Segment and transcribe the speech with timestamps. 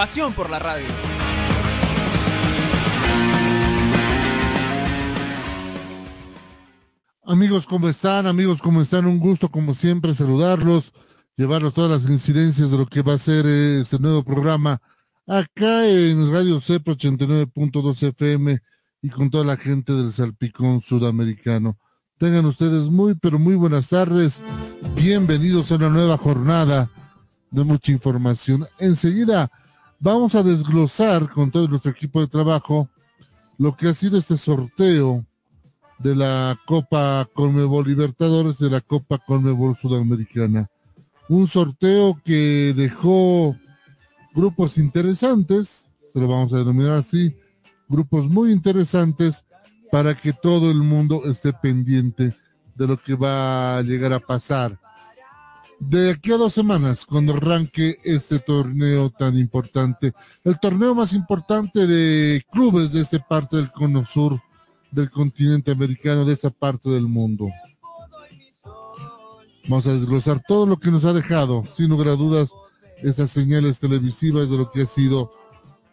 [0.00, 0.86] Pasión por la radio.
[7.22, 8.26] Amigos, ¿cómo están?
[8.26, 9.04] Amigos, ¿cómo están?
[9.04, 10.94] Un gusto, como siempre, saludarlos,
[11.36, 14.80] llevarlos todas las incidencias de lo que va a ser eh, este nuevo programa
[15.26, 18.58] acá en Radio CEPRO 89.2 FM
[19.02, 21.76] y con toda la gente del Salpicón Sudamericano.
[22.16, 24.40] Tengan ustedes muy, pero muy buenas tardes.
[24.96, 26.90] Bienvenidos a una nueva jornada
[27.50, 28.66] de mucha información.
[28.78, 29.50] Enseguida
[30.00, 32.88] vamos a desglosar con todo nuestro equipo de trabajo
[33.58, 35.24] lo que ha sido este sorteo
[35.98, 40.70] de la Copa Conmebol Libertadores, de la Copa Conmebol Sudamericana.
[41.28, 43.54] Un sorteo que dejó
[44.34, 47.36] grupos interesantes, se lo vamos a denominar así,
[47.86, 49.44] grupos muy interesantes
[49.92, 52.34] para que todo el mundo esté pendiente
[52.74, 54.80] de lo que va a llegar a pasar.
[55.80, 60.12] De aquí a dos semanas, cuando arranque este torneo tan importante,
[60.44, 64.40] el torneo más importante de clubes de esta parte del cono sur
[64.92, 67.48] del continente americano, de esta parte del mundo.
[69.68, 72.50] Vamos a desglosar todo lo que nos ha dejado, sin lugar a dudas,
[72.98, 75.32] estas señales televisivas de lo que ha sido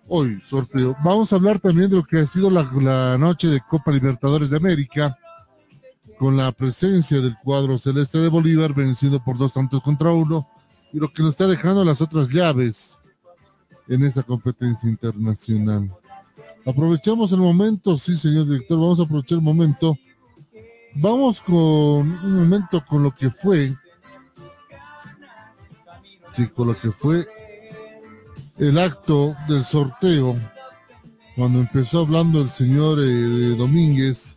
[0.07, 0.95] hoy sorteo.
[1.03, 4.49] Vamos a hablar también de lo que ha sido la, la noche de Copa Libertadores
[4.49, 5.17] de América,
[6.17, 10.47] con la presencia del cuadro celeste de Bolívar, vencido por dos tantos contra uno,
[10.91, 12.97] y lo que nos está dejando las otras llaves
[13.87, 15.91] en esta competencia internacional.
[16.65, 19.97] Aprovechamos el momento, sí, señor director, vamos a aprovechar el momento.
[20.95, 23.73] Vamos con un momento con lo que fue,
[26.33, 27.27] sí, con lo que fue
[28.57, 30.35] el acto del sorteo,
[31.35, 34.36] cuando empezó hablando el señor eh, Domínguez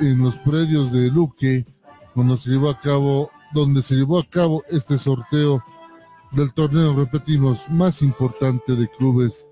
[0.00, 1.64] en los predios de Luque,
[2.14, 5.62] cuando se llevó a cabo, donde se llevó a cabo este sorteo
[6.32, 9.46] del torneo, repetimos, más importante de clubes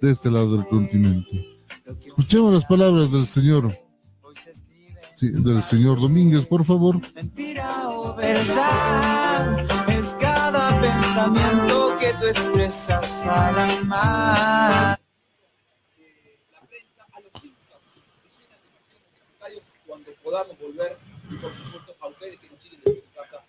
[0.00, 1.60] de este lado del continente.
[2.06, 3.72] Escuchemos las palabras del señor,
[5.16, 7.00] sí, del señor Domínguez, por favor.
[7.14, 9.58] Mentira o verdad
[9.88, 15.01] es cada pensamiento que tú expresas al amar.
[20.32, 20.96] Podamos volver,
[21.30, 23.44] y por supuesto a ustedes que nos siguen desde su casa.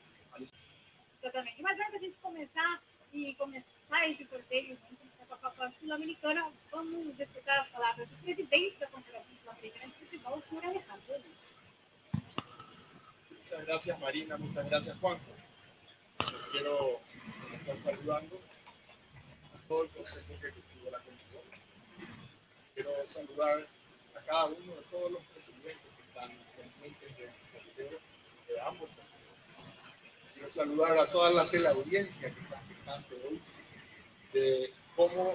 [1.21, 1.61] Exatamente.
[1.63, 2.81] Mas antes da gente começar
[3.13, 4.77] e começar esse sorteio
[5.31, 10.41] a Copa Sul-Americana, vamos escutar as palavras do presidente da Confederação Sul-Americana de Futebol, o
[10.41, 11.13] senhor Alejandro.
[11.15, 11.35] Lima.
[13.31, 15.31] Muchas gracias Marina, muchas gracias Juanjo.
[16.51, 16.99] Quiero
[17.49, 18.41] estar saludando
[19.55, 21.43] a todo el consejo que tuvo la comisión.
[22.75, 23.67] Quiero saludar
[24.15, 26.43] a cada uno de todos los presidentes que están
[26.83, 27.99] pendientes de sorteo
[28.47, 28.89] de ambos.
[30.33, 33.41] Quiero saludar a toda la teleaudiencia que está expectante hoy
[34.33, 35.33] de cómo,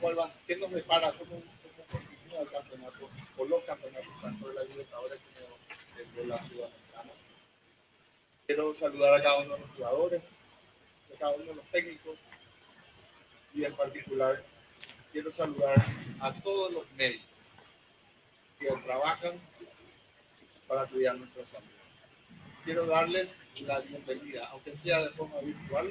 [0.00, 4.54] cuál va, qué nos depara, cómo, cómo continúa el campeonato, o los campeonatos, tanto de
[4.54, 7.12] la Libertadores como de la Sudamericana.
[8.46, 10.22] Quiero saludar a cada uno de los jugadores,
[11.14, 12.18] a cada uno de los técnicos
[13.54, 14.44] y en particular
[15.12, 15.74] quiero saludar
[16.20, 17.26] a todos los médicos
[18.58, 19.40] que trabajan
[20.68, 21.79] para cuidar nuestra salud.
[22.64, 25.90] Quiero darles la bienvenida, aunque sea de forma virtual,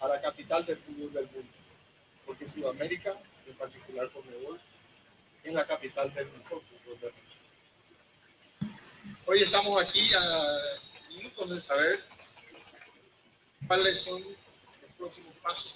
[0.00, 1.52] a la capital del fútbol del mundo,
[2.24, 4.60] porque Sudamérica, en particular Conmebol,
[5.42, 8.78] es la capital del mejor fútbol del mundo.
[9.26, 10.58] Hoy estamos aquí a
[11.08, 12.04] minutos de saber
[13.66, 15.74] cuáles son los próximos pasos,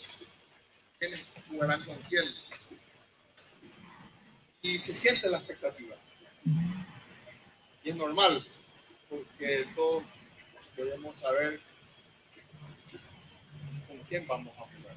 [1.01, 2.25] quiénes jugarán con quién.
[4.63, 5.97] Y se siente la expectativa.
[7.83, 8.47] Y es normal,
[9.09, 10.05] porque todos
[10.77, 11.61] debemos saber
[13.87, 14.97] con quién vamos a jugar.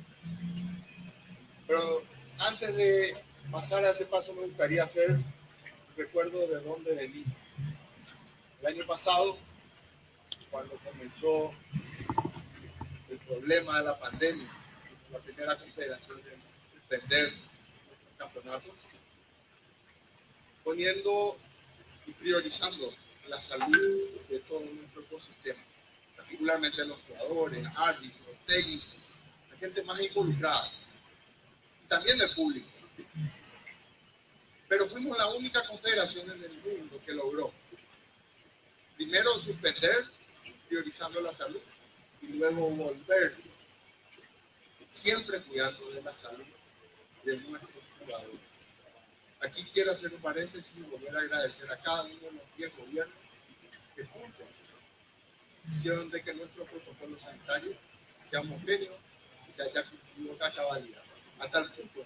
[1.67, 2.03] Pero
[2.39, 3.17] antes de
[3.51, 5.25] pasar a ese paso me gustaría hacer un
[5.95, 7.33] recuerdo de dónde venimos.
[8.61, 9.37] El año pasado,
[10.49, 11.53] cuando comenzó
[13.09, 14.47] el problema de la pandemia,
[15.11, 16.37] la primera confederación de
[16.73, 18.71] suspender los campeonatos,
[20.63, 21.37] poniendo
[22.05, 22.93] y priorizando
[23.31, 25.63] la salud de todo nuestro ecosistema,
[26.17, 28.97] particularmente los jugadores, árbitros, técnicos,
[29.49, 30.69] la gente más involucrada.
[31.87, 32.67] también del público.
[34.67, 37.53] Pero fuimos la única confederación en el mundo que logró
[38.97, 40.05] primero suspender,
[40.67, 41.61] priorizando la salud,
[42.21, 43.37] y luego volver,
[44.89, 46.45] siempre cuidando de la salud
[47.23, 48.39] de nuestros jugadores.
[49.39, 52.77] Aquí quiero hacer un paréntesis y volver a agradecer a cada uno de los 10
[52.77, 53.20] gobiernos
[53.95, 54.47] que juntos
[55.73, 57.73] hicieron de que nuestro protocolo sanitario
[58.29, 58.97] sea homogéneo
[59.47, 61.03] y se haya cumplido la cabalidad.
[61.39, 62.05] A tal punto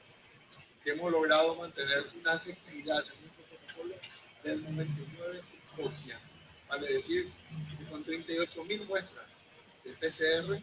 [0.84, 3.96] que hemos logrado mantener una efectividad en nuestro protocolo
[4.44, 6.20] del 99%.
[6.70, 7.32] Vale decir
[7.78, 9.26] que con 38 mil muestras
[9.84, 10.62] de PCR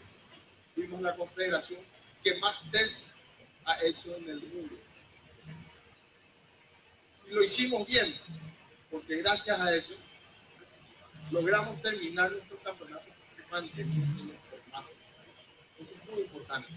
[0.74, 1.80] fuimos la confederación
[2.22, 3.06] que más test
[3.64, 4.76] ha hecho en el mundo.
[7.28, 8.14] Y lo hicimos bien,
[8.90, 9.94] porque gracias a eso
[11.32, 13.06] logramos terminar nuestro campeonato
[13.50, 14.90] manteniendo el formato.
[15.78, 16.68] Eso es muy importante,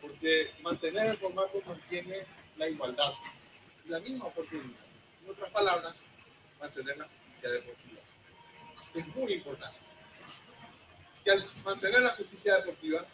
[0.00, 2.26] porque mantener el formato mantiene
[2.56, 3.12] la igualdad,
[3.86, 4.80] la misma oportunidad.
[5.22, 5.94] En otras palabras,
[6.60, 8.00] mantener la justicia deportiva.
[8.94, 9.78] Es muy importante.
[11.24, 13.06] Y al mantener la justicia deportiva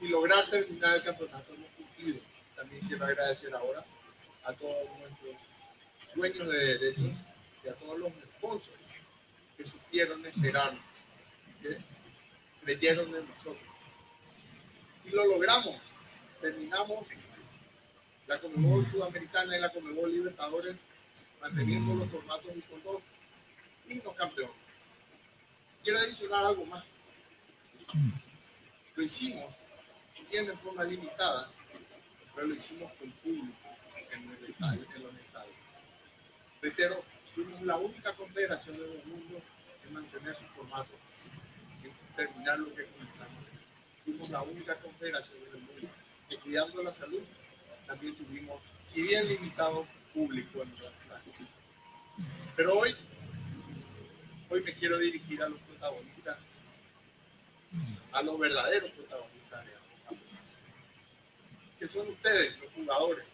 [0.00, 2.20] y lograr terminar el campeonato hemos cumplido.
[2.54, 3.84] También quiero agradecer ahora
[4.44, 5.36] a todos nuestros
[6.14, 7.10] dueños de derechos
[7.64, 8.83] y a todos los sponsors
[9.56, 10.82] que supieron esperarnos,
[11.62, 11.78] que
[12.62, 13.68] creyeron en nosotros.
[15.04, 15.80] Y lo logramos.
[16.40, 17.06] Terminamos
[18.26, 20.76] la Comebol Sudamericana y la Comebol Libertadores
[21.40, 23.02] manteniendo los formatos y con dos
[23.86, 24.56] dignos campeones.
[25.82, 26.84] Quiero adicionar algo más.
[28.96, 29.54] Lo hicimos,
[30.30, 31.50] bien de forma limitada,
[32.34, 33.56] pero lo hicimos con público
[34.10, 35.56] en, el estadio, en los estadios.
[36.62, 39.40] Reitero, fuimos la única confederación del mundo
[39.84, 40.92] en mantener su formato,
[41.80, 43.44] sin terminar lo que comenzamos.
[44.04, 45.88] Fuimos la única confederación del mundo
[46.28, 47.22] que cuidando la salud
[47.86, 48.60] también tuvimos,
[48.92, 51.20] si bien limitado, público en nuestra
[52.56, 52.94] Pero hoy,
[54.48, 56.38] hoy me quiero dirigir a los protagonistas,
[58.12, 59.64] a los verdaderos protagonistas,
[61.78, 63.24] que son ustedes, los jugadores,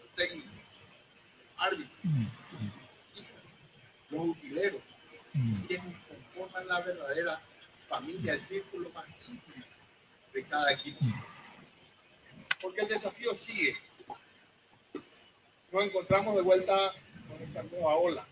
[0.00, 0.50] los técnicos,
[1.56, 1.94] árbitros,
[4.14, 4.80] los utileros,
[5.66, 7.40] quienes conforman la verdadera
[7.88, 9.64] familia, el círculo más íntimo
[10.32, 11.04] de cada equipo
[12.64, 13.76] porque el desafío sigue.
[15.70, 16.94] Nos encontramos de vuelta
[17.28, 18.26] con esta nueva ola.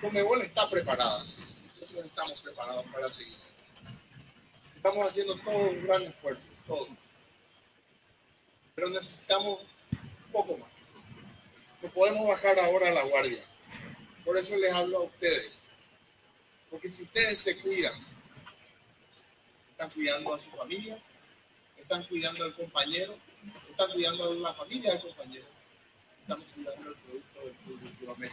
[0.00, 1.22] Comebol está preparada.
[1.74, 3.36] Nosotros estamos preparados para seguir.
[4.74, 6.88] Estamos haciendo todo un gran esfuerzo, todo.
[8.74, 9.60] Pero necesitamos
[9.92, 10.70] un poco más.
[11.82, 13.44] No podemos bajar ahora la guardia.
[14.28, 15.52] Por eso les hablo a ustedes.
[16.70, 17.94] Porque si ustedes se cuidan,
[19.70, 21.02] están cuidando a su familia,
[21.78, 23.16] están cuidando al compañero,
[23.70, 25.46] están cuidando a la familia del compañero,
[26.20, 28.30] estamos cuidando el producto del fútbol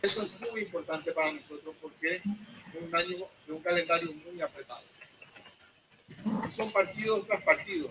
[0.00, 2.22] Eso es muy importante para nosotros porque es
[2.80, 4.84] un año de un calendario muy apretado.
[6.56, 7.90] Son partidos tras partidos.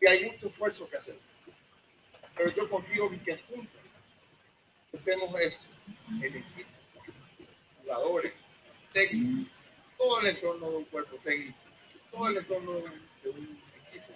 [0.00, 1.18] Y hay mucho esfuerzo que hacer.
[2.34, 3.77] Pero yo confío en que juntos
[4.94, 5.64] hacemos esto,
[6.22, 6.70] el equipo,
[7.82, 8.32] jugadores,
[8.92, 9.52] técnicos,
[9.96, 11.58] todo el entorno de un cuerpo técnico
[12.10, 12.72] todo el entorno
[13.22, 14.12] de un equipo,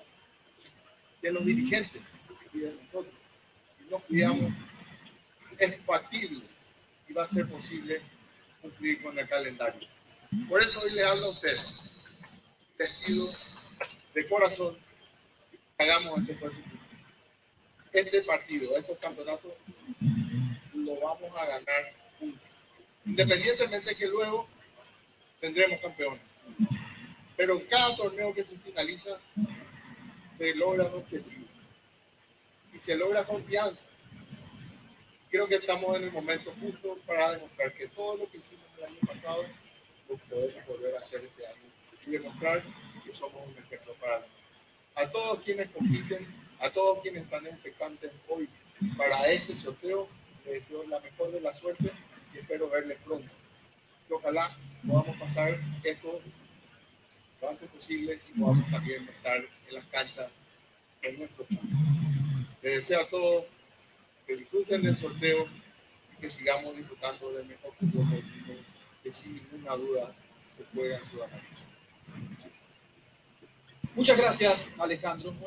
[1.20, 2.02] de los dirigentes
[2.52, 3.14] y de nosotros.
[3.78, 4.52] Si nos cuidamos,
[5.58, 6.42] es factible
[7.08, 8.00] y va a ser posible
[8.60, 9.88] cumplir con el calendario.
[10.48, 11.80] Por eso hoy le hablo a ustedes.
[12.78, 12.90] Les
[14.14, 14.76] de corazón
[15.78, 16.72] hagamos este partido.
[17.92, 19.52] Este partido, estos campeonatos,
[20.84, 22.42] lo vamos a ganar juntos.
[23.04, 24.48] Independientemente que luego
[25.40, 26.20] tendremos campeones.
[27.36, 29.18] Pero en cada torneo que se finaliza,
[30.36, 31.46] se logra un objetivo.
[32.72, 33.86] Y se logra confianza.
[35.30, 38.84] Creo que estamos en el momento justo para demostrar que todo lo que hicimos el
[38.84, 39.44] año pasado
[40.08, 41.72] lo podemos volver a hacer este año
[42.06, 42.62] y demostrar
[43.04, 44.26] que somos un ejemplo para
[44.94, 46.26] A todos quienes compiten,
[46.60, 48.48] a todos quienes están expectantes hoy
[48.96, 50.08] para este sorteo,
[50.44, 51.90] les deseo la mejor de la suerte
[52.34, 53.30] y espero verles pronto.
[54.08, 54.50] Y ojalá
[54.86, 56.20] podamos pasar esto
[57.40, 60.30] lo antes posible y podamos también estar en las canchas
[61.02, 61.60] en nuestro país.
[62.62, 63.44] Les deseo a todos
[64.26, 65.48] que disfruten del sorteo
[66.12, 68.22] y que sigamos disfrutando del mejor fútbol
[69.02, 70.14] que sin ninguna duda
[70.56, 71.02] se juega en.
[73.94, 75.30] Muchas gracias, Alejandro.
[75.30, 75.42] un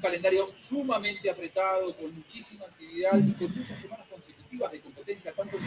[0.00, 5.32] calendario sumamente apretado, con muchísima actividad y con muchas semanas consecutivas de competencia.
[5.32, 5.58] Tanto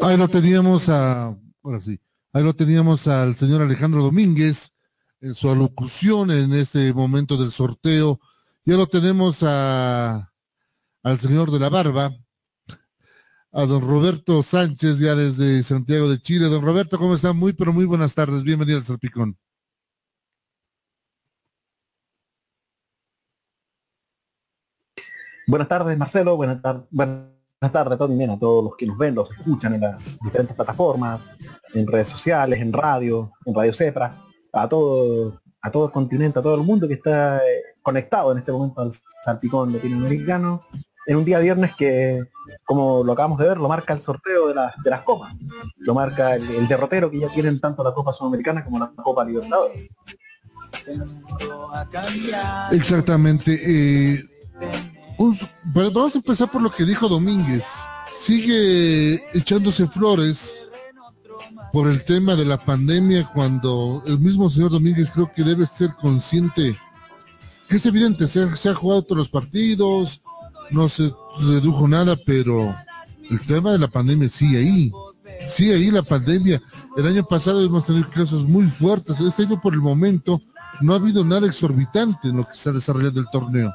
[0.00, 1.98] Ahí lo teníamos a ahora sí,
[2.32, 4.72] Ahí lo teníamos al señor Alejandro Domínguez
[5.20, 8.20] en su alocución en este momento del sorteo.
[8.64, 10.32] Ya lo tenemos a,
[11.02, 12.14] al señor de la barba,
[13.52, 16.46] a don Roberto Sánchez, ya desde Santiago de Chile.
[16.46, 17.32] Don Roberto, ¿cómo está?
[17.32, 18.42] Muy, pero muy buenas tardes.
[18.42, 19.38] Bienvenido al Salpicón.
[25.46, 26.36] Buenas tardes, Marcelo.
[26.36, 27.28] Buenas, tar buenas
[27.72, 31.20] tardes también a todos los que nos ven, los escuchan en las diferentes plataformas,
[31.72, 34.16] en redes sociales, en radio, en Radio Cepra,
[34.52, 38.38] a todo, a todo el continente, a todo el mundo que está eh, conectado en
[38.38, 38.92] este momento al
[39.24, 40.62] salpicón latinoamericano,
[41.06, 42.24] en un día viernes que,
[42.64, 45.32] como lo acabamos de ver, lo marca el sorteo de, la, de las copas,
[45.76, 49.24] lo marca el, el, derrotero que ya tienen tanto la Copa Sudamericana como la Copa
[49.24, 49.88] Libertadores.
[52.72, 53.60] Exactamente.
[53.64, 54.24] Eh,
[55.64, 57.64] vamos a empezar por lo que dijo Domínguez.
[58.20, 60.56] Sigue echándose flores
[61.72, 65.90] por el tema de la pandemia cuando el mismo señor Domínguez creo que debe ser
[66.00, 66.76] consciente
[67.68, 70.22] que es evidente, se ha, se ha jugado todos los partidos,
[70.70, 72.74] no se redujo nada, pero
[73.30, 74.92] el tema de la pandemia sigue ahí.
[75.48, 76.62] Sigue ahí la pandemia.
[76.96, 79.20] El año pasado hemos tenido casos muy fuertes.
[79.20, 80.40] Este año por el momento
[80.80, 83.72] no ha habido nada exorbitante en lo que está desarrollando el torneo.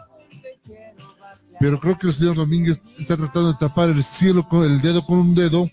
[1.62, 5.06] Pero creo que el señor Domínguez está tratando de tapar el cielo con el dedo
[5.06, 5.70] con un dedo.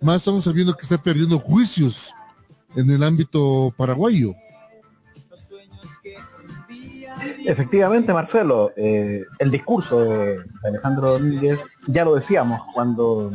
[0.00, 2.14] Más estamos sabiendo que está perdiendo juicios
[2.76, 4.34] en el ámbito paraguayo.
[7.44, 13.32] Efectivamente, Marcelo, eh, el discurso de Alejandro Domínguez, ya lo decíamos cuando,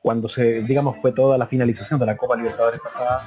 [0.00, 3.22] cuando se, digamos, fue toda la finalización de la Copa Libertadores pasada,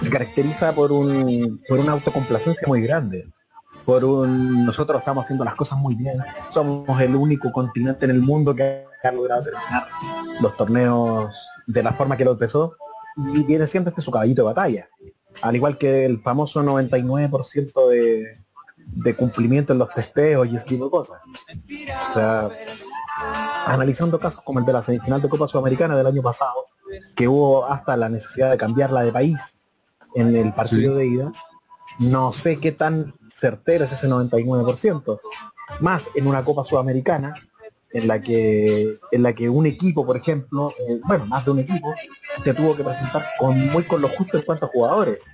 [0.00, 3.28] se caracteriza por un, por una autocomplacencia muy grande.
[3.88, 6.18] Por un nosotros estamos haciendo las cosas muy bien,
[6.52, 9.88] somos el único continente en el mundo que ha logrado terminar
[10.42, 11.34] los torneos
[11.66, 12.76] de la forma que lo empezó,
[13.32, 14.90] y viene siendo este su caballito de batalla.
[15.40, 18.34] Al igual que el famoso 99% de,
[18.76, 21.22] de cumplimiento en los testeos y ese tipo de cosas.
[22.10, 22.50] O sea,
[23.64, 26.66] analizando casos como el de la semifinal de Copa Sudamericana del año pasado,
[27.16, 29.58] que hubo hasta la necesidad de cambiarla de país
[30.14, 30.98] en el partido sí.
[30.98, 31.32] de ida,
[31.98, 35.20] no sé qué tan certero es ese 99%.
[35.80, 37.34] Más en una Copa Sudamericana,
[37.90, 41.58] en la que en la que un equipo, por ejemplo, eh, bueno, más de un
[41.60, 41.94] equipo,
[42.44, 45.30] se tuvo que presentar con muy con lo justo en jugadores.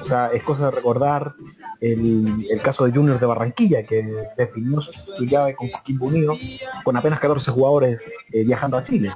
[0.00, 1.34] O sea, es cosa de recordar
[1.80, 6.34] el, el, caso de Junior de Barranquilla, que definió su, llave con Coquimbo Unido
[6.82, 9.12] con apenas 14 jugadores eh, viajando a Chile.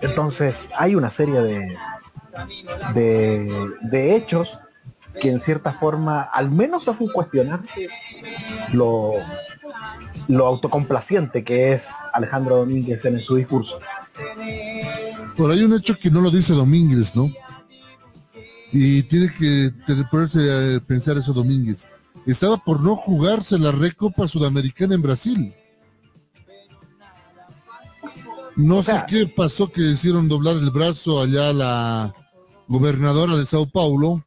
[0.00, 1.76] Entonces, hay una serie de,
[2.94, 4.58] de, hechos
[5.20, 7.88] que en cierta forma al menos hacen cuestionarse
[8.72, 9.12] lo,
[10.28, 13.78] lo autocomplaciente que es Alejandro Domínguez en su discurso.
[15.36, 17.30] Por hay un hecho que no lo dice Domínguez, ¿no?
[18.76, 19.72] y tiene que
[20.10, 20.40] ponerse
[20.76, 21.86] a pensar eso Domínguez.
[22.26, 25.54] Estaba por no jugarse la Recopa Sudamericana en Brasil.
[28.56, 32.14] No sé qué pasó que hicieron doblar el brazo allá a la
[32.66, 34.24] gobernadora de Sao Paulo,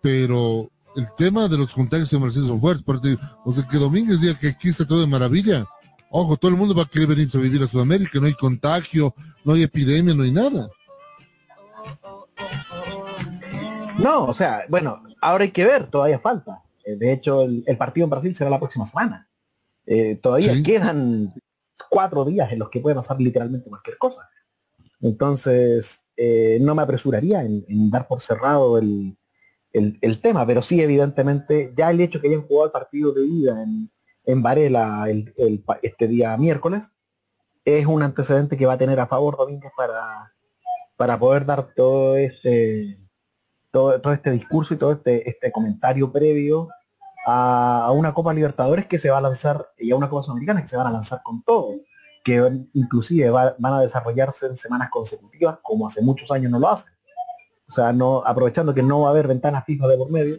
[0.00, 3.18] pero el tema de los contagios en Brasil son fuertes.
[3.44, 5.64] O sea, que Domínguez diga que aquí está todo de maravilla.
[6.10, 9.14] Ojo, todo el mundo va a querer venir a vivir a Sudamérica, no hay contagio,
[9.44, 10.68] no hay epidemia, no hay nada.
[13.98, 16.62] No, o sea, bueno, ahora hay que ver, todavía falta.
[16.84, 19.28] Eh, de hecho, el, el partido en Brasil será la próxima semana.
[19.84, 20.62] Eh, todavía ¿Sí?
[20.62, 21.34] quedan
[21.90, 24.28] cuatro días en los que puede pasar literalmente cualquier cosa.
[25.00, 29.16] Entonces, eh, no me apresuraría en, en dar por cerrado el,
[29.78, 33.26] el, el, tema, pero sí, evidentemente, ya el hecho que hayan jugado el partido de
[33.26, 33.90] ida en,
[34.24, 35.06] en Varela
[35.82, 36.92] este día miércoles
[37.64, 40.32] es un antecedente que va a tener a favor Domínguez para,
[40.96, 42.98] para poder dar todo este
[43.70, 46.68] todo, todo este discurso y todo este, este comentario previo
[47.26, 50.62] a, a, una Copa Libertadores que se va a lanzar y a una Copa Sudamericana
[50.62, 51.74] que se van a lanzar con todo,
[52.24, 56.70] que inclusive va, van a desarrollarse en semanas consecutivas como hace muchos años no lo
[56.70, 56.92] hacen.
[57.68, 57.94] O sea,
[58.24, 60.38] aprovechando que no va a haber ventanas fijas de por medio,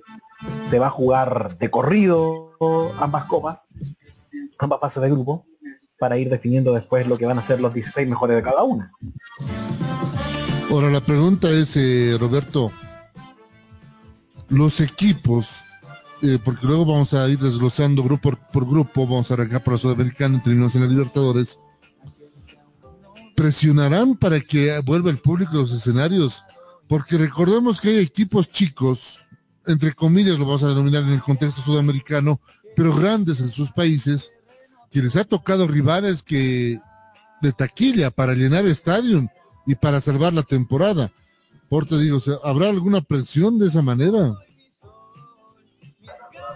[0.70, 2.52] se va a jugar de corrido
[3.00, 3.66] ambas copas,
[4.58, 5.46] ambas fases de grupo,
[6.00, 8.92] para ir definiendo después lo que van a ser los 16 mejores de cada una.
[10.72, 12.72] Ahora la pregunta es, eh, Roberto,
[14.50, 15.64] los equipos,
[16.22, 19.74] eh, porque luego vamos a ir desglosando grupo por, por grupo, vamos a arrancar por
[19.74, 21.60] la Sudamericana, terminamos en la Libertadores,
[23.36, 26.44] presionarán para que vuelva el público a los escenarios,
[26.90, 29.20] porque recordemos que hay equipos chicos,
[29.68, 32.42] entre comillas lo vamos a denominar en el contexto sudamericano,
[32.76, 34.32] pero grandes en sus países,
[34.90, 36.80] que les ha tocado rivales que
[37.42, 39.30] de taquilla para llenar estadio
[39.68, 41.12] y para salvar la temporada.
[41.70, 44.34] Por te digo, ¿habrá alguna presión de esa manera?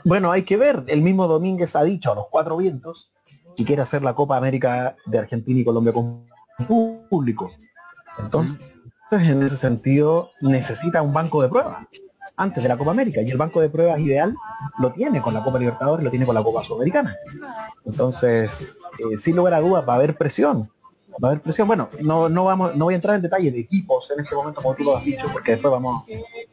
[0.04, 0.84] Bueno, hay que ver.
[0.88, 3.12] El mismo Domínguez ha dicho a los cuatro vientos
[3.56, 6.26] que quiere hacer la Copa América de Argentina y Colombia con
[7.08, 7.52] público.
[8.18, 8.58] Entonces,
[9.22, 11.86] en ese sentido, necesita un banco de pruebas
[12.36, 13.22] antes de la Copa América.
[13.22, 14.36] Y el banco de pruebas ideal
[14.80, 17.16] lo tiene con la Copa Libertadores, lo tiene con la Copa Sudamericana.
[17.86, 20.70] Entonces, eh, sin lugar a dudas, va a haber presión.
[21.24, 21.68] Va a haber presión.
[21.68, 24.62] Bueno, no, no, vamos, no voy a entrar en detalle de equipos en este momento,
[24.62, 26.06] como tú lo has dicho, porque después vamos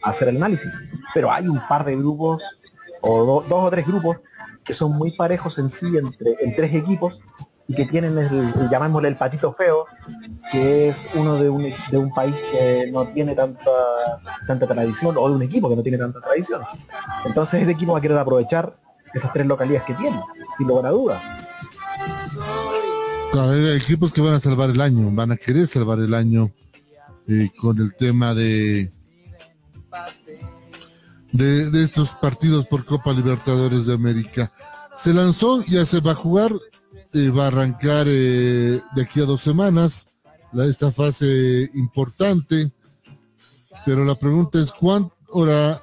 [0.02, 0.70] a hacer el análisis.
[1.14, 2.42] Pero hay un par de grupos,
[3.00, 4.18] o do- dos o tres grupos,
[4.62, 7.18] que son muy parejos en sí entre en tres equipos
[7.70, 9.86] y que tienen el, llamémosle el patito feo,
[10.50, 13.70] que es uno de un, de un país que no tiene tanta
[14.44, 16.62] tanta tradición o de un equipo que no tiene tanta tradición.
[17.24, 18.74] Entonces ese equipo va a querer aprovechar
[19.14, 20.20] esas tres localidades que tiene,
[20.58, 21.22] sin lugar a dudas.
[23.30, 26.50] Claro, hay equipos que van a salvar el año, van a querer salvar el año
[27.28, 28.90] eh, con el tema de,
[31.30, 34.50] de de estos partidos por Copa Libertadores de América.
[34.98, 36.52] Se lanzó, ya se va a jugar,
[37.14, 40.06] eh, va a arrancar eh, de aquí a dos semanas
[40.52, 42.70] la, esta fase importante,
[43.84, 45.82] pero la pregunta es cuánto, ahora,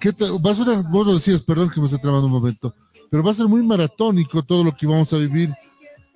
[0.00, 2.74] ¿qué te- va a ser, vos lo decías, perdón que me estoy trabando un momento,
[3.10, 5.52] pero va a ser muy maratónico todo lo que vamos a vivir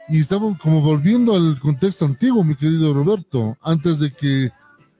[0.09, 4.51] y estamos como volviendo al contexto antiguo, mi querido Roberto, antes de que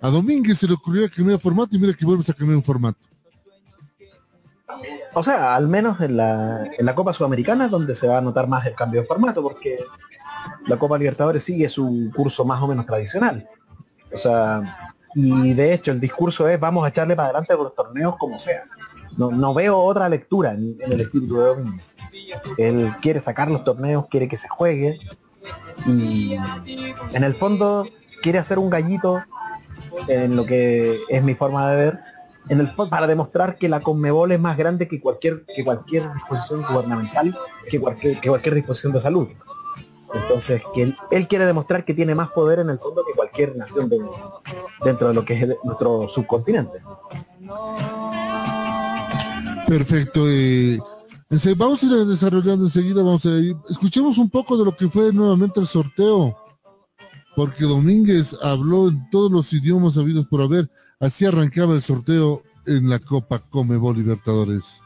[0.01, 2.99] a Domínguez se le ocurriera cambiar formato y mira que vuelves a cambiar un formato.
[5.15, 8.21] O sea, al menos en la, en la Copa Sudamericana es donde se va a
[8.21, 9.79] notar más el cambio de formato, porque
[10.67, 13.49] la Copa Libertadores sigue su curso más o menos tradicional.
[14.13, 17.75] O sea, y de hecho el discurso es vamos a echarle para adelante con los
[17.75, 18.65] torneos como sea.
[19.17, 21.97] No, no veo otra lectura en, en el espíritu de Domínguez.
[22.57, 25.01] Él quiere sacar los torneos, quiere que se juegue
[25.87, 26.37] y
[27.13, 27.87] en el fondo
[28.23, 29.21] quiere hacer un gallito
[30.07, 32.01] en lo que es mi forma de ver
[32.49, 36.63] en el para demostrar que la Conmebol es más grande que cualquier que cualquier disposición
[36.69, 37.37] gubernamental
[37.71, 39.29] que cualquier que cualquier disposición de salud
[40.15, 43.89] entonces que él, quiere demostrar que tiene más poder en el fondo que cualquier nación
[43.91, 43.99] de-
[44.83, 46.79] dentro de lo que es nuestro subcontinente
[49.67, 50.23] Perfecto.
[50.27, 50.79] eh,
[51.57, 53.55] vamos a ir desarrollando enseguida, vamos a ir.
[53.69, 56.35] Escuchemos un poco de lo que fue nuevamente el sorteo,
[57.37, 60.71] porque Domínguez habló en todos los idiomas habidos por haber.
[60.99, 64.83] Así arrancaba el sorteo en la Copa Comebol Libertadores.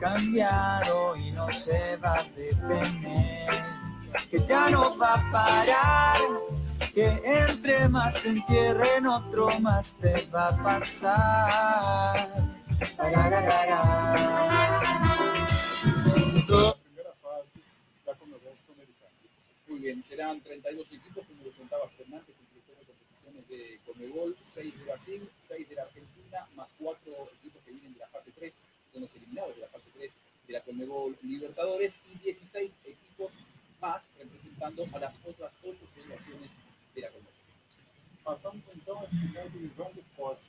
[0.00, 3.48] Cambiado y no se va a detener,
[4.30, 6.18] que ya no va a parar,
[6.94, 12.28] que entre más se entierren otro más te va a pasar.
[19.66, 24.78] Muy bien, serán 32 equipos, como lo contaba Fernández, incluyen las competiciones de Conmebol, 6
[24.78, 28.52] de Brasil, 6 de la Argentina, más 4 equipos que vienen de la fase 3,
[28.92, 30.12] son los eliminados de la fase 3
[30.46, 31.94] de la Conmebol Libertadores,
[34.64, 36.50] representando a las otras 8 federaciones
[36.94, 37.32] de la Conmebol.
[38.24, 40.42] Passamos então à final divisão do pote.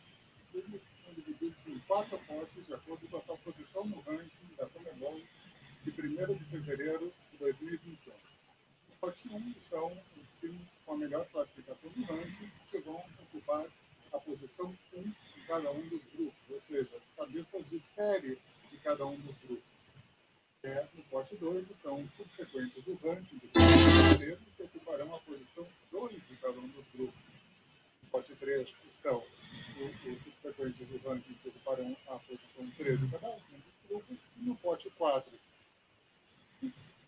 [0.53, 4.67] Eles são divididos em quatro potes de acordo com a sua posição no ranking da
[4.67, 5.19] Conmebol
[5.83, 8.13] de 1 de fevereiro de 2021.
[8.13, 13.65] O pote 1 são os times com a melhor classificação do ranking que vão ocupar
[14.13, 18.39] a posição 1 de cada um dos grupos, ou seja, as cabeças de série
[18.71, 19.64] de cada um dos grupos.
[20.65, 26.11] No pote 2 estão os subsequentes do ranking de fevereiro que ocuparão a posição 2
[26.27, 27.21] de cada um dos grupos.
[28.09, 29.23] Pote 3 estão
[29.79, 34.41] os, subsequentes do ranking que ocuparão a posição 13 de cada um dos grupos, e
[34.41, 35.31] no pote 4,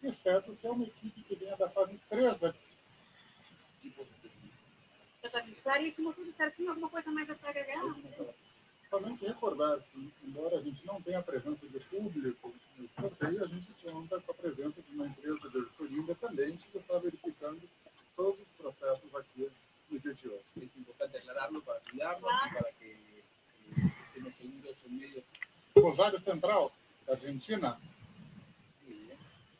[0.03, 2.53] exceto se é uma equipe que venha da fase 3 da
[5.63, 7.81] Claríssimo, tudo certinho, alguma coisa mais a agregar?
[8.89, 13.47] Somente recordar que, embora a gente não tenha a presença de público no sorteio, a
[13.47, 17.61] gente conta com a presença de uma empresa de auditoria independente que está verificando
[18.15, 19.49] todos os processos aqui
[19.91, 20.43] no dia de hoje.
[20.55, 23.23] Es importante aclararlo para cuidarnos y para que
[24.07, 25.23] estemos seguros en medio
[25.75, 26.69] Rosário Central,
[27.11, 27.77] Argentina,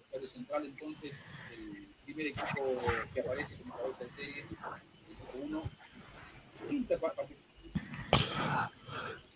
[0.06, 1.16] Rosario Central, entonces,
[1.52, 2.78] el primer equipo
[3.14, 4.46] que aparece como cabeza de serie,
[5.08, 5.70] el equipo 1,
[6.72, 8.77] Inter, pa- pa- Que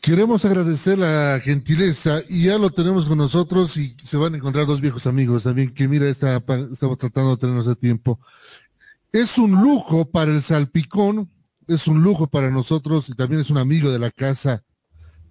[0.02, 4.66] Queremos agradecer la gentileza y ya lo tenemos con nosotros y se van a encontrar
[4.66, 8.20] dos viejos amigos también que mira, está, estamos tratando de tenernos a tiempo.
[9.12, 11.30] Es un lujo para el salpicón,
[11.68, 14.64] es un lujo para nosotros y también es un amigo de la casa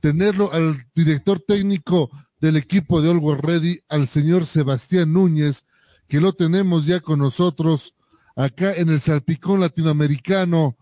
[0.01, 5.65] tenerlo al director técnico del equipo de Always Ready, al señor Sebastián Núñez,
[6.09, 7.95] que lo tenemos ya con nosotros
[8.35, 10.77] acá en el Salpicón Latinoamericano.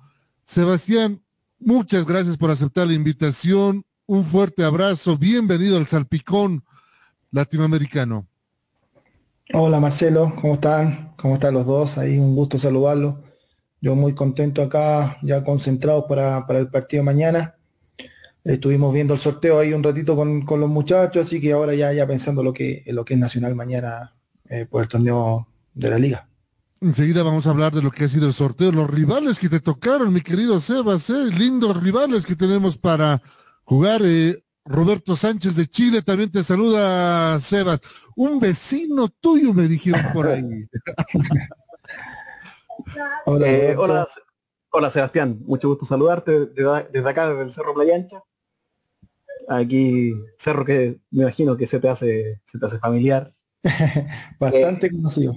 [0.45, 1.23] Sebastián,
[1.61, 3.85] muchas gracias por aceptar la invitación.
[4.07, 5.19] Un fuerte abrazo.
[5.19, 6.65] Bienvenido al Salpicón
[7.31, 8.27] Latinoamericano.
[9.55, 11.15] Hola Marcelo, ¿cómo están?
[11.17, 11.97] ¿Cómo están los dos?
[11.97, 13.15] Ahí un gusto saludarlos.
[13.81, 17.55] Yo muy contento acá, ya concentrado para, para el partido mañana.
[18.45, 22.07] Estuvimos viendo el sorteo ahí un ratito con, los muchachos, así que ahora ya, ya
[22.07, 24.15] pensando lo que, lo que es Nacional mañana
[24.49, 26.28] eh, por el torneo de la liga.
[26.81, 29.61] Enseguida vamos a hablar de lo que ha sido el sorteo, los rivales que te
[29.61, 31.27] tocaron, mi querido Sebas, ¿eh?
[31.27, 33.21] lindos rivales que tenemos para
[33.65, 34.03] jugar.
[34.05, 37.81] Eh, Roberto Sánchez de Chile también te saluda, Sebas.
[38.15, 40.43] Un vecino tuyo me dijeron por ahí.
[43.27, 44.09] hola, hola,
[44.71, 48.23] hola, Sebastián, mucho gusto saludarte desde, desde acá, desde el Cerro Playa Ancha
[49.49, 53.33] aquí cerro que me imagino que se te hace, se te hace familiar.
[54.39, 55.35] Bastante eh, conocido.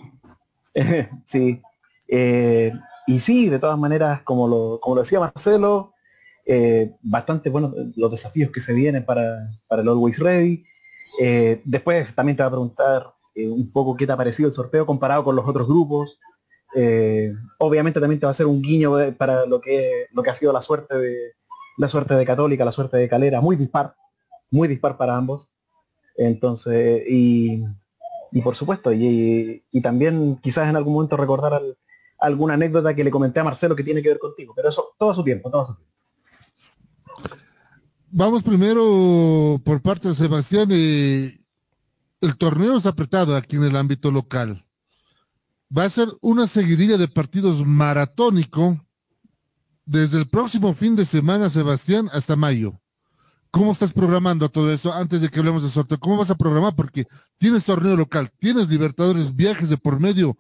[1.26, 1.62] sí.
[2.08, 2.72] Eh,
[3.08, 5.94] y sí, de todas maneras, como lo, como decía Marcelo,
[6.46, 10.64] eh, bastante buenos los desafíos que se vienen para, para el Always Ready.
[11.66, 15.24] después también te va a preguntar un poco qué te ha parecido el sorteo comparado
[15.24, 16.20] con los otros grupos.
[17.60, 20.52] obviamente también te va a hacer un guiño para lo que, lo que ha sido
[20.52, 21.34] la suerte de,
[21.78, 23.96] la suerte de Católica, la suerte de Calera, muy dispar,
[24.50, 25.52] muy dispar para ambos.
[26.16, 27.64] Entonces, y,
[28.40, 31.62] por supuesto, y, también quizás en algún momento recordar
[32.20, 35.12] alguna anécdota que le comenté a Marcelo que tiene que ver contigo, pero eso todo
[35.12, 35.92] a su tiempo, todo su tiempo.
[38.10, 40.68] Vamos primero por parte de Sebastián.
[40.72, 41.40] Eh,
[42.22, 44.66] el torneo está apretado aquí en el ámbito local.
[45.76, 48.86] Va a ser una seguidilla de partidos maratónico
[49.86, 52.81] desde el próximo fin de semana, Sebastián, hasta mayo.
[53.52, 56.00] ¿Cómo estás programando todo esto antes de que hablemos de sorteo?
[56.00, 56.74] ¿Cómo vas a programar?
[56.74, 57.06] Porque
[57.38, 60.38] tienes torneo local, tienes Libertadores, viajes de por medio,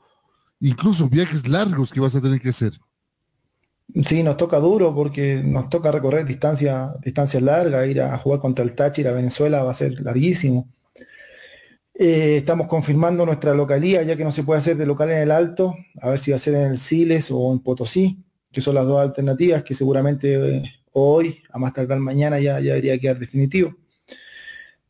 [0.61, 2.73] incluso viajes largos que vas a tener que hacer.
[4.05, 8.63] Sí, nos toca duro porque nos toca recorrer distancia, distancias largas, ir a jugar contra
[8.63, 10.69] el Táchira Venezuela va a ser larguísimo.
[11.93, 15.31] Eh, estamos confirmando nuestra localía, ya que no se puede hacer de local en el
[15.31, 18.75] Alto, a ver si va a ser en el Siles o en Potosí que son
[18.75, 23.19] las dos alternativas que seguramente eh, hoy, a más tardar mañana, ya, ya debería quedar
[23.19, 23.75] definitivo.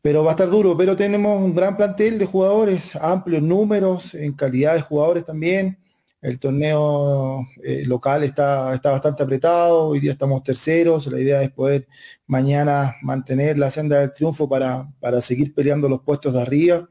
[0.00, 4.32] Pero va a estar duro, pero tenemos un gran plantel de jugadores, amplios números, en
[4.32, 5.78] calidad de jugadores también.
[6.20, 11.50] El torneo eh, local está, está bastante apretado, hoy día estamos terceros, la idea es
[11.50, 11.88] poder
[12.26, 16.88] mañana mantener la senda del triunfo para, para seguir peleando los puestos de arriba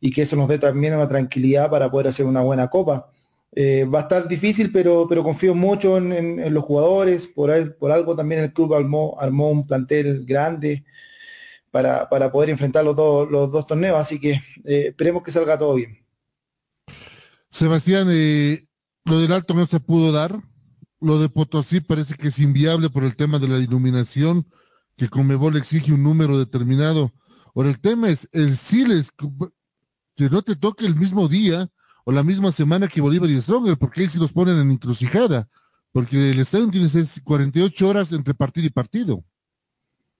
[0.00, 3.10] y que eso nos dé también una tranquilidad para poder hacer una buena copa.
[3.56, 7.28] Eh, va a estar difícil, pero, pero confío mucho en, los jugadores.
[7.28, 10.84] Por, algo también el club armó, armó un plantel grande
[11.70, 13.96] para, poder enfrentar los, dos los dos torneos.
[13.96, 14.32] Así que
[14.64, 16.04] eh, esperemos que salga todo bien.
[17.48, 18.66] Sebastián, eh,
[19.04, 20.36] lo del alto no se pudo dar.
[21.00, 24.48] Lo de Potosí parece que es inviable por el tema de la iluminación,
[24.96, 27.12] que Comebol exige un número determinado.
[27.54, 29.12] Ahora, el tema es el Siles,
[30.16, 31.70] que no te toque el mismo día
[32.04, 35.48] o la misma semana que Bolívar y Stronger, porque ahí sí los ponen en encrucijada,
[35.90, 36.88] porque el estadio tiene
[37.24, 39.24] 48 horas entre partido y partido.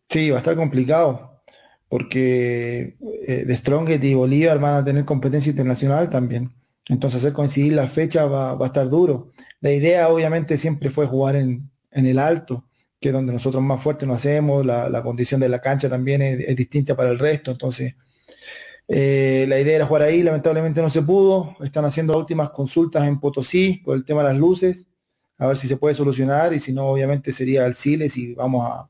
[0.08, 1.42] Sí, va a estar complicado,
[1.88, 6.52] porque eh, de Strongest y Bolívar van a tener competencia internacional también.
[6.88, 9.32] Entonces hacer coincidir la fecha va, a estar duro.
[9.60, 12.64] La idea obviamente siempre fue jugar en, el alto,
[13.00, 16.56] que es donde nosotros más fuerte nos hacemos, la, condición de la cancha también es
[16.56, 17.94] distinta para el resto, entonces
[18.88, 21.56] eh, la idea era jugar ahí, lamentablemente no se pudo.
[21.60, 24.86] Están haciendo últimas consultas en Potosí por el tema de las luces,
[25.38, 28.70] a ver si se puede solucionar y si no, obviamente sería al Siles y vamos
[28.70, 28.88] a,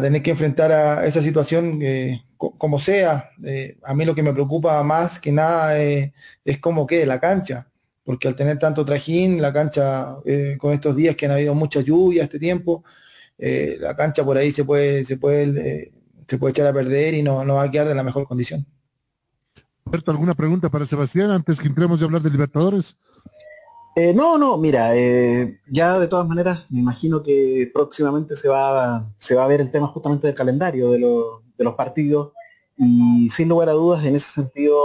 [0.00, 3.30] tener que enfrentar a esa situación eh, como sea.
[3.44, 6.12] Eh, a mí lo que me preocupa más que nada es,
[6.60, 7.68] cómo quede la cancha,
[8.04, 10.16] porque al tener tanto trajín, la cancha
[10.58, 12.84] con estos días que han habido mucha lluvia este tiempo,
[13.38, 15.92] la cancha por ahí se puede, se puede,
[16.28, 18.66] se puede echar a perder y no, no va a quedar de la mejor condición.
[20.06, 22.96] ¿Alguna pregunta para Sebastián antes que entremos a hablar de Libertadores?
[23.96, 29.10] Eh, no, no, mira, eh, ya de todas maneras me imagino que próximamente se va,
[29.18, 30.98] se va a ver el tema justamente del calendario de,
[31.58, 32.32] los partidos
[32.76, 34.76] y sin lugar a dudas en ese sentido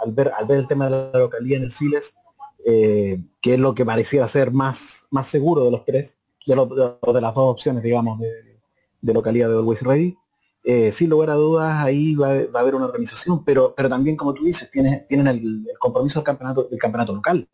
[0.00, 2.16] al, ver, el tema de la localidad en el Siles,
[2.64, 7.20] eh, que es lo que parecía ser más, más seguro de los tres, de, de,
[7.20, 8.60] las dos opciones, digamos, de,
[9.00, 10.16] de localidad de Always Ready,
[10.64, 14.32] eh, sin lugar a dudas ahí va, a haber una organización, pero, pero también como
[14.32, 17.48] tú dices, tienen, tienen el, compromiso del campeonato, del campeonato local,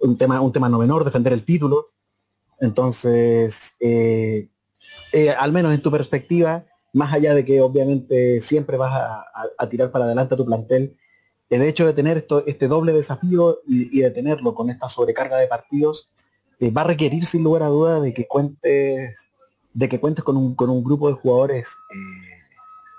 [0.00, 1.92] un tema, un tema no menor, defender el título.
[2.60, 4.48] Entonces, eh,
[5.12, 8.92] eh, al menos en tu perspectiva, más allá de que obviamente siempre vas
[9.56, 10.96] a, tirar para adelante a tu plantel,
[11.48, 15.46] el hecho de tener esto, este doble desafío y, de tenerlo con esta sobrecarga de
[15.46, 16.10] partidos,
[16.76, 19.30] va a requerir sin lugar a duda de que cuentes,
[19.72, 21.68] de que cuentes con un, con un grupo de jugadores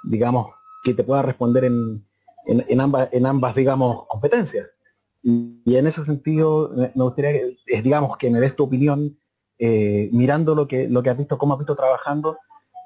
[0.04, 0.48] digamos,
[0.84, 2.06] que te pueda responder en,
[2.46, 4.68] en, en, ambas, en ambas, digamos, competencias.
[5.24, 7.32] Y, en ese sentido, me gustaría,
[7.66, 9.18] que, digamos, que me des tu opinión,
[9.60, 12.38] eh, mirando lo que, lo que has visto, cómo has visto trabajando,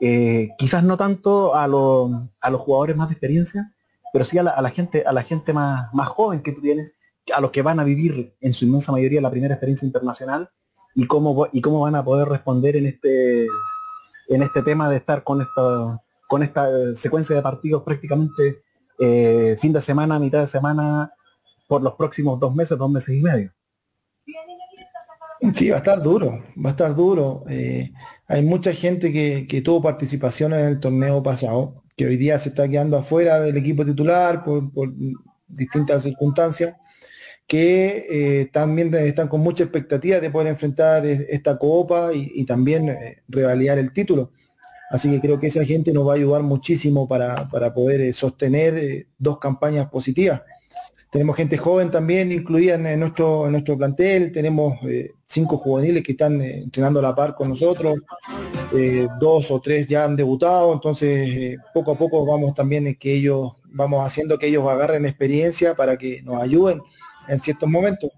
[0.02, 3.74] eh, quizás no tanto a, lo, a, los jugadores más de experiencia,
[4.12, 6.62] pero sí a la, a la gente, a la gente más, más, joven que tú
[6.62, 6.98] tienes,
[7.34, 10.50] a los que van a vivir en su inmensa mayoría la primera experiencia internacional
[10.94, 13.48] y cómo, y cómo van a poder responder en este,
[14.28, 18.64] en este tema de estar con esta, con esta secuencia de partidos prácticamente
[19.00, 21.12] eh, fin de semana, mitad de semana,
[21.68, 23.52] por los próximos dos meses, dos meses y medio.
[25.54, 27.44] Sí, va a estar duro, va a estar duro.
[27.50, 27.92] Eh,
[28.28, 32.68] hay mucha gente que, tuvo participación en el torneo pasado, que hoy día se está
[32.68, 34.72] quedando afuera del equipo titular por,
[35.48, 36.76] distintas circunstancias,
[37.48, 43.24] que eh, también están con mucha expectativa de poder enfrentar esta copa y, también eh,
[43.28, 44.32] revalidar el título.
[44.96, 48.14] Así que creo que esa gente nos va a ayudar muchísimo para, para poder eh,
[48.14, 50.42] sostener eh, dos campañas positivas.
[51.12, 56.14] Tenemos gente joven también incluida en, nuestro, en nuestro plantel, tenemos eh, cinco juveniles que
[56.14, 57.96] están entrenando a la par con nosotros,
[59.20, 64.06] dos o tres ya han debutado, entonces poco a poco vamos también que ellos, vamos
[64.06, 66.82] haciendo que ellos agarren experiencia para que nos ayuden
[67.30, 68.10] en ciertos momentos.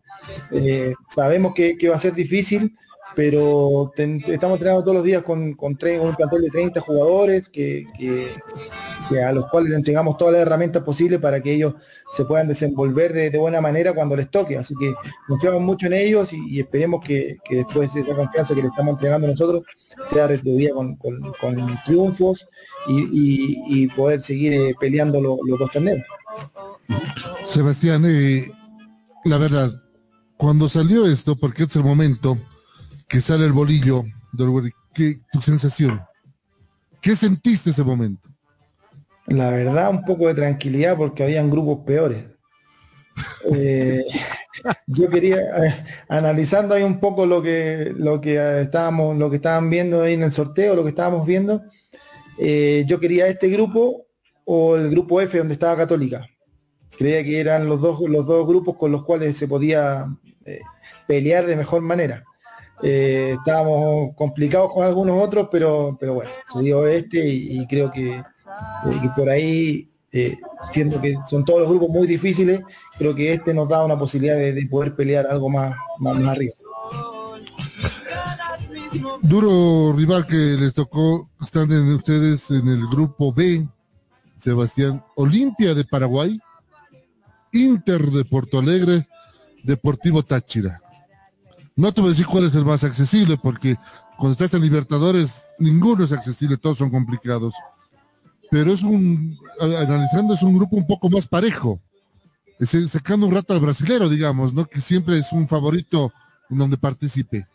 [1.08, 2.76] sabemos que, que va a ser difícil,
[3.16, 9.24] pero estamos entrenando todos los días con, con, un plantel de 30 jugadores que, que,
[9.24, 11.76] a los cuales le entregamos todas las herramientas posibles para que ellos
[12.14, 14.58] se puedan desenvolver de, de buena manera cuando les toque.
[14.58, 14.94] Así que
[15.28, 18.94] confiamos mucho en ellos y, esperemos que, que, después de esa confianza que le estamos
[18.94, 19.64] entregando nosotros
[20.10, 22.48] sea retribuida con, con, con triunfos
[22.88, 26.06] y, y, poder seguir eh, peleando lo, los dos torneos.
[27.46, 28.52] Sebastián, eh,
[29.26, 29.72] la verdad,
[30.38, 32.38] cuando salió esto, porque es el momento,
[33.08, 34.04] que sale el bolillo,
[34.94, 36.02] ¿qué, tu sensación?
[37.02, 38.30] ¿Qué sentiste ese momento?
[39.28, 42.26] La verdad, un poco de tranquilidad porque habían grupos peores.
[43.52, 44.04] Eh,
[44.86, 49.38] yo quería, eh, analizando ahí un poco lo que, lo que eh, estábamos, lo que
[49.38, 51.64] estaban viendo ahí en el sorteo, lo que estábamos viendo,
[52.38, 54.06] yo quería este grupo
[54.46, 56.28] o el grupo F donde estaba Católica.
[56.96, 60.06] Creía que eran los dos, los dos grupos con los cuales se podía
[61.08, 62.24] pelear de mejor manera.
[62.84, 68.18] Eh, estábamos complicados con algunos otros, pero, pero bueno, se dio este y, creo que,
[68.18, 68.24] eh,
[69.02, 70.38] que, por ahí, eh,
[70.72, 72.62] siendo que son todos los grupos muy difíciles,
[72.98, 76.30] creo que este nos da una posibilidad de, de poder pelear algo más, más, más,
[76.30, 76.54] arriba.
[79.22, 83.68] Duro rival que les tocó, están en ustedes en el grupo B,
[84.38, 86.40] Sebastián, Olimpia de Paraguay,
[87.52, 89.08] Inter de Porto Alegre,
[89.64, 90.82] Deportivo Táchira.
[91.78, 93.76] No te voy a decir cuál es el más accesible, porque
[94.18, 97.54] cuando estás en Libertadores, ninguno es accesible, todos son complicados.
[98.50, 101.80] Pero es un, analizando, es un grupo un poco más parejo.
[102.60, 104.66] Es, sacando un rato al brasilero, digamos, ¿no?
[104.66, 106.12] Que siempre es un favorito
[106.50, 107.46] en donde participe.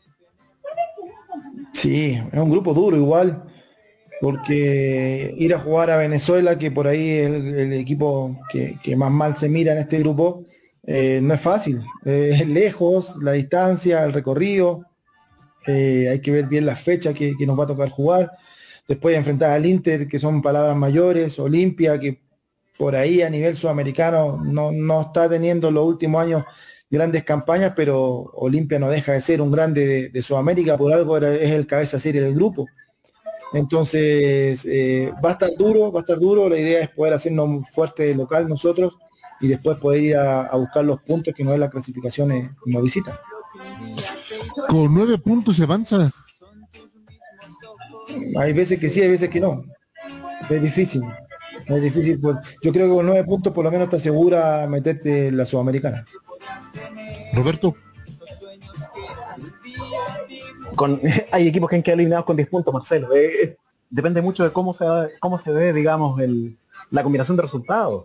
[1.73, 3.43] Sí, es un grupo duro igual,
[4.21, 9.37] porque ir a jugar a Venezuela, que por ahí es el, equipo que más mal
[9.37, 10.45] se mira en este grupo,
[10.85, 14.87] eh, no es fácil, eh, lejos, la distancia, el recorrido,
[15.67, 18.31] eh, hay que ver bien la fecha que, nos va a tocar jugar.
[18.89, 22.21] Después de enfrentar al Inter, que son palabras mayores, Olimpia, que
[22.77, 26.45] por ahí a nivel sudamericano no, no está teniendo los últimos años
[26.91, 31.17] grandes campañas, pero Olimpia no deja de ser un grande de, de Sudamérica, por algo
[31.19, 32.67] es el cabeza serie del grupo.
[33.53, 37.69] Entonces, eh, va a estar duro, va a estar duro, la idea es poder hacernos
[37.71, 38.95] fuerte local nosotros
[39.43, 42.55] y después poder ir a, a buscar los puntos que no es la clasificación en,
[42.55, 43.21] como visita.
[44.69, 46.11] Con nueve puntos se avanza.
[48.39, 49.65] Hay veces que sí, hay veces que no.
[50.49, 51.03] Es difícil.
[51.67, 52.21] Es difícil.
[52.21, 55.45] Pues, yo creo que con nueve puntos por lo menos te asegura meterte en la
[55.45, 56.05] Sudamericana.
[57.35, 57.75] Roberto.
[60.77, 61.01] Con,
[61.33, 63.15] hay equipos que han quedado eliminados con 10 puntos, Marcelo.
[63.15, 63.57] Eh,
[63.91, 64.85] depende mucho de cómo se,
[65.21, 66.57] cómo se ve, digamos, el,
[66.91, 68.05] la combinación de resultados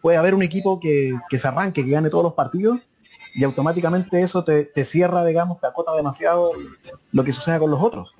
[0.00, 2.80] puede haber un equipo que, que, se arranque, que gane todos los partidos
[3.34, 6.52] y automáticamente eso te, te, cierra, digamos, te acota demasiado
[7.12, 8.14] lo que suceda con los otros.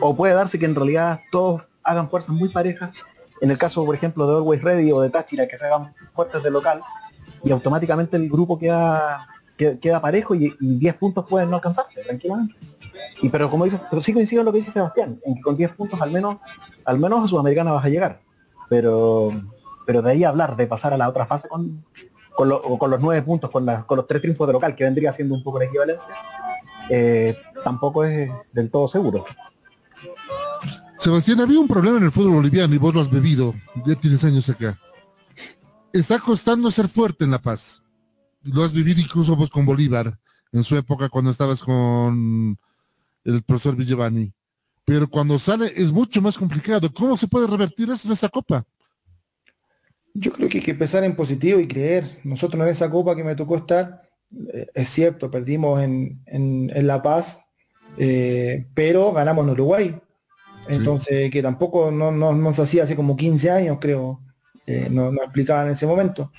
[0.00, 2.92] O puede darse que en realidad todos hagan fuerzas muy parejas
[3.40, 6.42] en el caso, por ejemplo, de Always Ready o de Táchira, que se hagan fuertes
[6.42, 6.80] de local,
[7.44, 12.02] y automáticamente el grupo queda, queda, queda parejo y, y 10 puntos pueden no alcanzarse
[12.02, 12.54] tranquilamente.
[13.20, 15.56] Y pero como dices, pero sí coincido en lo que dice Sebastián, en que con
[15.56, 16.36] 10 puntos al menos,
[16.84, 18.20] al menos a Sudamericana vas a llegar.
[18.68, 19.30] Pero,
[19.86, 21.84] pero de ahí hablar de pasar a la otra fase con,
[22.34, 25.58] con, los 9 puntos, con los tres triunfos de local, que vendría siendo un poco
[25.58, 26.12] la equivalencia,
[26.90, 29.24] eh, tampoco es del todo seguro.
[30.98, 33.54] Sebastián, había un problema en el fútbol boliviano y vos lo has bebido,
[33.86, 34.78] ya tienes años acá.
[35.92, 37.82] Está costando ser fuerte en La Paz.
[38.42, 40.18] Lo has vivido incluso vos con Bolívar,
[40.52, 42.58] en su época cuando estabas con
[43.24, 44.32] el profesor Villevani.
[44.84, 46.92] Pero cuando sale es mucho más complicado.
[46.92, 48.64] ¿Cómo se puede revertir eso en esta copa?
[50.18, 52.20] Yo creo que hay que empezar en positivo y creer.
[52.24, 54.02] Nosotros en esa copa que me tocó estar,
[54.52, 57.40] eh, es cierto, perdimos en, en- en La Paz,
[57.98, 59.96] eh, pero ganamos en Uruguay.
[60.68, 64.20] Entonces, que tampoco no, no, no se hacía hace como 15 años, creo,
[64.66, 66.32] eh, no, no explicaban en ese momento.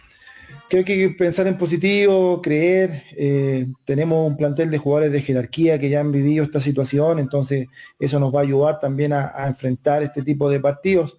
[0.69, 3.03] Creo que hay que pensar en positivo, creer.
[3.15, 7.67] eh, tenemos un plantel de jugadores de jerarquía que ya han vivido esta situación, entonces
[7.99, 11.17] eso nos va a ayudar también a, a enfrentar este tipo de partidos.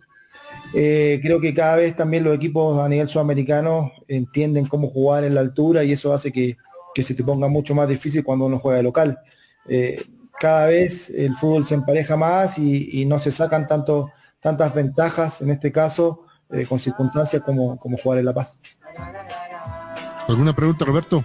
[0.74, 5.34] Eh, creo que cada vez también los equipos a nivel sudamericano entienden cómo jugar en
[5.34, 6.56] la altura y eso hace que,
[6.94, 9.18] que se te ponga mucho más difícil cuando uno juega de local.
[9.68, 10.02] Eh,
[10.38, 15.50] cada vez el fútbol se empareja más y, no se sacan tanto, tantas ventajas, en
[15.50, 18.58] este caso, eh, con circunstancias como, como jugar en La Paz.
[20.28, 21.24] ¿Alguna pregunta, Roberto?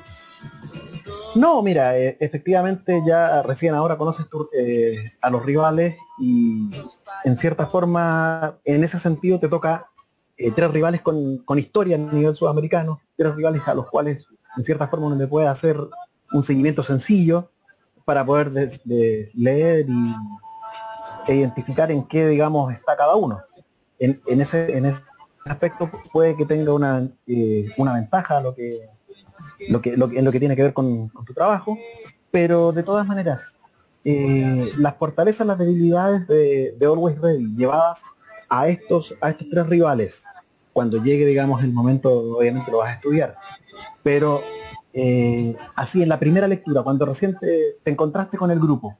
[1.35, 6.69] No, mira, eh, efectivamente ya recién ahora conoces tu- eh, a los rivales y
[7.23, 9.87] en cierta forma, en ese sentido te toca
[10.37, 14.25] eh, tres rivales con, con historia a nivel sudamericano, tres rivales a los cuales
[14.57, 15.77] en cierta forma uno le puede hacer
[16.31, 17.49] un seguimiento sencillo
[18.05, 20.15] para poder de- de leer y,
[21.27, 23.41] e identificar en qué, digamos, está cada uno.
[23.99, 24.99] En, en ese, en ese
[25.45, 28.89] aspecto puede que tenga una, eh, una ventaja lo que
[29.69, 31.77] lo que, en lo que tiene que ver con, tu trabajo,
[32.31, 33.57] pero de todas maneras,
[34.03, 38.03] eh, las fortalezas, las debilidades de, Always Ready llevadas
[38.49, 40.25] a estos, a estos tres rivales,
[40.73, 43.35] cuando llegue, digamos, el momento, obviamente lo vas a estudiar,
[44.01, 44.41] pero
[44.93, 48.97] eh, así en la primera lectura, cuando recién te, te encontraste con el grupo,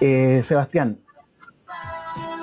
[0.00, 1.00] eh, Sebastián,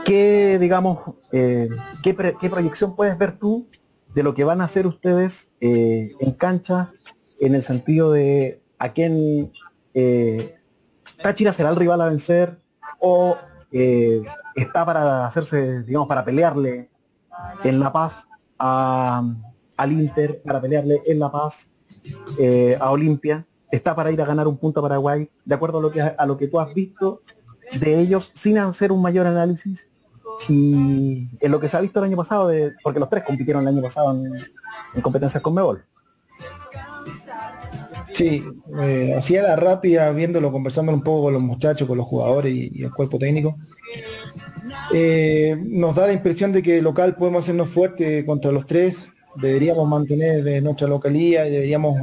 [0.03, 0.99] ¿qué, digamos,
[1.31, 1.69] qué,
[2.03, 3.67] qué proyección puedes ver tú
[4.13, 6.91] de lo que van a hacer ustedes en cancha
[7.41, 9.51] en el sentido de a quién
[9.93, 10.57] eh,
[11.21, 12.59] Táchira será el rival a vencer
[12.99, 13.37] o
[13.71, 14.21] eh,
[14.55, 16.89] está para hacerse, digamos, para pelearle
[17.63, 18.27] en La Paz
[18.59, 19.23] a-
[19.77, 21.69] al Inter, para pelearle en La Paz
[22.39, 25.81] eh, a Olimpia, está para ir a ganar un punto a Paraguay, de acuerdo a
[25.81, 27.21] lo que a lo que tú has visto
[27.79, 29.89] de ellos sin hacer un mayor análisis
[30.49, 33.61] y en lo que se ha visto el año pasado, de, porque los tres compitieron
[33.63, 34.33] el año pasado en,
[34.95, 35.83] en competencias con Mebol.
[38.13, 38.43] Sí,
[38.81, 42.83] eh, hacía la rápida, viéndolo, conversando un poco con los muchachos, con los jugadores y,
[42.83, 43.57] el cuerpo técnico.
[44.93, 49.87] Eh, nos da la impresión de que local podemos hacernos fuerte contra los tres, deberíamos
[49.87, 52.01] mantener eh, nuestra localía y deberíamos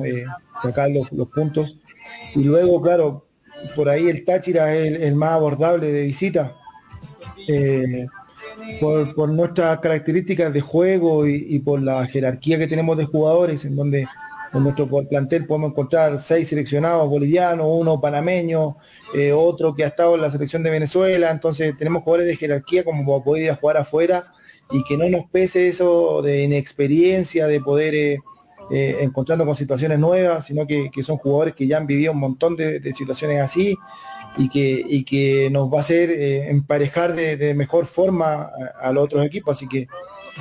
[0.63, 1.77] sacar los, puntos.
[2.35, 3.27] Y luego, claro,
[3.77, 6.55] por ahí el Táchira es el, más abordable de visita.
[8.81, 14.07] Por, nuestras características de juego y por la jerarquía que tenemos de jugadores, en donde
[14.53, 18.77] en nuestro plantel podemos encontrar seis seleccionados bolivianos, uno panameño,
[19.15, 22.85] eh, otro que ha estado en la selección de Venezuela, entonces tenemos jugadores de jerarquía
[22.85, 24.33] como para poder ir a jugar afuera
[24.71, 28.19] y que no nos pese eso de inexperiencia, de poder eh,
[28.71, 32.19] eh, encontrarnos con situaciones nuevas, sino que, que son jugadores que ya han vivido un
[32.19, 33.77] montón de, situaciones así
[34.37, 38.51] y que, y que nos va a hacer eh, emparejar de, de mejor forma a,
[38.81, 39.57] a los otros equipos.
[39.57, 39.89] Así que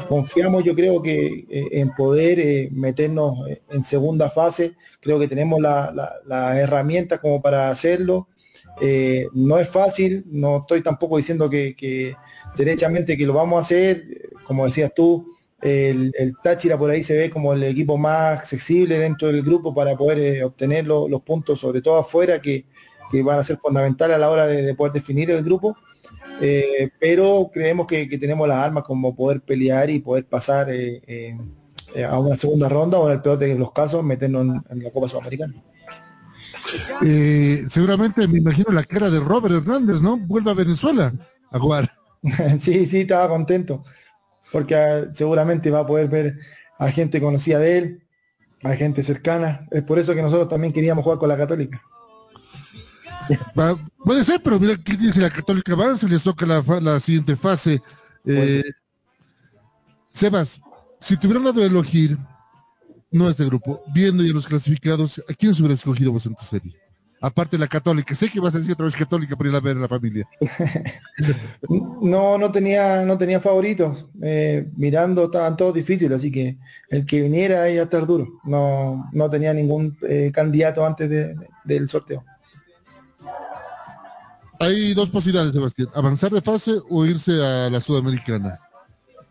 [0.07, 4.75] confiamos yo creo que eh, en poder eh, meternos eh, en segunda fase.
[4.99, 8.27] Creo que tenemos las la, la herramientas como para hacerlo.
[9.33, 12.13] No es fácil, no estoy tampoco diciendo que,
[12.55, 16.11] derechamente que lo vamos a hacer, como decías tú, el,
[16.43, 20.43] Táchira por ahí se ve como el equipo más accesible dentro del grupo para poder
[20.43, 22.65] obtener lo- los puntos, sobre todo afuera, que,
[23.23, 25.75] van a ser fundamentales a la hora de poder definir el grupo.
[26.39, 31.01] Eh, pero creemos que, que tenemos las armas como poder pelear y poder pasar eh,
[31.95, 34.83] eh, a una segunda ronda o en el peor de los casos meternos en, en
[34.83, 35.55] la Copa Sudamericana.
[37.69, 40.17] Seguramente me imagino la cara de Robert Hernández, ¿no?
[40.17, 41.13] Vuelve a Venezuela
[41.51, 41.91] a jugar.
[42.59, 43.83] sí, sí, estaba contento,
[44.51, 46.37] porque ah, seguramente va a poder ver
[46.77, 48.03] a gente conocida de él,
[48.63, 49.67] a gente cercana.
[49.71, 51.81] Es por eso que nosotros también queríamos jugar con la Católica.
[53.57, 57.81] Va- puede ser, pero mira que si la Católica avanza, les toca la, siguiente fase.
[58.25, 58.63] Eh,
[60.13, 60.59] Sebas,
[60.99, 62.17] si tuvieran la de elegir,
[63.11, 66.75] no este grupo, viendo ya los clasificados, ¿a quiénes hubiera escogido vos en tu serie?
[67.19, 69.59] Aparte de la católica, sé que vas a decir otra vez católica para ir a
[69.59, 70.27] ver a la familia.
[72.01, 74.05] No, no tenía, no tenía favoritos.
[74.21, 76.57] Eh, mirando estaban todos difíciles, así que
[76.89, 78.27] el que viniera iba a estar duro.
[78.43, 82.23] No, no tenía ningún eh, candidato antes de- del sorteo.
[84.59, 88.59] Hay dos posibilidades, Sebastián, avanzar de fase o irse a la Sudamericana.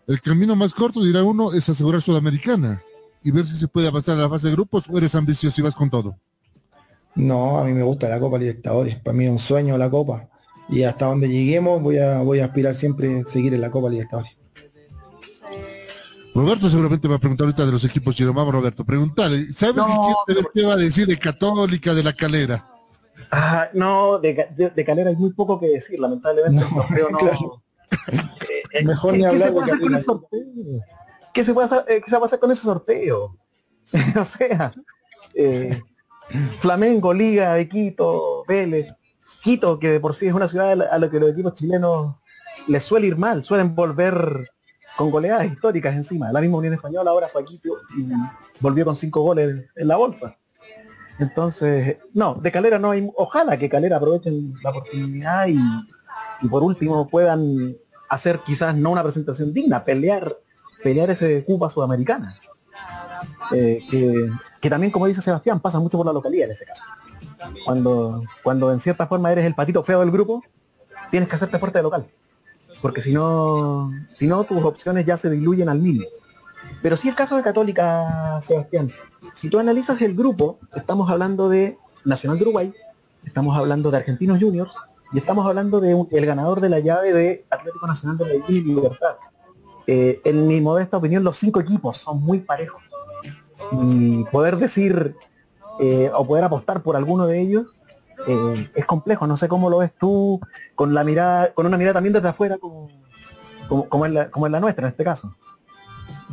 [0.06, 2.82] El camino más corto, dirá uno, es asegurar Sudamericana
[3.24, 5.64] y ver si se puede avanzar a la fase de grupos o eres ambicioso y
[5.64, 6.16] vas con todo.
[7.16, 9.00] No, a mí me gusta la Copa Libertadores.
[9.00, 10.28] Para mí es un sueño la Copa.
[10.68, 13.88] Y hasta donde lleguemos voy a, voy a aspirar siempre a seguir en la Copa
[13.88, 14.32] Libertadores.
[16.34, 18.36] Roberto seguramente va a preguntar ahorita de los equipos chilenos.
[18.36, 19.52] Vamos, Roberto, preguntale.
[19.54, 22.75] ¿Sabes No, qué, qué va a decir de Católica, de la Calera?
[23.30, 27.18] Ah, no, de, de- de Calera hay muy poco que decir, lamentablemente el sorteo no.
[27.18, 27.62] claro.
[28.72, 29.96] Eh, Mejor ¿qué- ni qué hablar se de puede hacer con Calera.
[29.98, 30.40] ese sorteo?
[31.32, 33.36] ¿Qué se puede hacer, eh, qué se puede hacer con ese sorteo?
[34.20, 34.72] o sea,
[35.34, 35.80] eh,
[36.58, 38.88] Flamengo, Liga de Quito, Vélez,
[39.42, 41.54] Quito, que de por sí es una ciudad a la, a la que los equipos
[41.54, 42.16] chilenos
[42.68, 44.50] les suele ir mal, suelen volver
[44.96, 46.32] con goleadas históricas encima.
[46.32, 48.08] La misma Unión Española ahora fue a Quito y
[48.60, 50.36] volvió con cinco goles en la bolsa.
[51.18, 55.58] Entonces, no, de Calera no hay, ojalá que Calera aprovechen la oportunidad y,
[56.42, 57.76] y por último puedan
[58.08, 60.36] hacer quizás no una presentación digna, pelear,
[60.82, 62.38] pelear ese Cupa Sudamericana.
[63.52, 66.84] Eh, que, que también, como dice Sebastián, pasa mucho por la localidad en ese caso.
[67.64, 70.42] Cuando, cuando en cierta forma eres el patito feo del grupo,
[71.10, 72.06] tienes que hacerte fuerte de local.
[72.82, 76.06] Porque si no, si no, tus opciones ya se diluyen al mínimo.
[76.82, 78.90] Pero sí el caso de Católica, Sebastián.
[79.34, 82.72] Si tú analizas el grupo, estamos hablando de Nacional de Uruguay,
[83.24, 84.70] estamos hablando de Argentinos Juniors
[85.12, 88.74] y estamos hablando de el ganador de la llave de Atlético Nacional de Medellín y
[88.74, 89.16] Libertad.
[89.86, 92.82] Eh, en mi modesta opinión, los cinco equipos son muy parejos.
[93.72, 95.16] Y poder decir
[95.80, 97.66] eh, o poder apostar por alguno de ellos
[98.26, 99.26] eh, es complejo.
[99.26, 100.40] No sé cómo lo ves tú
[100.74, 102.88] con la mirada, con una mirada también desde afuera como,
[103.68, 104.12] como es
[104.52, 105.34] la nuestra en este caso.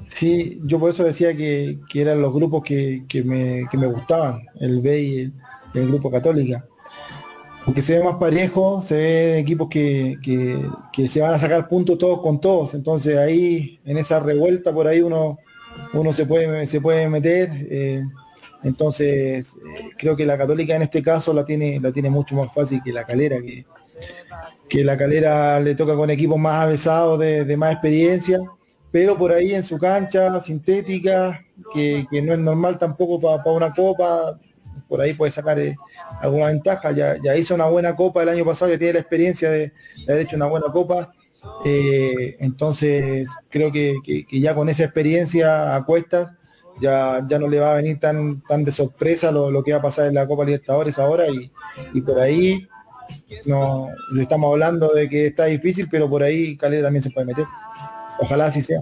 [0.07, 3.87] Sí, yo por eso decía que, que eran los grupos que, que me, que me
[3.87, 5.33] gustaban, el B y
[5.73, 6.65] el, grupo Católica.
[7.65, 10.17] Porque se ve más parejo, se ven equipos que,
[10.91, 12.73] que, se van a sacar puntos todos con todos.
[12.73, 15.39] Entonces ahí, en esa revuelta por ahí uno,
[15.93, 17.49] uno se puede, se puede meter.
[17.69, 18.03] eh,
[18.63, 22.53] entonces, eh, creo que la católica en este caso la tiene, la tiene mucho más
[22.53, 23.65] fácil que la calera, que,
[24.69, 28.39] que la calera le toca con equipos más avesados de, de más experiencia,
[28.93, 34.39] pero por ahí en su cancha sintética, que, no es normal tampoco para una copa,
[34.87, 35.75] por ahí puede sacar eh,
[36.21, 36.91] alguna ventaja.
[36.91, 39.73] Ya, hizo una buena copa el año pasado, ya tiene la experiencia de,
[40.05, 41.11] de haber hecho una buena copa.
[41.65, 43.95] Eh, entonces creo que,
[44.31, 46.31] ya con esa experiencia a cuestas
[46.79, 50.05] ya, no le va a venir tan, tan de sorpresa lo, que va a pasar
[50.05, 52.67] en la Copa Libertadores ahora y, por ahí
[53.47, 53.87] no
[54.19, 57.45] estamos hablando de que está difícil, pero por ahí Calera también se puede meter.
[58.19, 58.79] Ojalá así sea.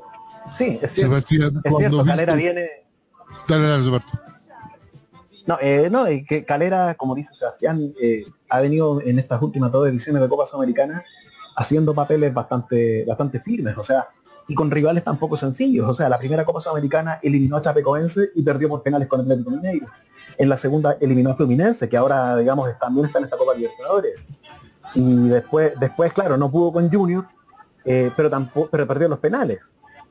[0.56, 1.14] Sí, es cierto.
[1.16, 2.70] Sebastián, Es cuando cierto, Calera viste- viene,
[3.48, 4.08] Dale, dale, Roberto.
[5.48, 9.72] No, eh, no, eh, que Calera, como dice Sebastián, eh, ha venido en estas últimas
[9.72, 11.04] dos ediciones de Copa Sudamericana
[11.56, 14.08] haciendo papeles bastante, bastante firmes, o sea,
[14.48, 15.88] y con rivales tampoco sencillos.
[15.90, 19.52] O sea, la primera Copa Sudamericana eliminó a Chapecoense y perdió por penales con Atlético
[19.52, 19.88] Mineiro.
[20.38, 24.28] En la segunda eliminó a Fluminense, que ahora, digamos, también está en esta Copa Libertadores.
[24.94, 27.26] Y después, después claro, no pudo con Junior,
[27.86, 29.60] eh, pero tampoco, pero perdió los penales.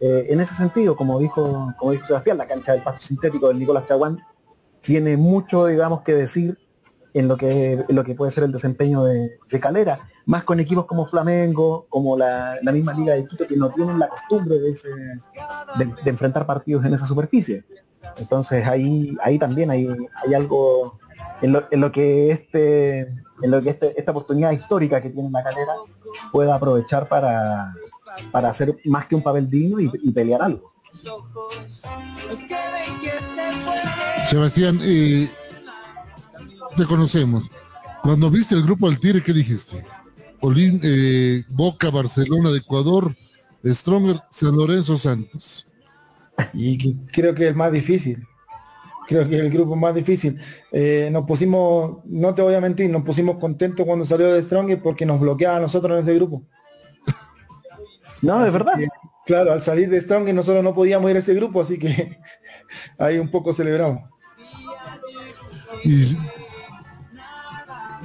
[0.00, 3.58] Eh, en ese sentido, como dijo, como dijo Sebastián, la cancha del pasto sintético del
[3.58, 4.18] Nicolás Chaguán
[4.80, 6.58] tiene mucho, digamos, que decir
[7.12, 10.86] en lo que, lo que puede ser el desempeño de, de Calera, más con equipos
[10.86, 14.70] como Flamengo, como la, la misma Liga de Quito, que no tienen la costumbre de,
[14.70, 14.88] ese-
[15.76, 17.64] de, enfrentar partidos en esa superficie.
[18.16, 19.88] Entonces ahí, ahí también hay,
[20.24, 20.98] hay algo
[21.42, 25.30] en lo, en lo que este, en lo que este- esta oportunidad histórica que tiene
[25.30, 25.72] la calera
[26.32, 27.74] pueda aprovechar para,
[28.30, 30.72] para hacer más que un papel digno y, y pelear algo.
[34.28, 35.28] Sebastián, eh,
[36.76, 37.44] te conocemos.
[38.02, 39.84] Cuando viste el grupo del Tigre, ¿qué dijiste?
[40.42, 43.14] Eh, Boca, Barcelona de Ecuador,
[43.64, 45.66] Stronger, San Lorenzo, Santos.
[46.54, 48.26] Y creo que es el más difícil.
[49.11, 50.38] Creo que es el grupo más difícil.
[50.70, 54.80] Eh, nos pusimos, no te voy a mentir, nos pusimos contentos cuando salió de Strong
[54.80, 56.44] porque nos bloqueaba a nosotros en ese grupo.
[58.22, 58.74] No, es verdad.
[58.78, 58.86] que,
[59.26, 62.18] claro, al salir de Strong nosotros no podíamos ir a ese grupo, así que
[62.98, 64.04] ahí un poco celebramos.
[65.82, 66.16] Y,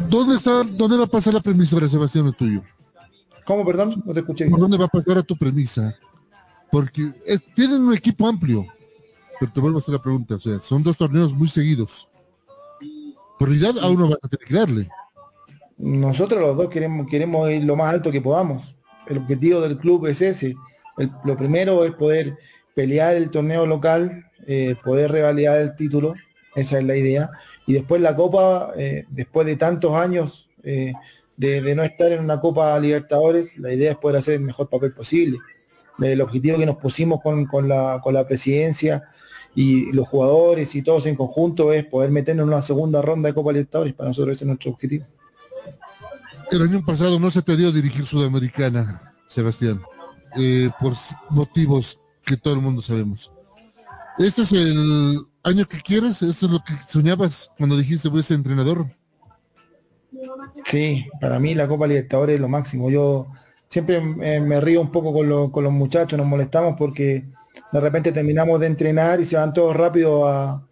[0.09, 2.63] ¿Dónde está, dónde va a pasar la premisa para Sebastián, tuyo?
[3.45, 4.01] ¿Cómo, perdón?
[4.03, 4.49] No te escuché.
[4.49, 5.95] ¿Por dónde va a pasar a tu premisa?
[6.71, 8.65] porque es- tienen un equipo amplio.
[9.39, 12.07] Pero te vuelvo a hacer la pregunta, o sea, son dos torneos muy seguidos.
[13.37, 14.89] Prioridad a uno va a tener que darle.
[15.77, 18.75] Nosotros los dos queremos, queremos ir lo más alto que podamos.
[19.07, 20.55] El objetivo del club es ese.
[21.25, 22.37] Lo primero es poder
[22.73, 26.13] pelear el torneo local, eh, poder revalidar el título,
[26.55, 27.29] esa es la idea.
[27.67, 30.93] Y después la Copa, eh, después de tantos años eh,
[31.35, 34.69] de, de no estar en una Copa Libertadores, la idea es poder hacer el mejor
[34.69, 35.39] papel posible.
[35.99, 39.03] El objetivo que nos pusimos con, con la, con la presidencia
[39.53, 43.35] y los jugadores y todos en conjunto es poder meternos en una segunda ronda de
[43.35, 43.93] Copa Libertadores.
[43.93, 45.05] Para nosotros ese es nuestro objetivo.
[46.51, 49.81] El año pasado no se te dio dirigir Sudamericana, Sebastián,
[50.37, 50.93] eh, por
[51.29, 53.31] motivos que todo el mundo sabemos.
[54.17, 56.21] ¿Este es el año que quieres?
[56.21, 58.87] ¿Esto es lo que soñabas cuando dijiste voy a ser entrenador?
[60.63, 62.89] Sí, para mí la Copa Libertadores es lo máximo.
[62.89, 63.27] Yo
[63.67, 67.25] siempre eh, me río un poco con, lo- con los muchachos, nos molestamos porque
[67.71, 70.65] de repente terminamos de entrenar y se van todos rápido a,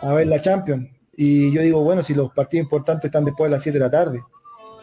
[0.00, 0.88] a ver la Champions.
[1.16, 3.90] Y yo digo, bueno, si los partidos importantes están después de las 7 de la
[3.90, 4.22] tarde,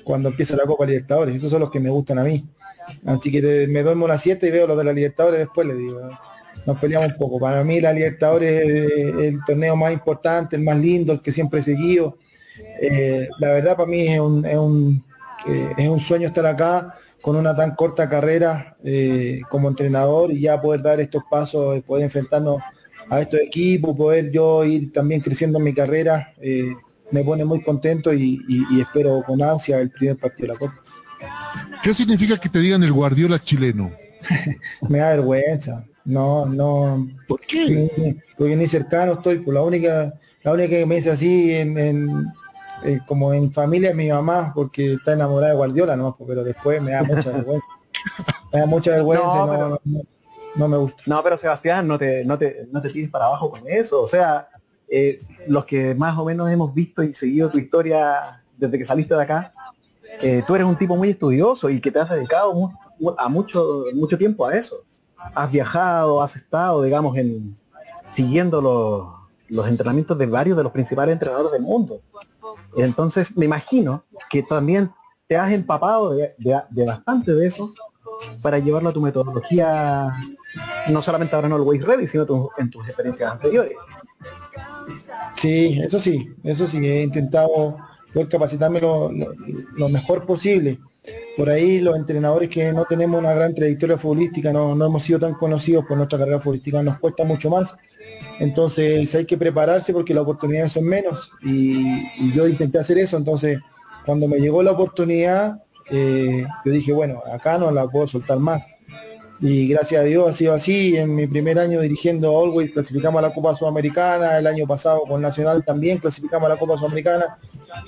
[0.03, 2.45] cuando empieza la Copa Libertadores, esos son los que me gustan a mí.
[3.05, 5.75] Así que me duermo a las 7 y veo los de la Libertadores después, le
[5.75, 6.01] digo.
[6.65, 7.39] Nos peleamos un poco.
[7.39, 11.59] Para mí la Libertadores es el torneo más importante, el más lindo, el que siempre
[11.59, 12.17] he seguido.
[12.81, 15.03] Eh, la verdad para mí es un, es un,
[15.47, 20.41] eh, es un sueño estar acá con una tan corta carrera eh, como entrenador y
[20.41, 22.61] ya poder dar estos pasos, eh, poder enfrentarnos
[23.09, 26.73] a estos equipos, poder yo ir también creciendo en mi carrera, eh,
[27.11, 30.59] me pone muy contento y, y- y espero con ansia el primer partido de la
[30.59, 30.75] Copa.
[31.81, 33.91] ¿Qué significa que te digan el Guardiola chileno?
[34.89, 35.85] Me da vergüenza.
[36.05, 37.07] No, no.
[37.27, 38.15] ¿Por qué?
[38.37, 39.39] Porque ni cercano estoy.
[39.39, 40.13] Por la única,
[40.43, 42.25] la única que me dice así en, en-
[42.83, 46.15] eh, como en familia es mi mamá, porque está enamorada de Guardiola, ¿no?
[46.27, 47.67] Pero después me da mucha vergüenza.
[48.51, 50.01] Me da mucha vergüenza, No, no, pero- no,
[50.55, 51.03] no me gusta.
[51.05, 54.01] No, pero Sebastián, no te, no te, no te tires para abajo con eso.
[54.03, 54.47] O sea,
[54.87, 59.15] eh, los que más o menos hemos visto y seguido tu historia desde que saliste
[59.15, 59.53] de acá,
[60.21, 62.69] eh, tú eres un tipo muy estudioso y que te has dedicado mu-
[63.17, 64.83] a mucho, mucho tiempo a eso.
[65.33, 67.57] Has viajado, has estado, digamos, en
[68.11, 69.07] siguiendo los,
[69.49, 72.01] los entrenamientos de varios de los principales entrenadores del mundo.
[72.75, 74.91] Entonces, me imagino que también
[75.27, 76.33] te has empapado de,
[76.85, 77.73] bastante de eso
[78.41, 80.11] para llevarlo a tu metodología,
[80.89, 83.73] no solamente ahora en Always Ready, sino en tus experiencias anteriores.
[85.35, 87.77] Sí, eso sí, eso sí, he intentado
[88.29, 90.79] capacitarme lo mejor posible.
[91.35, 95.19] Por ahí los entrenadores que no tenemos una gran trayectoria futbolística, no, no hemos sido
[95.19, 97.75] tan conocidos por nuestra carrera futbolística, nos cuesta mucho más.
[98.39, 103.17] Entonces hay que prepararse porque las oportunidades son menos y, yo intenté hacer eso.
[103.17, 103.59] Entonces
[104.05, 108.63] cuando me llegó la oportunidad, eh, yo dije, bueno, acá no la puedo soltar más.
[109.39, 110.95] Y gracias a Dios ha sido así.
[110.95, 115.21] En mi primer año dirigiendo Always clasificamos a la Copa Sudamericana, el año pasado con
[115.21, 117.37] Nacional también clasificamos a la Copa Sudamericana.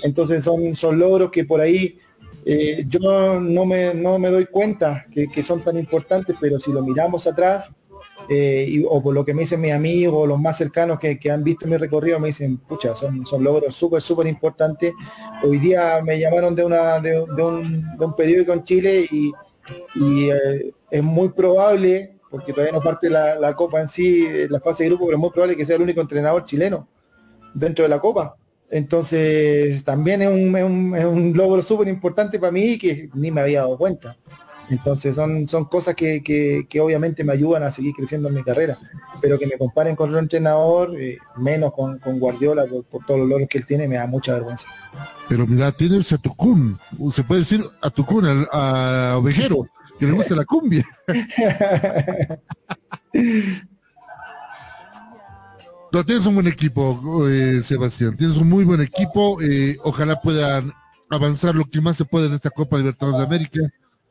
[0.03, 1.97] Entonces son, son logros que por ahí
[2.45, 6.71] eh, yo no me, no me doy cuenta que, que son tan importantes, pero si
[6.71, 7.71] lo miramos atrás,
[8.29, 11.43] eh, o por lo que me dicen mis amigos, los más cercanos que, que han
[11.43, 14.93] visto mi recorrido, me dicen, pucha, son, son logros súper, súper importantes.
[15.43, 17.35] Hoy día me llamaron de, una, de, un,
[17.97, 19.31] de un periódico en Chile y,
[20.29, 24.83] eh, es muy probable, porque todavía no parte la, la Copa en sí, la fase
[24.83, 26.87] de grupo, pero es muy probable que sea el único entrenador chileno
[27.53, 28.35] dentro de la Copa.
[28.75, 33.31] Entonces, también es un, es un, es un logro súper importante para mí que ni
[33.31, 34.17] me había dado cuenta.
[34.69, 38.43] Entonces, son, son cosas que, que- que obviamente me ayudan a seguir creciendo en mi
[38.43, 38.75] carrera.
[39.21, 43.21] Pero que me comparen con otro entrenador, eh, menos con, con Guardiola, por, por todos
[43.21, 44.67] los logros que él tiene, me da mucha vergüenza.
[45.29, 46.77] Pero mira, tienes a Tucún,
[47.13, 49.67] se puede decir a Tucún, al- a Ovejero,
[49.97, 50.85] que le gusta la cumbia.
[55.95, 58.17] No, tienes un buen equipo, eh, Sebastián.
[58.17, 59.41] Tienes un muy buen equipo.
[59.41, 60.73] eh, ojalá puedan
[61.09, 63.61] avanzar lo que más se puede en esta Copa Libertadores de América.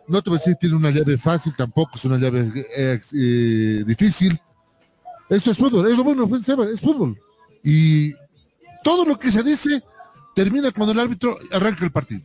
[0.09, 4.41] No te voy a decir tiene una llave fácil, tampoco es una llave eh, difícil.
[5.29, 7.21] Esto es fútbol, es lo bueno, pues, es fútbol.
[7.63, 8.15] Y
[8.83, 9.83] todo lo que se dice
[10.35, 12.23] termina cuando el árbitro arranca el partido.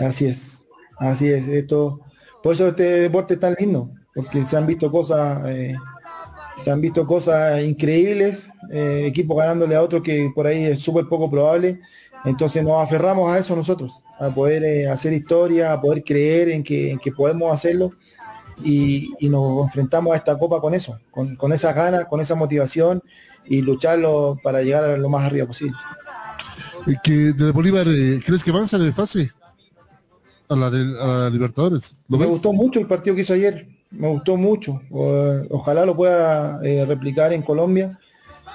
[0.00, 0.64] Así es,
[0.98, 1.46] así es.
[1.46, 2.00] Esto,
[2.42, 5.44] por eso este deporte es tan lindo, porque se han visto cosas,
[6.62, 11.06] se han visto cosas increíbles, eh, equipos ganándole a otros que por ahí es súper
[11.06, 11.80] poco probable.
[12.24, 16.62] Entonces nos aferramos a eso nosotros, a poder eh, hacer historia, a poder creer en
[16.64, 17.90] que, en que podemos hacerlo
[18.64, 22.34] y, y nos enfrentamos a esta copa con eso, con, con esas ganas, con esa
[22.34, 23.02] motivación
[23.44, 25.76] y lucharlo para llegar a lo más arriba posible.
[27.04, 29.30] Que de Bolívar, eh, ¿crees que avanza de fase?
[30.48, 31.94] A la de a la Libertadores.
[32.08, 32.32] ¿Lo Me ves?
[32.32, 33.68] gustó mucho el partido que hizo ayer.
[33.90, 34.80] Me gustó mucho.
[35.50, 37.98] Ojalá lo pueda eh, replicar en Colombia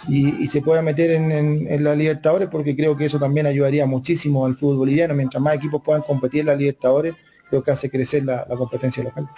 [0.08, 3.46] y, y se pueda meter en, en- en la Libertadores porque creo que eso también
[3.46, 5.14] ayudaría muchísimo al fútbol boliviano.
[5.14, 7.16] Mientras más equipos puedan competir en la Libertadores,
[7.50, 9.30] creo que hace crecer la, la competencia local.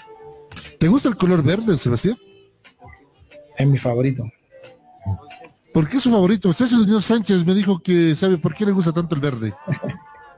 [0.80, 2.18] ¿Te gusta el color verde, Sebastián?
[3.58, 4.24] Es mi favorito.
[5.74, 6.50] ¿Por qué es su favorito?
[6.50, 9.54] Usted, señor Sánchez, me dijo que sabe por qué le gusta tanto el verde.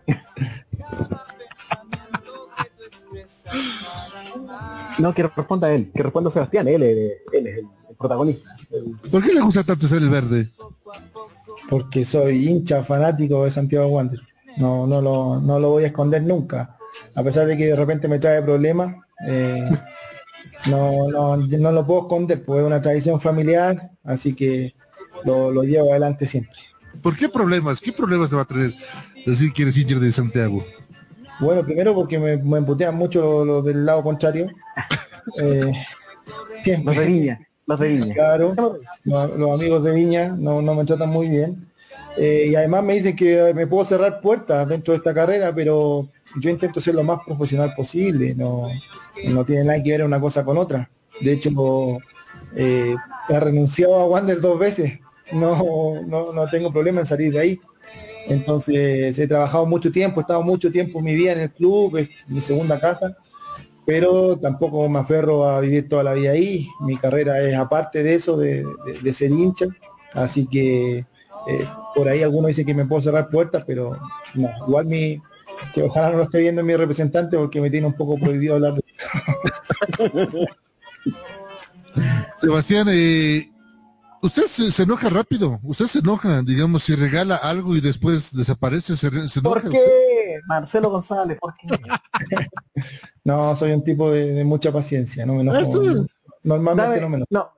[4.99, 8.49] No, que responda él, que responda Sebastián, él, es- él es el, el protagonista.
[8.71, 10.49] El- ¿Por qué le gusta tanto ser el verde?
[11.69, 14.19] porque soy hincha fanático de Santiago Wander.
[14.57, 16.77] No, no lo, no lo voy a esconder nunca.
[17.15, 18.95] A pesar de que de repente me trae problemas,
[19.27, 19.67] eh,
[20.67, 24.75] no, no, no lo puedo esconder, pues es una tradición familiar, así que
[25.23, 26.53] lo, lo llevo adelante siempre.
[27.01, 27.81] ¿Por qué problemas?
[27.81, 28.73] ¿Qué problemas te va a tener
[29.25, 30.63] decir que eres hincha de Santiago?
[31.39, 34.47] Bueno, primero porque me, me emputean mucho los del lado contrario.
[35.41, 35.71] Eh,
[36.61, 36.93] siempre.
[36.93, 38.13] Los de Viña, los de Viña.
[38.13, 38.53] Claro,
[39.03, 41.67] los, los amigos de Viña no, no me tratan muy bien.
[42.17, 46.07] Eh, y además me dicen que me puedo cerrar puertas dentro de esta carrera, pero
[46.39, 48.33] yo intento ser lo más profesional posible.
[48.35, 48.69] No,
[49.25, 50.89] no tiene nada que ver una cosa con otra.
[51.19, 51.49] De hecho,
[52.55, 52.95] eh,
[53.29, 54.99] he renunciado a Wander dos veces.
[55.33, 57.59] No, no, no tengo problema en salir de ahí.
[58.27, 61.97] Entonces he trabajado mucho tiempo, he estado mucho tiempo en mi vida en el club,
[61.97, 63.15] es mi segunda casa,
[63.85, 66.67] pero tampoco me aferro a vivir toda la vida ahí.
[66.81, 69.65] Mi carrera es aparte de eso, de, de- de ser hincha.
[70.13, 71.05] Así que
[71.47, 73.97] eh, por ahí algunos dicen que me puedo cerrar puertas, pero
[74.33, 75.21] no, igual mi,
[75.73, 78.73] que ojalá no lo esté viendo mi representante porque me tiene un poco prohibido hablar
[78.75, 78.83] de
[82.37, 83.49] Sebastián, eh,
[84.25, 85.59] usted se, se enoja rápido.
[85.63, 89.41] Usted se enoja, digamos, si regala algo y después desaparece, se, enoja.
[89.41, 90.39] ¿Por qué?
[90.47, 91.67] Marcelo González, ¿por qué?
[93.23, 95.57] No, soy un tipo de, de mucha paciencia, no me enojo.
[95.57, 96.05] Esto-
[96.43, 97.27] Normalmente Dame, no me enojo.
[97.31, 97.51] no.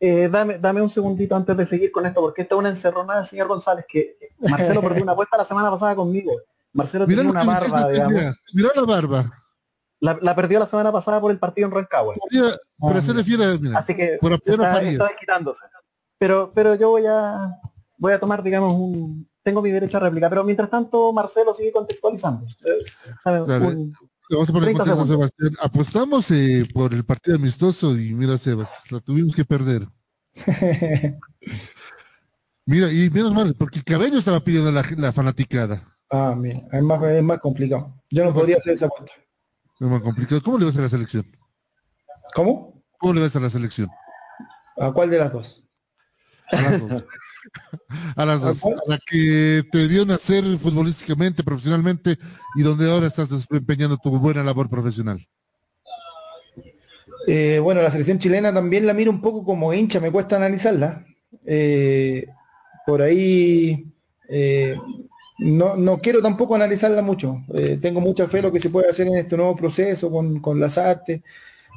[0.00, 3.20] Eh, dame, dame un segundito antes de seguir con esto, porque esta es una encerronada
[3.20, 6.32] del señor González, que Marcelo perdió una apuesta la semana pasada conmigo.
[6.72, 8.12] Marcelo lo una barba, digamos.
[8.12, 9.32] mira, mira la barba.
[10.00, 12.14] La, la perdió la semana pasada por el partido en Rancagua.
[12.30, 15.64] Mira, para hacerle mira, Así que por está, está quitándose.
[16.18, 17.54] Pero, pero yo voy a
[17.96, 21.72] voy a tomar, digamos, un tengo mi derecho a réplica, pero mientras tanto Marcelo sigue
[21.72, 22.46] contextualizando.
[23.24, 23.92] Un-
[24.30, 25.08] Vamos a poner en 30 contexto, segundos.
[25.08, 25.56] Sebastián.
[25.62, 29.88] Apostamos eh, por el partido amistoso y mira, Sebas, la tuvimos que perder.
[32.66, 35.82] Mira, y menos mal, porque Cabello estaba pidiendo la, la fanaticada.
[36.10, 37.94] ah, mira, es más, es más complicado.
[38.10, 39.12] Yo no podría hacer esa apuesta.
[39.80, 40.42] Es más complicado.
[40.42, 41.26] ¿Cómo le vas a la selección?
[42.34, 42.82] ¿Cómo?
[42.98, 43.88] ¿Cómo le vas a la selección?
[44.76, 45.64] ¿A cuál de las dos?
[46.50, 47.04] A las dos.
[48.16, 48.64] A las dos.
[48.64, 52.18] A la que te dio nacer futbolísticamente, profesionalmente,
[52.56, 55.26] y donde ahora estás desempeñando tu buena labor profesional.
[57.26, 61.04] Eh, bueno, la selección chilena también la miro un poco como hincha, me cuesta analizarla.
[61.44, 62.26] Eh,
[62.86, 63.86] por ahí
[64.30, 64.74] eh,
[65.38, 67.44] no, no quiero tampoco analizarla mucho.
[67.82, 70.58] Tengo mucha fe en lo que se puede hacer en este nuevo proceso con, con
[70.58, 71.20] las artes.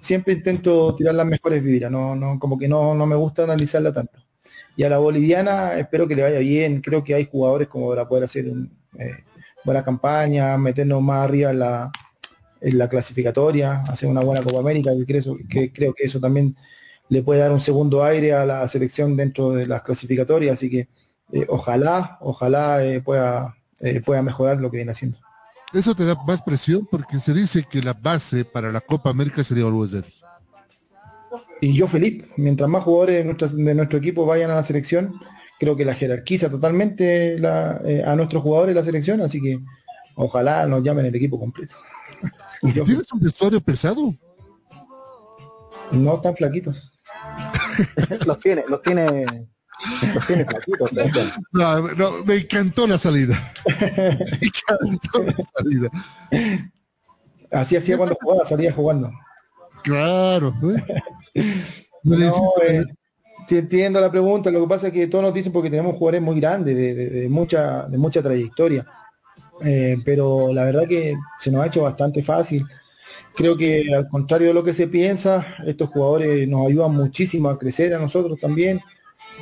[0.01, 3.93] Siempre intento tirar las mejores vibras, no, no, como que no, no me gusta analizarla
[3.93, 4.19] tanto.
[4.76, 6.82] Y a la boliviana espero que le vaya bien.
[6.82, 9.24] Creo que hay jugadores como para poder hacer un, eh,
[9.63, 11.59] buena campaña, meternos más arriba en
[12.78, 14.91] la, clasificatoria, hacer una buena Copa América,
[15.49, 16.55] que creo, que eso también
[17.09, 20.88] le puede dar un segundo aire a la selección dentro de las clasificatorias, así que
[21.32, 25.17] eh, ojalá, ojalá eh, pueda, eh, pueda mejorar lo que viene haciendo.
[25.74, 29.43] Eso te da más presión porque se dice que la base para la Copa América
[29.43, 30.20] sería Ready.
[31.62, 35.14] Y yo feliz, mientras más jugadores de, nuestra- de nuestro equipo vayan a la selección,
[35.59, 39.59] creo que la jerarquiza totalmente la- eh, a nuestros jugadores la selección, así que
[40.16, 41.76] ojalá nos llamen el equipo completo.
[42.62, 44.14] ¿Tienes un vestuario pesado?
[45.91, 46.91] no tan flaquitos.
[48.26, 49.26] los tiene, los tiene,
[50.16, 50.89] los tiene flaquitos,
[51.51, 53.38] no, me encantó la salida.
[53.66, 55.89] me encantó la salida.
[57.51, 59.12] Así hacía cuando jugaba, salía jugando.
[59.84, 60.53] Claro.
[60.64, 61.01] ¿eh?
[62.03, 62.84] No eh,
[63.49, 66.39] entiendo la pregunta, lo que pasa es que todos nos dicen porque tenemos jugadores muy
[66.39, 68.86] grandes, de, de- de mucha, de mucha trayectoria.
[69.63, 72.65] Eh, pero la verdad que se nos ha hecho bastante fácil.
[73.36, 77.59] Creo que al contrario de lo que se piensa, estos jugadores nos ayudan muchísimo a
[77.59, 78.82] crecer a nosotros también.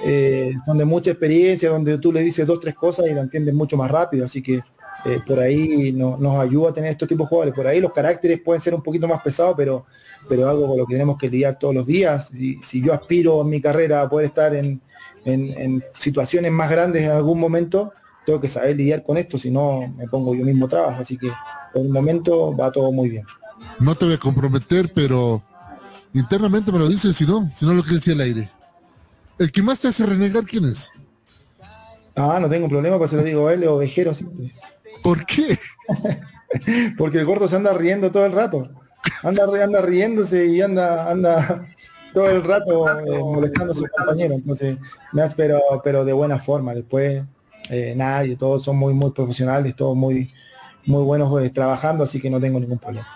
[0.05, 3.55] Eh, son de mucha experiencia, donde tú le dices dos, tres cosas y la entienden
[3.55, 4.25] mucho más rápido.
[4.25, 4.61] Así que
[5.05, 7.53] eh, por ahí no- nos ayuda a tener estos tipos de jugadores.
[7.55, 9.85] Por ahí los caracteres pueden ser un poquito más pesados, pero,
[10.27, 12.27] pero algo con lo que tenemos que lidiar todos los días.
[12.29, 14.81] Si, si yo aspiro en mi carrera a poder estar en,
[15.25, 17.93] en- en situaciones más grandes en algún momento,
[18.25, 21.01] tengo que saber lidiar con esto, si no me pongo yo mismo trabajo.
[21.01, 21.29] Así que
[21.73, 23.25] por el momento va todo muy bien.
[23.79, 25.41] No te voy a comprometer, pero
[26.13, 28.49] Internamente me lo dicen, si no, si no lo que decía el aire.
[29.37, 30.89] ¿El que más te hace renegar quién es?
[32.15, 34.51] Ah, no tengo problema, pues se lo digo a él, ovejero siempre.
[35.03, 35.57] ¿Por qué?
[36.97, 38.69] Porque el gordo se anda riendo todo el rato.
[39.23, 41.67] Anda, anda riéndose y anda, anda
[42.13, 44.37] todo el rato eh, molestando a sus compañeros.
[44.37, 44.77] Entonces,
[45.35, 46.73] pero, pero de buena forma.
[46.73, 47.23] Después,
[47.69, 50.33] eh, nadie, todos son muy, muy profesionales, todos muy,
[50.85, 53.07] muy buenos eh, trabajando, así que no tengo ningún problema.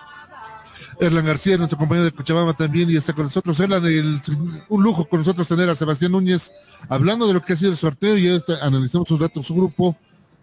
[1.00, 3.58] Erlan García, nuestro compañero de Cochabamba también, y está con nosotros.
[3.58, 4.20] Erlan, el-
[4.68, 6.52] un lujo con nosotros tener a Sebastián Núñez
[6.88, 9.54] hablando de lo que ha sido el sorteo y ya está- analizamos un rato su
[9.56, 9.96] grupo,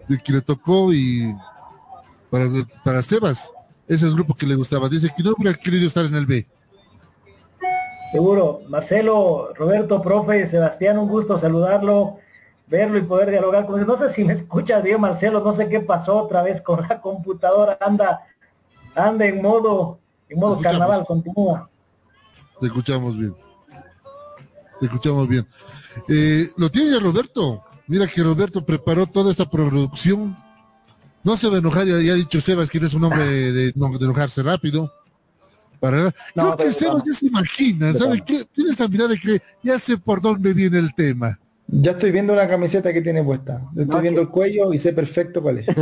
[0.09, 1.33] de que le tocó y
[2.29, 2.47] para,
[2.83, 3.51] para Sebas,
[3.93, 4.87] es el grupo que le gustaba.
[4.87, 6.47] Dice que no hubiera querido estar en el B.
[8.13, 8.61] Seguro.
[8.69, 12.17] Marcelo, Roberto, profe, Sebastián, un gusto saludarlo,
[12.67, 13.85] verlo y poder dialogar con él.
[13.85, 17.01] No sé si me escuchas bien, Marcelo, no sé qué pasó otra vez con la
[17.01, 17.77] computadora.
[17.81, 18.21] Anda,
[18.95, 21.69] anda en modo, en modo carnaval, continúa.
[22.61, 23.35] Te escuchamos bien.
[24.79, 25.45] Te escuchamos bien.
[26.07, 27.65] Eh, lo tiene ya Roberto.
[27.87, 30.37] Mira que Roberto preparó toda esta producción.
[31.23, 33.23] No se va a enojar, ya, ya ha dicho Sebas que no es un hombre
[33.25, 34.91] de, no- de enojarse rápido.
[35.79, 38.23] Para, No, creo que pero Sebas ya se imagina, De ¿sabe vamos.
[38.25, 38.45] qué?
[38.51, 41.39] Tiene esa mirada de que ya sé por dónde viene el tema.
[41.67, 43.61] Ya estoy viendo una camiseta que tiene puesta.
[43.71, 45.67] Estoy No, viendo que- el cuello y sé perfecto cuál es.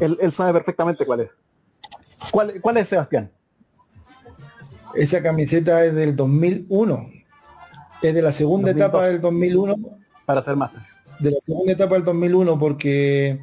[0.00, 1.30] Él, él sabe perfectamente cuál es.
[2.30, 3.30] ¿Cuál, cuál es Sebastián?
[4.94, 7.10] Esa camiseta es del 2001.
[8.02, 8.88] Es de la segunda 2002.
[8.88, 9.76] etapa del 2001.
[10.24, 10.72] Para ser más.
[11.20, 13.38] De la segunda etapa del 2001 porque en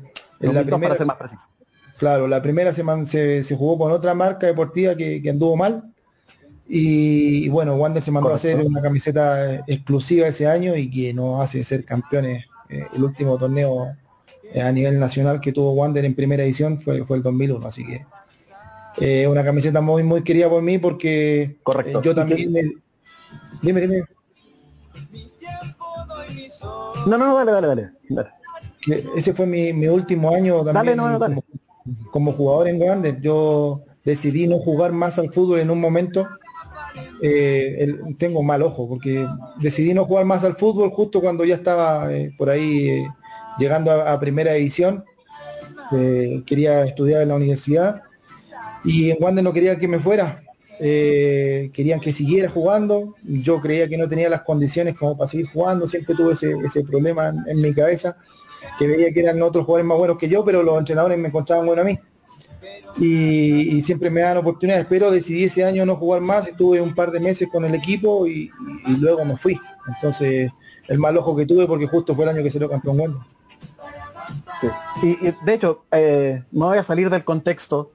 [0.54, 1.48] la 2002 primera, para ser más preciso.
[1.98, 5.56] claro, la primera se, man- se, se jugó con otra marca deportiva que, que anduvo
[5.56, 5.84] mal.
[6.68, 8.48] Y, y bueno, Wander se mandó Correcto.
[8.48, 12.46] a hacer una camiseta eh, exclusiva ese año y que nos hace ser campeones.
[12.70, 13.96] Eh, el último torneo
[14.54, 17.68] eh, a nivel nacional que tuvo Wander en primera edición fue, fue el 2001.
[17.68, 18.06] Así que
[19.02, 22.02] eh, una camiseta muy, muy querida por mí porque Correcto.
[22.02, 22.54] yo ¿Y también...
[23.62, 24.04] dime, dime.
[27.06, 27.90] No, no, no, dale, dale, dale.
[28.10, 28.30] dale.
[28.82, 31.36] que ese fue mi, mi último año también Dale, no, no, dale.
[31.36, 33.20] Como, como jugador en Wander.
[33.22, 36.28] Yo decidí no jugar más al fútbol en un momento.
[37.22, 39.26] Eh, el- tengo mal ojo porque
[39.60, 43.08] decidí no jugar más al fútbol justo cuando ya estaba eh, por ahí eh,
[43.58, 45.04] llegando a, a primera edición.
[46.46, 48.02] Quería estudiar en la universidad
[48.84, 50.43] y en Wander no quería que me fuera.
[50.80, 53.16] Eh, querían que siguiera jugando.
[53.24, 55.88] Yo creía que no tenía las condiciones como para seguir jugando.
[55.88, 58.18] Siempre tuve ese, ese problema en, mi cabeza,
[58.80, 61.66] que veía que eran otros jugadores más buenos que yo, pero los entrenadores me encontraban
[61.66, 62.00] bueno a mí.
[62.98, 66.48] Y, siempre me dan oportunidades, pero decidí ese año no jugar más.
[66.48, 68.52] Estuve un par de meses con el equipo y,
[69.00, 69.60] luego me fui.
[69.88, 70.52] Entonces,
[70.88, 73.20] el mal ojo que tuve porque justo fue el año que salió campeón.
[75.02, 77.92] Y, y, de hecho, eh, no voy a salir del contexto,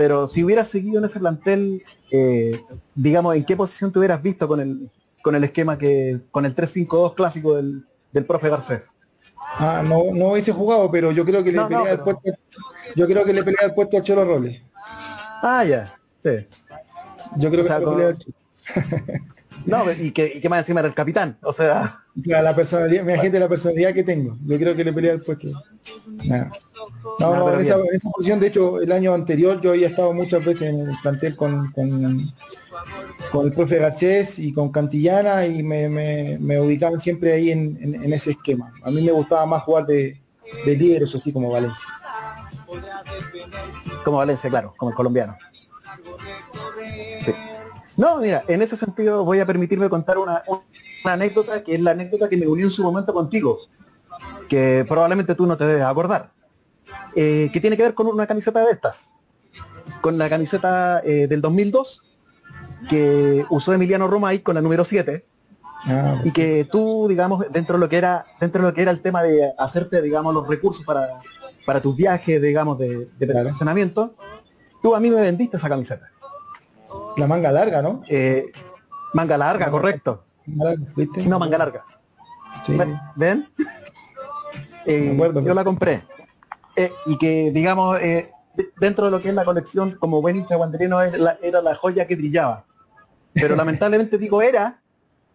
[0.00, 2.58] pero si hubieras seguido en ese plantel, eh,
[2.94, 4.90] digamos, ¿en qué posición te hubieras visto con el,
[5.20, 8.84] con el esquema que, con el 3-5-2 clásico del, del profe Garcés?
[9.58, 12.22] Ah, no, no hubiese jugado, pero yo creo que le No, no, peleé el puesto,
[12.96, 14.62] yo creo que le peleé el puesto al Cholo Robles.
[15.42, 15.92] Ah, ya,
[16.22, 16.46] sí.
[17.36, 18.18] Yo creo O que sea, se lo con-.
[19.66, 23.04] No, y que, y que más encima era el capitán, o sea, La, la personalidad,
[23.04, 24.38] mi gente, la personalidad que tengo.
[24.46, 25.48] Yo creo que le peleé al puesto.
[26.24, 26.50] Nada.
[27.18, 30.44] No, en esa, en esa posición, de hecho, el año anterior yo había estado muchas
[30.44, 32.32] veces en el plantel con, con,
[33.30, 37.78] con el profe Garcés y con Cantillana y me, me, me ubicaban siempre ahí en,
[37.80, 38.72] en- en ese esquema.
[38.82, 40.20] A mí me gustaba más jugar de,
[40.64, 41.84] de líder, eso sí, como Valencia.
[44.04, 45.36] como Valencia, claro, como el colombiano.
[47.24, 47.32] Sí.
[47.96, 50.42] No, mira, en ese sentido voy a permitirme contar una,
[51.04, 53.58] una anécdota que es la anécdota que me unió en su momento contigo,
[54.48, 56.30] que probablemente tú no te debes acordar,
[57.16, 59.10] eh, que tiene que ver con una camiseta de estas,
[60.00, 62.02] con la camiseta eh, del 2002
[62.88, 65.24] que usó Emiliano Romay con la número 7
[65.86, 68.90] Ah, y que tú, digamos, dentro de lo que era, dentro de lo que era
[68.90, 71.18] el tema de hacerte, digamos, los recursos para,
[71.64, 74.14] para tus viajes, digamos, de, de perfeccionamiento,
[74.82, 76.10] tú a mí me vendiste esa camiseta.
[77.16, 78.02] la manga larga, ¿no?
[78.08, 78.52] Eh,
[79.14, 80.24] manga larga, correcto.
[80.46, 81.26] Manga larga, ¿viste?
[81.26, 81.84] No, manga larga.
[82.66, 82.76] Sí,
[83.16, 83.48] ¿Ven?
[84.84, 86.02] Eh, acuerdo, yo la compré.
[86.76, 90.36] Eh, y que, digamos, eh, de- dentro de lo que es la colección, como buen
[90.36, 92.64] hincha guanderino, era la joya que brillaba.
[93.34, 94.80] Pero lamentablemente digo era,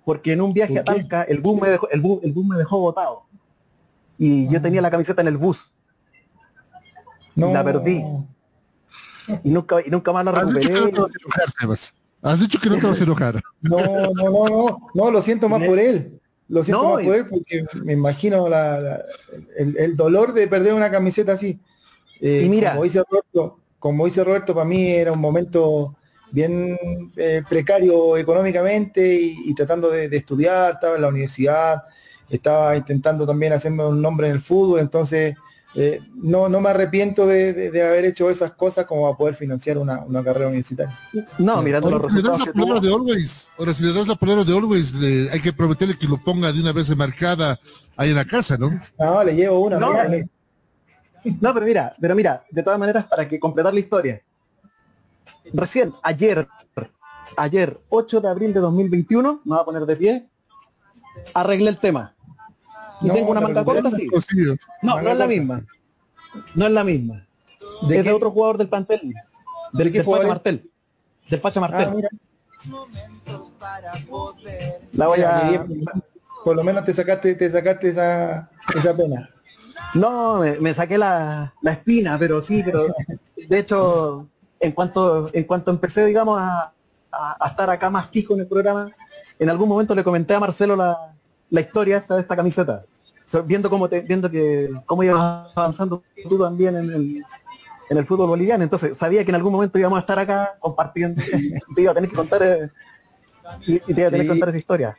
[0.05, 0.83] porque en un viaje a.
[0.83, 3.23] Talca el bus me dejó, el bus, el bus me dejó botado.
[4.17, 5.71] Y yo tenía la camiseta en el bus
[7.35, 7.51] no.
[7.51, 8.01] la perdí.
[9.43, 10.91] y nunca, y nunca más la Has dicho que no recuperé.
[10.93, 11.93] te vas a enojar, Sebas.
[12.21, 13.41] Has dicho que no te vas a enojar.
[13.61, 16.19] No, no, no, no, no, lo siento más por él.
[16.47, 19.05] Lo siento No, más él porque me imagino la- la-
[19.57, 21.59] el, el dolor de perder una camiseta así.
[22.21, 22.71] Eh, Y mira.
[22.71, 25.95] como dice Roberto, como dice Roberto, para mí era un momento
[26.31, 26.77] bien
[27.17, 31.81] eh, precario económicamente y, y tratando de, de estudiar, estaba en la universidad,
[32.29, 35.35] estaba intentando también hacerme un nombre en el fútbol, entonces
[35.75, 39.35] eh, no, no me arrepiento de, de- de haber hecho esas cosas como a poder
[39.35, 40.97] financiar una, una carrera universitaria.
[41.37, 42.87] No, mirando los Ahora, si le das resultados la que palabra tuvo.
[42.87, 46.07] de Always, ahora si le das la palabra de Always, le- hay que prometerle que
[46.07, 47.59] lo ponga de una vez marcada
[47.97, 48.71] ahí en la casa, ¿no?
[48.97, 49.77] No, le llevo una.
[49.77, 50.25] No, mira,
[51.41, 54.21] No, pero mira, pero mira, de todas maneras, para que completar la historia.
[55.53, 56.47] Recién, ayer,
[57.37, 60.29] ayer, 8 de abril de 2021, me voy a poner de pie,
[61.33, 62.14] arreglé el tema.
[63.05, 64.07] Y No, tengo una manga corta, sí.
[64.81, 65.65] No, manga no es la misma.
[66.55, 67.25] No es la misma.
[67.87, 68.09] ¿De es qué?
[68.09, 69.13] de otro jugador del plantel.
[69.73, 70.27] Del, del Pacha?
[70.27, 70.69] Martel.
[71.29, 71.87] Del Pacha Martel.
[71.89, 72.09] Ah, mira.
[74.93, 75.65] la voy a...
[76.43, 79.29] Por lo menos te sacaste, te sacaste esa, esa pena.
[79.95, 82.87] No, me, me saqué la, la espina, pero sí, pero
[83.49, 84.27] de hecho,
[84.59, 86.71] en cuanto, en cuanto empecé, digamos, a,
[87.11, 88.91] a- a estar acá más fijo en el programa,
[89.39, 91.13] en algún momento le comenté a Marcelo la,
[91.49, 92.83] la historia esta de esta camiseta.
[93.25, 97.23] So, viendo cómo te, viendo que cómo ibas avanzando tú también en el,
[97.89, 98.63] en el fútbol boliviano.
[98.63, 101.95] Entonces sabía que en algún momento íbamos a estar acá compartiendo y te iba a
[101.95, 102.69] tener que contar eh,
[103.65, 104.27] y, y te iba a tener Sí.
[104.27, 104.97] que contar esa historia.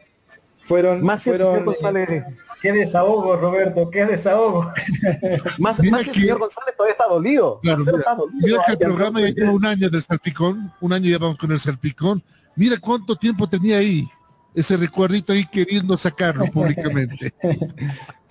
[0.62, 2.24] Fueron, Más si el fueron, señor González,
[2.60, 4.72] Qué desahogo, Roberto, qué desahogo.
[5.58, 7.60] más, Mira más si el que- señor González todavía está dolido.
[7.62, 10.92] Claro, mira, está dolido mira que el programa ya lleva un año del salpicón, un
[10.92, 12.22] año ya vamos con el salpicón.
[12.56, 14.08] Mira cuánto tiempo tenía ahí,
[14.56, 17.32] ese recuerdito ahí queriendo sacarlo públicamente.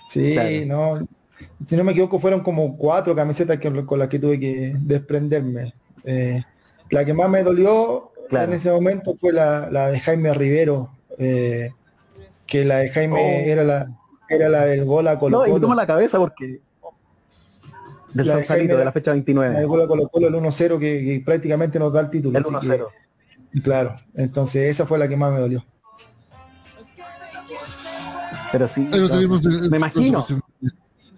[0.09, 0.65] Sí, Claro.
[0.99, 1.07] no.
[1.67, 5.73] Si no me equivoco, fueron como cuatro camisetas que, con las que tuve que desprenderme.
[6.03, 6.43] Eh,
[6.89, 8.51] la que más me dolió Claro.
[8.51, 11.71] en ese momento fue la, la de Jaime Rivero, eh,
[12.47, 13.49] que la de Jaime Oh.
[13.49, 13.87] era la
[14.27, 15.61] era la del gol a Colo No, y me Colo.
[15.61, 16.59] toma la cabeza porque
[18.13, 19.65] del La de Sausalito, de la fecha La del 29.
[19.65, 22.39] gol a Colo Colo, el 1-0 que, que prácticamente nos da el título.
[22.39, 22.87] El así que- 1-0.
[23.63, 25.63] claro, entonces esa fue la que más me dolió.
[28.55, 30.25] Pero sí, lo entonces, tenemos me imagino.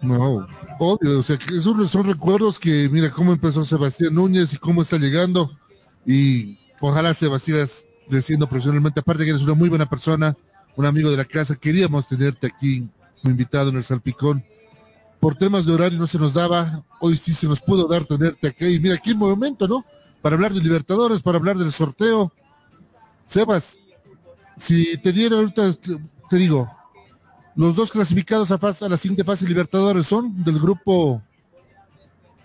[0.02, 0.44] No,
[0.80, 4.82] obvio, o sea, que son, son recuerdos que mira cómo empezó Sebastián Núñez y cómo
[4.82, 5.48] está llegando
[6.04, 7.68] y ojalá Sebastián
[8.10, 10.36] creciendo profesionalmente, aparte que eres una muy buena persona,
[10.74, 12.88] un amigo de la casa, queríamos tenerte aquí
[13.22, 14.44] como invitado en el Salpicón.
[15.20, 18.48] Por temas de horario no se nos daba, hoy sí se nos pudo dar tenerte
[18.48, 19.84] aquí y mira aquí el momento, ¿no?
[20.22, 22.32] Para hablar de Libertadores, para hablar del sorteo.
[23.28, 23.78] Sebas,
[24.56, 25.72] si te dieron ahorita,
[26.28, 26.68] te digo,
[27.58, 31.20] los dos clasificados a, fase- a la siguiente fase Libertadores son del grupo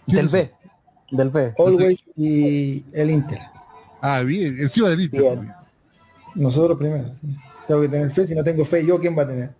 [0.07, 0.51] Del B.
[1.11, 1.53] Del B.
[1.57, 3.39] Always y el Inter.
[4.01, 5.21] Ah, bien, encima del Inter.
[5.21, 5.53] Bien.
[6.35, 7.13] Nosotros primero.
[7.15, 7.27] sí.
[7.67, 9.51] Tengo que tener fe, si no tengo fe, yo quién va a tener.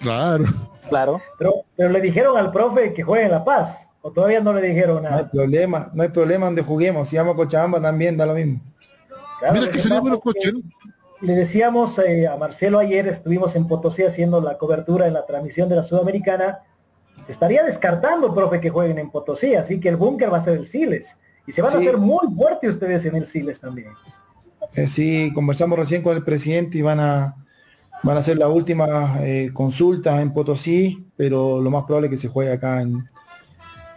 [0.00, 0.44] Claro.
[0.88, 1.20] Claro.
[1.38, 4.62] Pero, pero le dijeron al profe que juegue en La Paz, o todavía no le
[4.68, 5.30] dijeron No hay nada.
[5.30, 7.08] problema, no hay problema donde juguemos.
[7.08, 8.60] Si vamos a Cochabamba también da lo mismo.
[9.40, 10.60] Claro, Mira que sería bueno ¿no?
[11.22, 15.68] Le decíamos eh, a Marcelo ayer, estuvimos en Potosí haciendo la cobertura en la transmisión
[15.68, 16.62] de la Sudamericana.
[17.24, 20.58] Se estaría descartando, profe, que jueguen en Potosí, así que el búnker va a ser
[20.58, 21.16] el Siles.
[21.46, 23.92] Y se van a hacer muy fuertes ustedes en el Siles también.
[24.74, 27.36] Eh, sí, conversamos recién con el presidente y van a
[28.02, 32.16] van a hacer las últimas eh, consultas en Potosí, pero lo más probable es que
[32.16, 33.08] se juegue acá en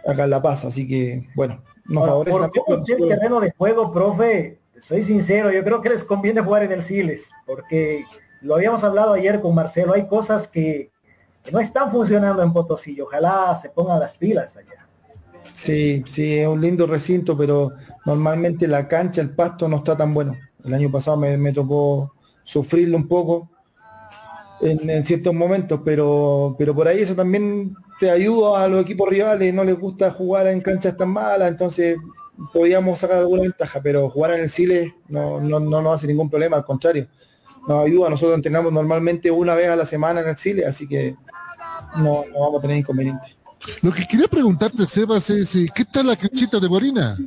[0.06, 0.64] acá en La Paz.
[0.64, 5.62] Así que, bueno, nos Ahora, favorece por el terreno de juego, profe, soy sincero, yo
[5.64, 8.04] creo que les conviene jugar en el Siles, porque
[8.42, 10.90] lo habíamos hablado ayer con Marcelo, hay cosas que,
[11.52, 14.86] no están funcionando en Potosí, ojalá se pongan las pilas allá.
[15.52, 17.70] Sí, sí, es un lindo recinto, pero
[18.04, 20.36] normalmente la cancha, el pasto no está tan bueno.
[20.64, 23.48] El año pasado me, me tocó sufrirlo un poco
[24.60, 29.08] en, en ciertos momentos, pero, pero por ahí eso también te ayuda a los equipos
[29.08, 31.96] rivales, no les gusta jugar en canchas tan malas, entonces
[32.52, 36.30] podíamos sacar alguna ventaja, pero jugar en el Chile no, no, no nos hace ningún
[36.30, 37.08] problema, al contrario,
[37.66, 41.16] nos ayuda, nosotros entrenamos normalmente una vez a la semana en el Chile, así que
[41.96, 43.36] no, no vamos a tener inconvenientes.
[43.82, 47.18] Lo que quería preguntarte, Sebas, es eh, ¿qué tal la canchita de Guarina?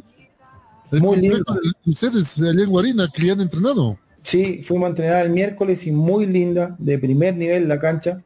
[0.92, 3.98] El Muy complejo de ustedes allá en Guarina que ya han entrenado.
[4.24, 8.24] Sí, fuimos a entrenar el miércoles y muy linda, de primer nivel la cancha.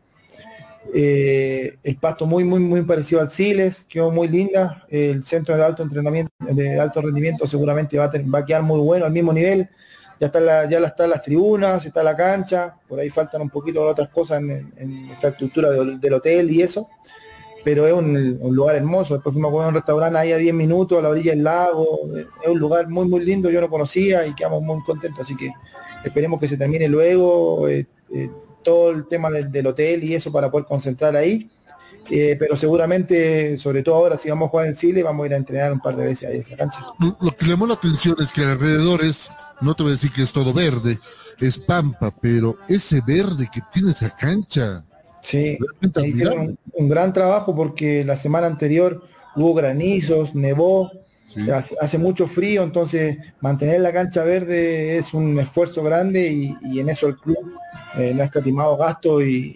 [0.93, 4.83] Eh, el pasto muy, muy, muy parecido al Siles, quedó muy linda.
[4.89, 9.11] El centro de alto entrenamiento, de alto rendimiento seguramente va a, quedar muy bueno, al
[9.11, 9.69] mismo nivel.
[10.19, 13.49] Ya está la, ya la- están las tribunas, está la cancha, por ahí faltan un
[13.49, 16.89] poquito de otras cosas en, en infraestructura del, del hotel y eso.
[17.63, 19.13] Pero es un, lugar hermoso.
[19.13, 21.99] Después fuimos a un restaurante ahí a 10 minutos, a la orilla del lago.
[22.43, 25.21] Es un lugar muy, muy lindo, yo no conocía y quedamos muy contentos.
[25.21, 25.49] Así que
[26.03, 28.29] esperemos que se termine luego, eh, eh,
[28.63, 31.49] todo el tema del, del hotel y eso para poder concentrar ahí.
[32.09, 35.33] Eh, pero seguramente, sobre todo ahora, si vamos a jugar en Chile, vamos a ir
[35.33, 36.79] a entrenar un par de veces ahí en esa cancha.
[36.99, 39.29] Lo, lo que llamó la atención es que alrededor es,
[39.61, 40.99] no te voy a decir que es todo verde,
[41.39, 44.83] es pampa, pero ese verde que tiene esa cancha,
[45.23, 45.57] Sí,
[46.03, 49.01] hicieron un, un gran trabajo porque la semana anterior
[49.37, 50.91] hubo granizos, nevó,
[51.33, 51.49] Sí.
[51.49, 56.79] hace, hace mucho frío, entonces mantener la cancha verde es un esfuerzo grande y, y
[56.79, 57.53] en eso el club
[57.97, 59.55] eh, no ha escatimado gasto y,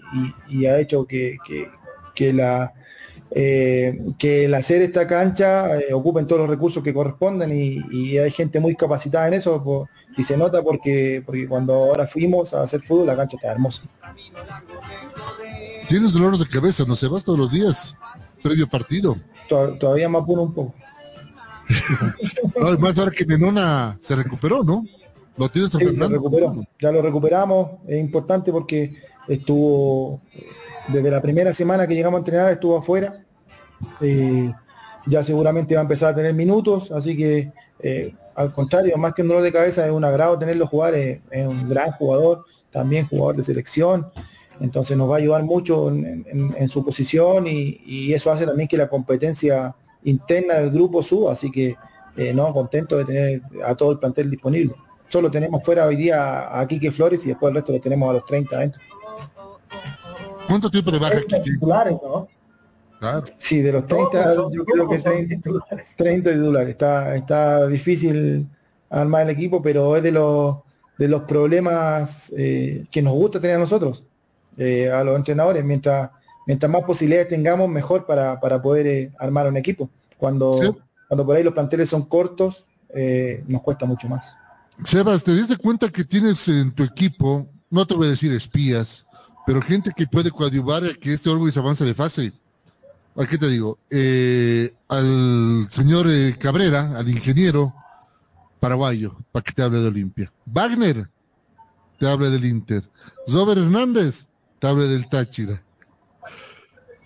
[0.50, 1.70] y- y ha hecho que, que-
[2.16, 2.74] que la
[3.30, 8.32] eh, que el hacer esta cancha eh, ocupen todos los recursos que corresponden y, hay
[8.32, 12.82] gente muy capacitada en eso y se nota porque porque cuando ahora fuimos a hacer
[12.82, 13.84] fútbol la cancha está hermosa.
[15.90, 17.96] Tienes dolores de cabeza, no se vas todos los días,
[18.44, 19.16] previo partido.
[19.48, 20.74] To- Todavía me apuro un poco.
[22.60, 24.86] No, además ahora que Nenona se recuperó, ¿no?
[25.38, 26.16] Lo tienes a Sí, se Fernando.
[26.16, 26.66] recuperó.
[26.82, 27.70] Ya lo recuperamos.
[27.88, 28.96] Es importante porque
[29.28, 30.22] estuvo
[30.88, 33.24] desde la primera semana que llegamos a entrenar estuvo afuera.
[34.02, 34.52] Eh,
[35.06, 39.22] ya seguramente va a empezar a tener minutos, así que eh, al contrario, más que
[39.22, 40.96] un dolor de cabeza es un agrado tenerlo jugar.
[40.96, 44.08] Es, es un gran jugador, también jugador de selección.
[44.60, 48.46] Entonces nos va a ayudar mucho en, en- en su posición y, y eso hace
[48.48, 51.76] también que la competencia interna del grupo suba, así que
[52.16, 54.74] eh, no, contento de tener a todo el plantel disponible.
[55.08, 58.14] Solo tenemos fuera hoy día a Quique Flores y después el resto lo tenemos a
[58.14, 58.82] los 30 adentro.
[60.48, 61.52] ¿Cuánto tiempo de baja, 30 Kike?
[61.52, 62.28] titulares, ¿no?
[63.00, 63.24] Claro.
[63.38, 65.88] Sí, de los 30, Todos, yo creo que todos son 30, titulares.
[65.96, 66.70] 30 titulares.
[66.70, 68.48] Está, está difícil
[68.90, 70.58] armar el equipo, pero es de los,
[70.98, 74.04] de los problemas eh, que nos gusta tener a nosotros,
[74.58, 75.64] eh, a los entrenadores.
[75.64, 76.10] Mientras,
[76.48, 79.90] mientras más posibilidades tengamos, mejor para, para poder eh, armar un equipo.
[80.18, 80.72] Cuando, Sí.
[81.08, 84.36] cuando por ahí los planteles son cortos, eh, nos cuesta mucho más.
[84.84, 89.06] Sebas, ¿te diste cuenta que tienes en tu equipo, no te voy a decir espías,
[89.46, 92.34] pero gente que puede coadyuvar a que este Orgullo avance de fase?
[93.16, 93.80] ¿A qué te digo?
[93.90, 97.74] Eh, al señor Cabrera, al ingeniero
[98.60, 100.32] paraguayo, para que te hable de Olimpia.
[100.46, 101.10] Wagner,
[102.00, 102.84] te hable del Inter.
[103.28, 104.26] Zober Hernández,
[104.60, 105.62] te hable del Táchira.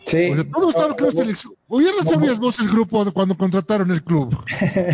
[0.06, 0.32] Sí.
[0.32, 1.54] O sea, todo está lo que es selección.
[1.70, 4.36] No sabías vos el grupo cuando contrataron el club.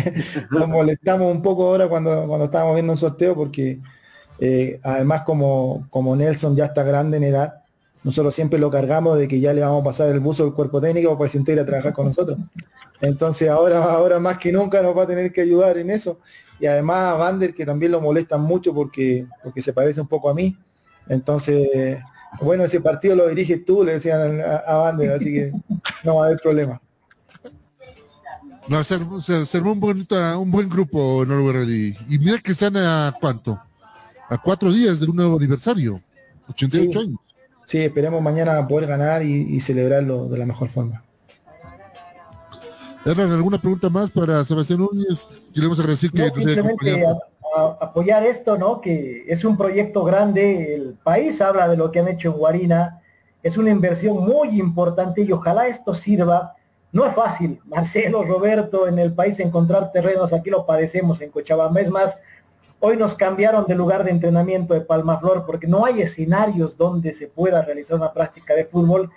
[0.50, 3.80] nos molestamos un poco ahora cuando, cuando estábamos viendo un sorteo porque
[4.38, 7.62] eh, además como, como Nelson ya está grande en edad,
[8.04, 10.80] nosotros siempre lo cargamos de que ya le vamos a pasar el buzo del cuerpo
[10.80, 12.38] técnico para que se integre a trabajar con nosotros.
[13.00, 16.20] Entonces ahora, ahora más que nunca nos va a tener que ayudar en eso.
[16.60, 20.28] Y además a Vander que también lo molestan mucho porque, porque se parece un poco
[20.28, 20.56] a mí.
[21.08, 22.00] Entonces,
[22.40, 25.52] bueno, ese partido lo diriges tú, le decían a, a Vander, así que
[26.04, 26.80] no va a haber problema.
[28.68, 31.96] No, se, se, se armó un, bonita- un buen grupo en Orwell Ready.
[32.08, 33.58] Y mira que están a cuánto?
[34.28, 36.02] A cuatro días de un nuevo aniversario.
[36.50, 37.06] 88 Sí.
[37.06, 37.20] años.
[37.66, 41.02] Sí, esperemos mañana poder ganar y, y celebrarlo de la mejor forma.
[43.04, 45.26] ¿alguna pregunta más para Sebastián Núñez?
[45.54, 47.22] Queremos agradecer que No, nos haya acompañado.
[47.56, 48.80] A- apoyar esto, ¿no?
[48.80, 53.02] Que es un proyecto grande, el país habla de lo que han hecho en Guarina,
[53.42, 56.54] es una inversión muy importante y ojalá esto sirva.
[56.92, 61.80] No es fácil, Marcelo, Roberto, en el país encontrar terrenos, aquí lo padecemos en Cochabamba.
[61.80, 62.20] Es más,
[62.80, 67.26] hoy nos cambiaron de lugar de entrenamiento de Palmaflor porque no hay escenarios donde se
[67.26, 69.10] pueda realizar una práctica de fútbol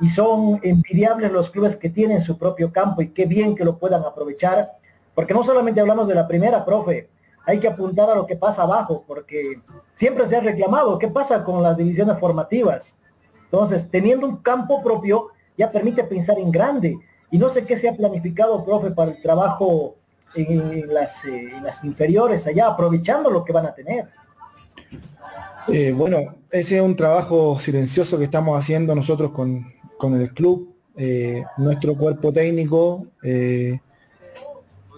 [0.00, 3.76] y son envidiables los clubes que tienen su propio campo y qué bien que lo
[3.78, 4.72] puedan aprovechar,
[5.14, 7.08] porque no solamente hablamos de la primera, profe,
[7.48, 9.62] hay que apuntar a lo que pasa abajo, porque
[9.96, 12.92] siempre se ha reclamado, ¿qué pasa con las divisiones formativas?
[13.44, 16.98] Entonces, teniendo un campo propio, ya permite pensar en grande,
[17.30, 19.96] y no sé qué se ha planificado, profe, para el trabajo
[20.34, 24.08] en, las, eh, en las inferiores allá, aprovechando lo que van a tener.
[25.68, 30.74] Eh, bueno, ese es un trabajo silencioso que estamos haciendo nosotros con, con el club.
[30.98, 33.80] Eh, nuestro cuerpo técnico eh,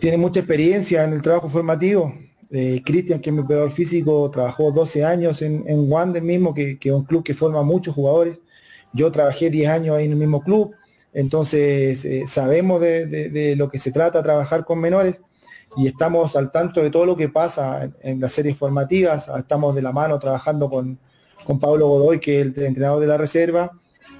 [0.01, 2.13] tiene mucha experiencia en el trabajo formativo.
[2.53, 6.93] Eh, Cristian, que es mi operador físico, trabajó 12 años en, Wander mismo, que, es
[6.93, 8.41] un club que forma muchos jugadores.
[8.93, 10.75] Yo trabajé 10 años ahí en el mismo club,
[11.13, 15.21] entonces eh, sabemos de, lo que se trata trabajar con menores
[15.77, 19.83] y estamos al tanto de todo lo que pasa en, las series formativas, estamos de
[19.83, 20.99] la mano trabajando con,
[21.45, 23.71] con Pablo Godoy, que es el entrenador de la reserva,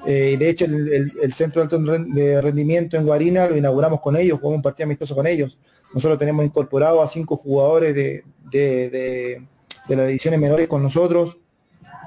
[0.07, 4.39] eh, de hecho el, el- centro de alto rendimiento en Guarina lo inauguramos con ellos,
[4.39, 5.59] jugamos un partido amistoso con ellos.
[5.95, 9.43] Nosotros tenemos incorporado a cinco jugadores de, de, de-
[9.89, 11.37] de las divisiones menores con nosotros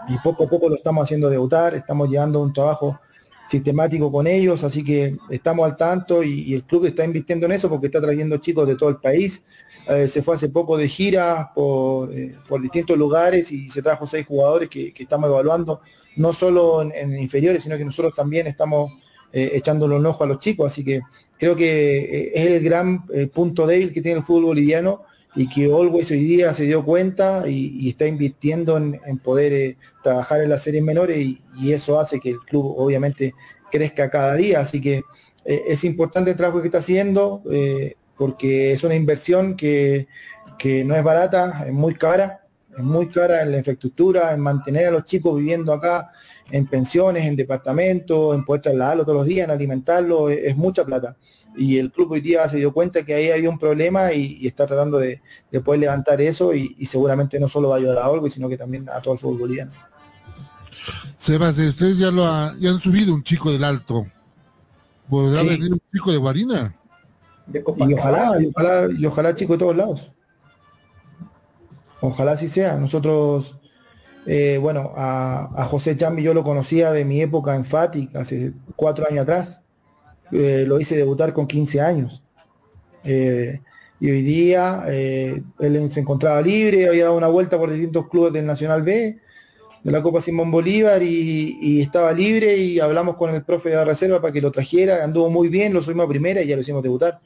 [0.08, 3.00] y poco a poco lo estamos haciendo debutar, estamos llevando un trabajo
[3.48, 7.70] sistemático con ellos, así que estamos al tanto y, el club está invirtiendo en eso
[7.70, 9.44] porque está trayendo chicos de todo el país.
[9.90, 14.08] Eh, se fue hace poco de gira por, eh, por distintos lugares y se trajo
[14.08, 15.82] seis jugadores que, estamos evaluando,
[16.16, 18.94] no solo en, en inferiores, sino que nosotros también estamos
[19.34, 21.02] eh, echándole un ojo a los chicos, así que
[21.38, 25.04] creo que eh, es el gran eh, punto débil que tiene el fútbol boliviano
[25.36, 30.42] y que Always hoy día se dio cuenta y, está invirtiendo en, poder eh, trabajar
[30.42, 33.34] en las series menores y, eso hace que el club obviamente
[33.72, 35.02] crezca cada día, así que
[35.46, 37.44] es importante el trabajo que está haciendo
[38.16, 40.08] porque es una inversión que,
[40.58, 42.43] que no es barata, es muy cara,
[42.80, 46.12] muy cara en la infraestructura, en mantener a los chicos viviendo acá,
[46.52, 50.84] en pensiones, en departamentos, en poder trasladarlo todos los días, en alimentarlo, es, es mucha
[50.86, 51.16] plata.
[51.56, 54.48] Y el club hoy día se dio cuenta que ahí había un problema y, y
[54.48, 55.22] está tratando de,
[55.52, 58.50] de poder levantar eso y, y seguramente no solo va a ayudar a Olgo, sino
[58.50, 59.72] que también a todo el fútbol boliviano.
[61.18, 64.06] Sebas, eh, ustedes ya lo ha- ya han subido un chico del alto.
[65.10, 65.48] ¿Podrá Sí.
[65.48, 66.76] venir un chico de Guarina?
[67.46, 70.12] De Y ojalá, y ojalá, y ojalá chicos de todos lados.
[72.06, 72.76] Ojalá así sea.
[72.76, 73.58] Nosotros,
[74.26, 78.52] eh, bueno, a, a José Chambi yo lo conocía de mi época en Fatic, hace
[78.76, 79.62] cuatro años atrás.
[80.30, 82.22] Eh, lo hice debutar con 15 años.
[83.06, 83.62] Eh,
[84.02, 88.46] y hoy día él se encontraba libre, había dado una vuelta por distintos clubes del
[88.46, 89.18] Nacional B,
[89.82, 93.76] de la Copa Simón Bolívar y, y estaba libre y hablamos con el profe de
[93.76, 96.58] la reserva para que lo trajera, anduvo muy bien, lo subimos a primera y ya
[96.58, 97.22] lo hicimos debutar.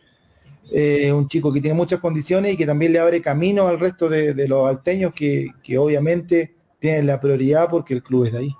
[0.72, 4.10] Eh, un chico que tiene muchas condiciones y que también le abre camino al resto
[4.10, 8.40] de, de los alteños que, que obviamente tienen la prioridad porque el club es de
[8.40, 8.56] ahí.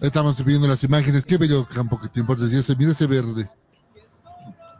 [0.00, 1.24] Estamos viendo las imágenes.
[1.24, 2.44] Qué bello campo que te importa.
[2.50, 3.48] Y ese, mira ese verde.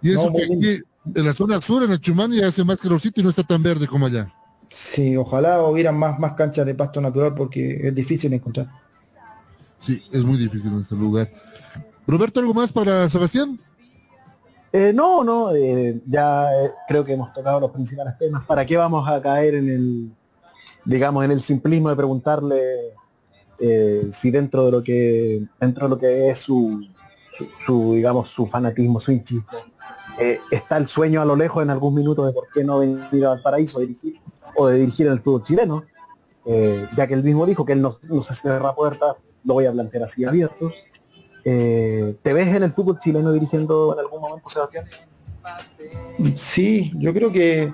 [0.02, 0.82] Y eso que aquí,
[1.14, 3.62] en la zona sur, en el Chumán, ya hace más calorcito y no está tan
[3.62, 4.32] verde como allá.
[4.68, 8.68] Sí, ojalá hubieran más, más canchas de pasto natural porque es difícil encontrar.
[9.78, 11.30] Sí, es muy difícil en este lugar.
[12.06, 13.58] Roberto, ¿algo más para Sebastián?
[14.72, 18.46] Eh, no, no, eh, ya eh, creo que hemos tocado los principales temas.
[18.46, 20.10] ¿Para qué vamos a caer en el,
[20.86, 22.94] digamos, en el simplismo de preguntarle
[24.10, 26.84] si dentro de lo que, dentro de lo que es su,
[27.64, 29.46] su, digamos, su fanatismo, su hinchismo,
[30.50, 33.40] está el sueño a lo lejos en algún minuto de por qué no venir al
[33.40, 34.18] paraíso a dirigir
[34.56, 35.84] o de dirigir en el fútbol chileno,
[36.96, 39.14] ya que él mismo dijo que él no, no se cierra puertas,
[39.44, 40.72] lo voy a plantear así abierto.
[41.44, 44.84] Eh, ¿Te ves en el fútbol chileno dirigiendo en algún momento, Sebastián?
[46.36, 47.72] Sí, yo creo que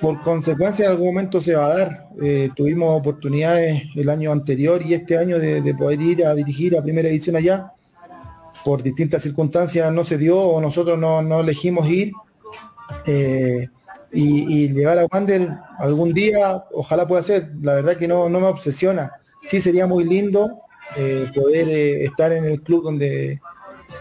[0.00, 2.08] por consecuencia en algún momento se va a dar.
[2.22, 6.76] Eh, tuvimos oportunidades el año anterior y este año de, de poder ir a dirigir
[6.76, 7.72] a primera división allá.
[8.64, 12.12] Por distintas circunstancias no se dio o nosotros no, no elegimos ir.
[13.06, 13.68] Eh,
[14.12, 17.50] y, y llegar a Wander algún día, ojalá pueda ser.
[17.60, 19.12] La verdad que no, no me obsesiona.
[19.44, 20.60] Sí sería muy lindo
[20.96, 23.40] eh, poder eh, estar en el club donde,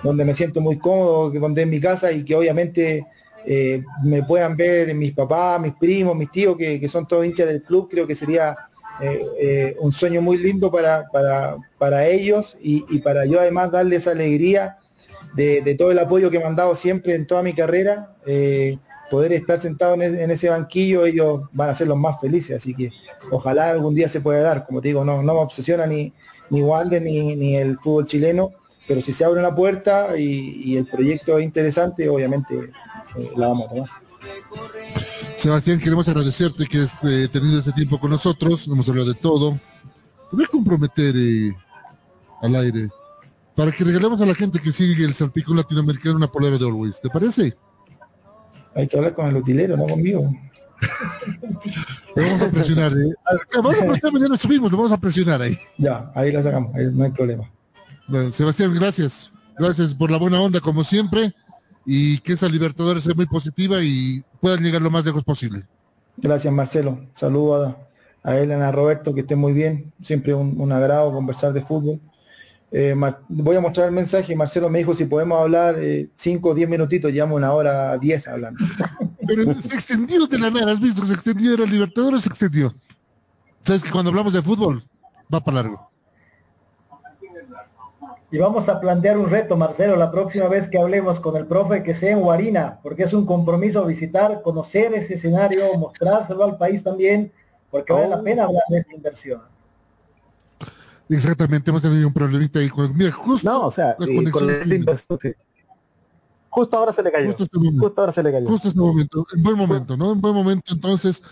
[0.03, 3.07] donde me siento muy cómodo, donde es mi casa y que obviamente
[3.45, 7.47] eh, me puedan ver mis papás, mis primos, mis tíos, que, que son todos hinchas
[7.47, 8.55] del club, creo que sería
[9.79, 14.77] un sueño muy lindo para, para, para ellos y, para yo además darles esa alegría
[15.35, 18.15] de, todo el apoyo que me han dado siempre en toda mi carrera,
[19.09, 22.57] poder estar sentado en, e- en ese banquillo, ellos van a ser los más felices,
[22.57, 22.89] así que
[23.31, 26.13] ojalá algún día se pueda dar, como te digo, no, no me obsesiona ni,
[26.49, 28.51] ni Wander ni, ni el fútbol chileno,
[28.87, 32.71] pero si se abre una puerta y, y el proyecto es interesante, obviamente
[33.15, 33.89] eh, la vamos a tomar.
[35.37, 38.65] Sebastián, queremos agradecerte que has eh, tenido este tiempo con nosotros.
[38.67, 39.57] Hemos hablado de todo.
[40.31, 41.53] Voy a comprometer eh,
[42.41, 42.89] al aire
[43.55, 46.99] para que regalemos a la gente que sigue el Salpicón Latinoamericano una polera de Always.
[47.01, 47.55] ¿Te parece?
[48.75, 50.33] Hay que hablar con el utilero, no conmigo.
[52.15, 52.91] Lo vamos a presionar.
[52.93, 53.13] eh.
[53.25, 55.57] A ver, Vamos a presionar, mañana subimos, lo vamos a presionar ahí.
[55.77, 57.49] Ya, ahí la sacamos, ahí no hay problema.
[58.07, 59.31] Bueno, Sebastián, gracias.
[59.57, 61.33] Gracias por la buena onda, como siempre.
[61.85, 65.65] Y que esa Libertadores sea muy positiva y puedan llegar lo más lejos posible.
[66.17, 66.99] Gracias Marcelo.
[67.15, 67.75] Saludos
[68.23, 69.91] a, a Elena, a Roberto, que estén muy bien.
[70.01, 71.99] Siempre un, un agrado conversar de fútbol.
[72.71, 72.95] Eh,
[73.27, 74.35] voy a mostrar el mensaje.
[74.35, 75.75] Marcelo me dijo si podemos hablar
[76.15, 78.63] 5 o 10 minutitos, llevamos una hora 10 hablando.
[79.27, 81.05] Pero se extendió de la nada, ¿has visto?
[81.05, 82.73] Se extendió de la Libertadores, se extendió.
[83.61, 84.83] Sabes que cuando hablamos de fútbol,
[85.33, 85.89] va para largo.
[88.31, 91.83] Y vamos a plantear un reto, Marcelo, la próxima vez que hablemos con el profe,
[91.83, 96.83] que sea en Guarina, porque es un compromiso visitar, conocer ese escenario, mostrárselo al país
[96.83, 97.31] también,
[97.69, 99.41] porque vale la pena hablar de esta inversión.
[101.09, 102.95] Exactamente, hemos tenido un problemita ahí con.
[102.97, 103.47] Mira, justo.
[103.47, 105.33] No, o sea, la conexión con el estuvo- inversor, sí.
[106.53, 107.27] Justo ahora se le cayó.
[107.33, 107.57] Justo este.
[107.79, 108.47] Justo ahora se le cayó.
[108.47, 110.11] Justo este momento, en buen momento, ¿no?
[110.11, 111.23] En buen momento, entonces,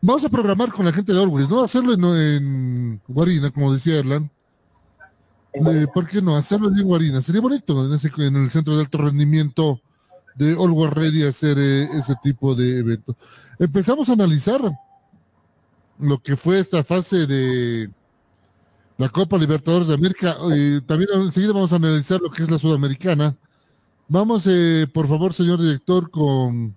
[0.00, 1.64] vamos a programar con la gente de Always, ¿no?
[1.64, 4.30] Hacerlo en, en Guarina, como decía Erlan.
[5.52, 6.36] eh, ¿por qué no?
[6.36, 7.20] Hacerlo en Guarina.
[7.22, 9.80] Sería bonito en, ese, en el centro de alto rendimiento
[10.36, 13.16] de Always Ready hacer eh, ese tipo de evento.
[13.58, 14.60] Empezamos a analizar
[15.98, 17.90] lo que fue esta fase de
[18.96, 20.36] la Copa Libertadores de América.
[20.52, 23.36] Eh, también enseguida vamos a analizar lo que es la Sudamericana.
[24.10, 26.74] Vamos, eh, por favor, señor director, con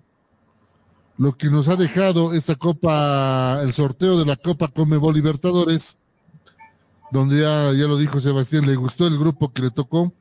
[1.16, 5.96] lo que nos ha dejado esta Copa, el sorteo de la Copa Comebol Libertadores,
[7.10, 10.12] donde ya, ya lo dijo Sebastián, le gustó el grupo que le tocó.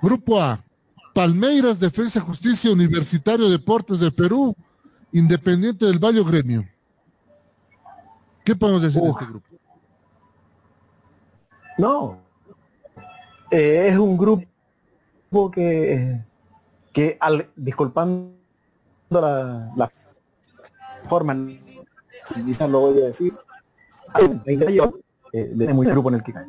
[0.00, 0.64] Grupo A,
[1.12, 4.56] Palmeiras, Defensa, Justicia, Universitario, Deportes de Perú,
[5.12, 6.66] Independiente del Valle Gremio.
[8.42, 9.46] ¿Qué podemos decir de este grupo?
[11.76, 12.18] No.
[13.50, 14.55] Eh, es un grupo
[15.52, 16.20] que,
[16.92, 18.34] que al, disculpando
[19.10, 19.92] la, la
[21.08, 21.36] forma,
[22.44, 23.34] quizás lo voy a decir,
[25.32, 26.46] eh, le muy grupo en el que cae.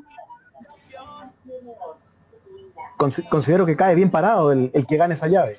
[3.29, 5.57] considero que cae bien parado el, el que gane esa llave.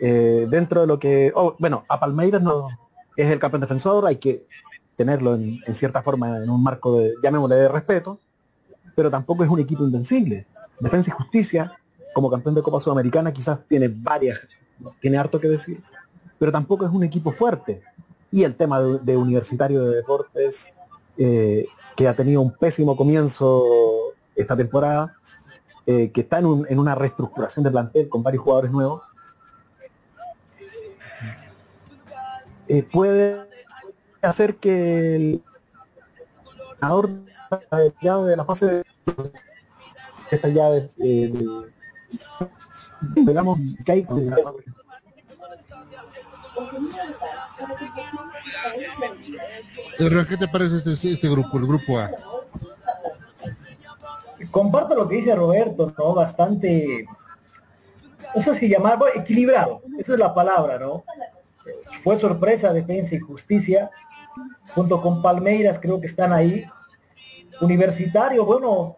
[0.00, 2.68] Eh, dentro de lo que, oh, bueno, a Palmeiras no
[3.16, 4.46] es el campeón defensor, hay que
[4.96, 8.18] tenerlo en, en, cierta forma en un marco de, llamémosle de respeto,
[8.94, 10.46] pero tampoco es un equipo invencible.
[10.80, 11.72] Defensa y Justicia,
[12.14, 14.40] como campeón de Copa Sudamericana, quizás tiene varias,
[15.00, 15.82] tiene harto que decir,
[16.38, 17.82] pero tampoco es un equipo fuerte.
[18.30, 20.74] Y el tema de, Universitario de Deportes,
[21.16, 21.66] eh,
[21.96, 23.64] que ha tenido un pésimo comienzo
[24.36, 25.16] esta temporada,
[25.86, 29.02] eh, que está en, un, en, una reestructuración de plantel con varios jugadores nuevos,
[32.68, 33.48] eh, puede
[34.20, 35.42] hacer que el
[36.80, 38.84] ganador de la fase de
[40.30, 40.90] esta llave
[43.14, 44.06] digamos que hay
[50.28, 52.10] ¿Qué te parece este, este grupo, el grupo A?
[54.50, 56.14] Comparto lo que dice Roberto, ¿no?
[56.14, 57.06] Bastante,
[58.34, 61.04] no sé si llamarlo equilibrado, esa es la palabra, ¿no?
[62.02, 63.90] Fue sorpresa Defensa y Justicia,
[64.74, 66.64] junto con Palmeiras creo que están ahí.
[67.60, 68.96] Universitario, bueno,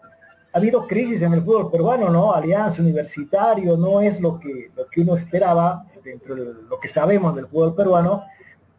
[0.53, 2.33] ha habido crisis en el fútbol peruano, ¿no?
[2.33, 7.35] Alianza Universitario no es lo que, lo que uno esperaba dentro de lo que sabemos
[7.37, 8.25] del fútbol peruano.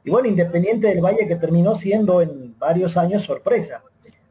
[0.04, 3.82] Y bueno, Independiente del Valle que terminó siendo en varios años sorpresa.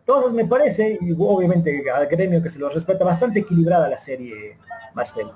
[0.01, 4.59] Entonces me parece, y obviamente al gremio que se lo respeta, bastante equilibrada la serie,
[4.93, 5.35] Marcelo.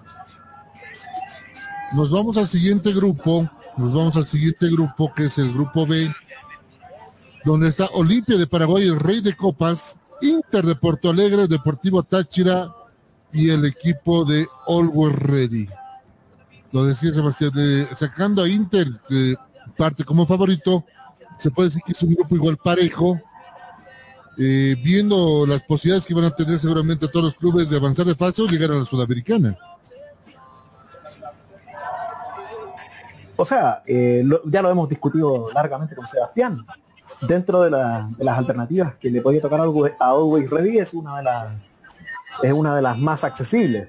[1.92, 6.10] Nos vamos al siguiente grupo, nos vamos al siguiente grupo que es el grupo B,
[7.44, 12.74] donde está Olimpia de Paraguay, el Rey de Copas, Inter de Porto Alegre, Deportivo Táchira
[13.32, 15.68] y el equipo de Always Ready.
[16.72, 18.88] Lo decía Sebastián, de, sacando a Inter
[19.76, 20.84] parte como favorito,
[21.38, 23.20] se puede decir que es un grupo igual parejo,
[24.38, 28.14] eh, viendo las posibilidades que van a tener seguramente todos los clubes de avanzar de
[28.14, 29.56] fase o llegar a la Sudamericana.
[33.36, 36.64] O sea, eh, ya lo hemos discutido largamente con Sebastián.
[37.26, 41.18] Dentro de, la, de las alternativas que le podía tocar a Always Ready es una
[41.18, 41.52] de las
[42.42, 43.88] es una de las más accesibles.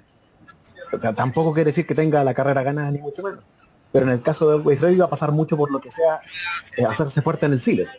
[0.93, 3.43] O sea, tampoco quiere decir que tenga la carrera ganada ni mucho menos.
[3.91, 6.21] Pero en el caso de Always Ready va a pasar mucho por lo que sea
[6.77, 7.89] eh, hacerse fuerte en el Siles.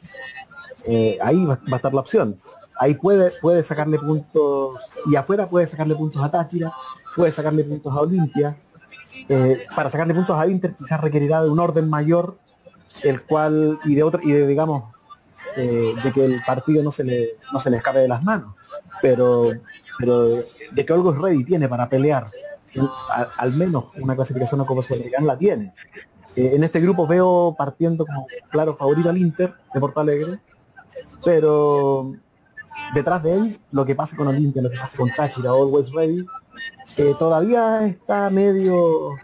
[0.85, 2.41] Eh, ahí va, va, a estar la opción.
[2.79, 4.79] Ahí puede, puede sacarle puntos,
[5.11, 6.73] y afuera puede sacarle puntos a Táchira,
[7.15, 8.57] puede sacarle puntos a Olimpia.
[9.29, 12.37] Eh, para sacarle puntos a Inter quizás requerirá de un orden mayor,
[13.03, 14.85] el cual, y de otro, y de digamos,
[15.57, 18.55] eh, de que el partido no se le, no se le escape de las manos.
[19.01, 19.51] Pero,
[19.99, 20.43] pero
[20.73, 22.27] de que Olgo Ready tiene para pelear
[23.39, 25.75] al, menos una clasificación a Copa Sudamericana la tiene.
[26.35, 30.39] Eh, en este grupo veo partiendo como claro favorito al Inter de Porto Alegre,
[31.25, 32.13] pero
[32.95, 36.27] detrás de él lo que pase con Olimpia, lo que pase con Táchira, Always Ready,
[36.99, 39.15] eh, todavía está medio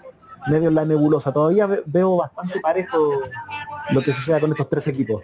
[0.49, 3.23] medio en la nebulosa, todavía ve, veo bastante parejo
[3.91, 5.23] lo que suceda con estos tres equipos.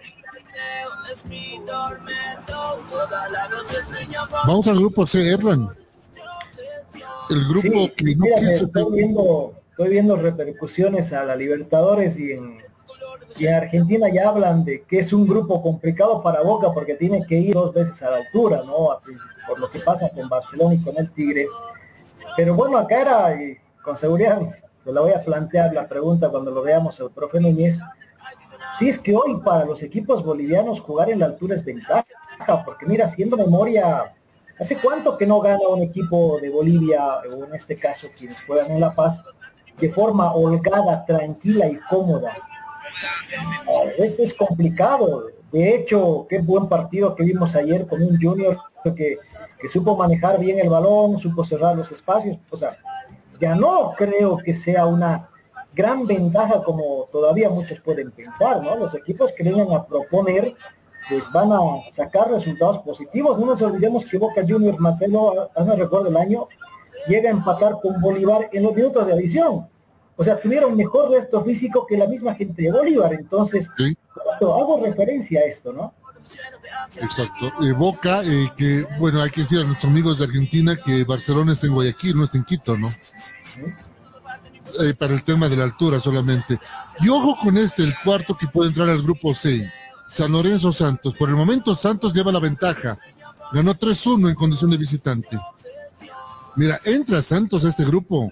[4.45, 5.69] Vamos al grupo C, Erlan.
[7.29, 12.17] El grupo sí, que no mira, quiso estoy viendo, estoy viendo repercusiones a la Libertadores
[12.17, 12.57] y en,
[13.37, 17.25] y en Argentina ya hablan de que es un grupo complicado para Boca porque tiene
[17.25, 18.99] que ir dos veces a la altura, ¿no?
[19.47, 21.45] Por lo que pasa con Barcelona y con el Tigre.
[22.35, 24.41] Pero bueno, acá era, y con seguridad,
[24.83, 27.79] se la voy a plantear la pregunta cuando lo veamos el profe Núñez,
[28.77, 32.03] si es que hoy para los equipos bolivianos jugar en la altura es ventaja,
[32.65, 34.13] porque mira, haciendo memoria,
[34.59, 38.71] ¿hace cuánto que no gana un equipo de Bolivia, o en este caso quienes juegan
[38.71, 39.21] en La Paz,
[39.77, 42.33] de forma holgada, tranquila y cómoda?
[43.67, 45.27] A veces es complicado.
[45.51, 48.57] De hecho, qué buen partido que vimos ayer con un Junior
[48.95, 49.17] que,
[49.59, 52.77] que supo manejar bien el balón, supo cerrar los espacios, o sea,
[53.39, 55.28] ya no creo que sea una
[55.73, 58.75] gran ventaja como todavía muchos pueden pensar, ¿no?
[58.75, 60.55] Los equipos que vengan a proponer
[61.09, 61.59] pues van a
[61.91, 63.37] sacar resultados positivos.
[63.39, 66.47] No nos olvidemos que Boca Juniors, Marcelo, no recuerdo el año,
[67.07, 69.67] llega a empatar con Bolívar en los minutos de adición.
[70.15, 73.13] O sea, tuvieron mejor resto físico que la misma gente de Bolívar.
[73.13, 73.69] Entonces,
[74.41, 75.93] hago referencia a esto, ¿no?
[77.01, 77.51] Exacto.
[77.63, 81.53] Eh, Boca, eh, que, bueno, hay que decir a nuestros amigos de Argentina que Barcelona
[81.53, 82.87] está en Guayaquil, no está en Quito, ¿no?
[84.81, 86.59] Eh, para el tema de la altura solamente.
[87.01, 89.69] Y ojo con este, el cuarto que puede entrar al grupo C.
[90.07, 91.15] San Lorenzo Santos.
[91.15, 92.97] Por el momento Santos lleva la ventaja.
[93.51, 95.39] Ganó 3-1 en condición de visitante.
[96.55, 98.31] Mira, entra Santos a este grupo.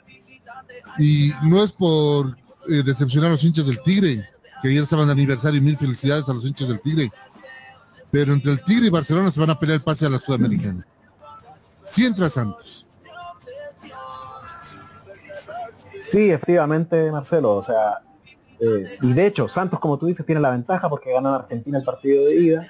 [0.99, 2.37] Y no es por
[2.67, 4.27] decepcionar a los hinchas del Tigre,
[4.61, 7.11] que ayer estaban de aniversario y mil felicidades a los hinchas del Tigre
[8.11, 10.83] pero entre el Tigre y Barcelona se van a pelear el pase a la Sudamericana.
[11.83, 12.86] Sí entra Santos.
[16.09, 17.55] Sí, efectivamente, Marcelo.
[17.55, 17.99] O sea,
[18.59, 21.77] eh, y de hecho, Santos, como tú dices, tiene la ventaja porque ganó en Argentina
[21.77, 22.67] el partido de ida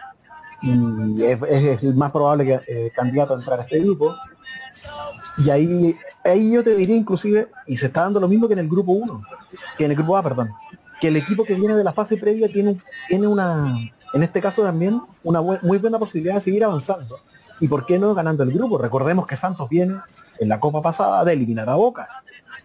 [0.62, 4.16] y es, más probable que, eh, candidato a entrar a este grupo.
[5.38, 5.96] Y ahí,
[6.26, 8.94] ahí yo te diría inclusive, y se está dando lo mismo que en el grupo
[8.94, 9.22] 1,
[9.78, 10.50] que en el grupo A, perdón,
[11.00, 12.76] que el equipo que viene de la fase previa tiene,
[13.08, 13.76] tiene una,
[14.14, 17.20] en este caso también una muy buena posibilidad de seguir avanzando.
[17.60, 18.80] ¿Y por qué no ganando el grupo?
[18.80, 20.00] Recordemos que Santos viene
[20.40, 22.08] en la Copa pasada de eliminar a Boca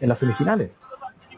[0.03, 0.79] en las semifinales.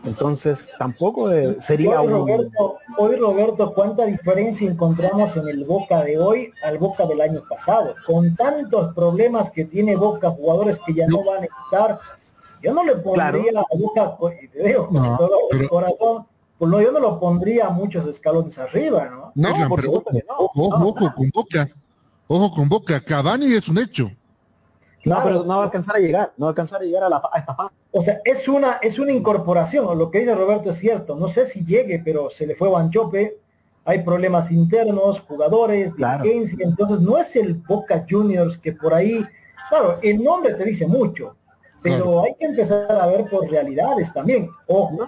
[0.04, 6.18] Entonces tampoco eh, sería hoy, Roberto, hoy Roberto, ¿cuánta diferencia encontramos en el Boca de
[6.18, 7.94] hoy al Boca del año pasado?
[8.06, 12.00] Con tantos problemas que tiene Boca, jugadores que ya no, van a estar,
[12.62, 14.18] yo no le pondría a Boca,
[14.54, 16.26] veo, con todo el corazón,
[16.58, 19.32] pues no, yo no lo pondría muchos escalones arriba, ¿no?
[19.34, 21.70] No, por supuesto ojo, ojo, con Boca.
[22.26, 23.00] Ojo con Boca.
[23.00, 24.10] Cavani es un hecho.
[25.04, 27.08] No, pero no va a alcanzar a llegar, no va a alcanzar a llegar a,
[27.08, 27.74] la, esta fase.
[27.92, 31.46] O sea, es una, es una incorporación, lo que dice Roberto es cierto, no sé
[31.46, 33.38] si llegue, pero se le fue Banchope,
[33.84, 39.24] hay problemas internos, jugadores, dirigencia, entonces no es el Boca Juniors que por ahí,
[39.68, 41.36] claro, el nombre te dice mucho,
[41.82, 44.48] pero hay que empezar a ver por realidades también.
[44.66, 45.06] Ojo,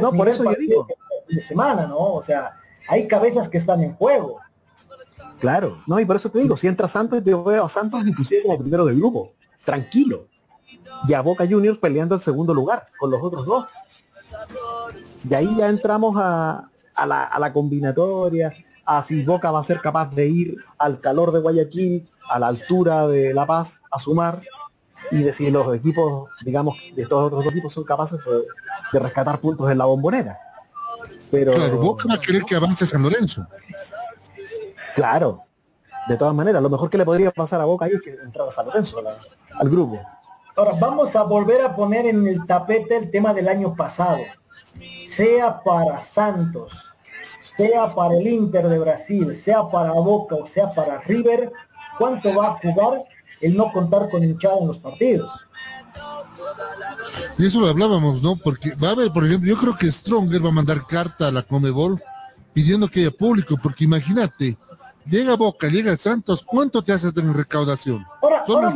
[0.00, 0.86] no, por eso yo digo.
[1.28, 1.96] De semana, ¿no?
[1.96, 2.56] O sea,
[2.88, 4.40] hay cabezas que están en juego.
[5.38, 8.42] Claro, no, y por eso te digo, si entra Santos, yo veo a Santos inclusive
[8.42, 9.32] como primero del grupo,
[9.64, 10.28] tranquilo.
[11.06, 13.66] Y a Boca Juniors peleando el segundo lugar con los otros dos.
[15.28, 16.68] Y ahí ya entramos a,
[17.06, 18.52] la, combinatoria,
[18.84, 22.48] a si Boca va a ser capaz de ir al calor de Guayaquil, a la
[22.48, 24.40] altura de La Paz, a sumar,
[25.10, 29.38] y de si los equipos, digamos, de estos otros dos equipos son capaces de, rescatar
[29.40, 30.38] puntos en la bombonera.
[31.30, 33.46] Pero, claro, Boca va a querer que avance San Lorenzo.
[34.96, 35.44] Claro,
[36.08, 38.50] de todas maneras, lo mejor que le podría pasar a Boca ahí es que entrara
[38.50, 39.00] San Lorenzo
[39.54, 40.00] al grupo.
[40.56, 44.22] Ahora, vamos a volver a poner en el tapete el tema del año pasado.
[45.06, 46.72] Sea para Santos,
[47.22, 51.52] sea para el Inter de Brasil, sea para Boca o sea para River,
[51.98, 53.04] ¿cuánto va a jugar
[53.40, 55.30] el no contar con hinchada en los partidos.
[57.38, 58.36] Y eso lo hablábamos, ¿no?
[58.36, 61.32] Porque va a haber, por ejemplo, yo creo que Stronger va a mandar carta a
[61.32, 62.02] la Comebol
[62.52, 64.56] pidiendo que haya público, porque imagínate,
[65.08, 68.04] llega Boca, llega Santos, ¿cuánto te hace tener recaudación?
[68.22, 68.74] Ahora, ahora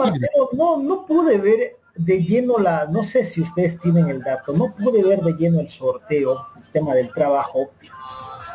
[0.52, 4.73] no, no pude ver de lleno la, no sé si ustedes tienen el dato, no
[4.74, 7.70] pude ver de lleno el sorteo, el tema del trabajo,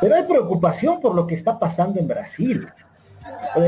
[0.00, 2.66] pero hay preocupación por lo que está pasando en Brasil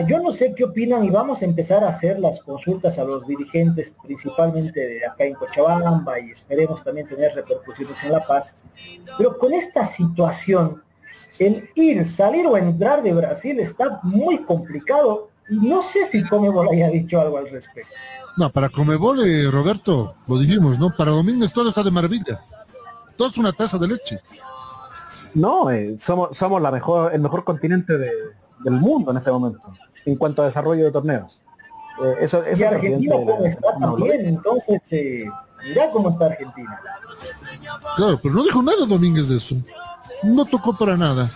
[0.06, 3.26] yo no sé qué opinan y vamos a empezar a hacer las consultas a los
[3.26, 8.56] dirigentes, principalmente de acá en Cochabamba y esperemos también tener repercusiones en La Paz.
[9.16, 10.82] Pero con esta situación,
[11.39, 16.69] el ir, salir o entrar de Brasil está muy complicado y no sé si Comebol
[16.69, 17.94] haya dicho algo al respecto.
[18.36, 20.94] No, para Comebol, eh, Roberto, lo dijimos, ¿no?
[20.97, 22.40] Para Domínguez todo está de maravilla.
[23.16, 24.20] Todo es una taza de leche.
[25.35, 28.10] No, eh, somos, somos la mejor, el mejor continente de,
[28.65, 29.73] del mundo en este momento
[30.05, 31.40] en cuanto a desarrollo de torneos.
[32.02, 35.24] Eh, eso, eso y Argentina como está también, entonces eh,
[35.65, 36.81] mirá cómo está Argentina.
[37.97, 39.56] Claro, pero no dijo nada Domínguez de eso.
[40.23, 41.28] No tocó para nada.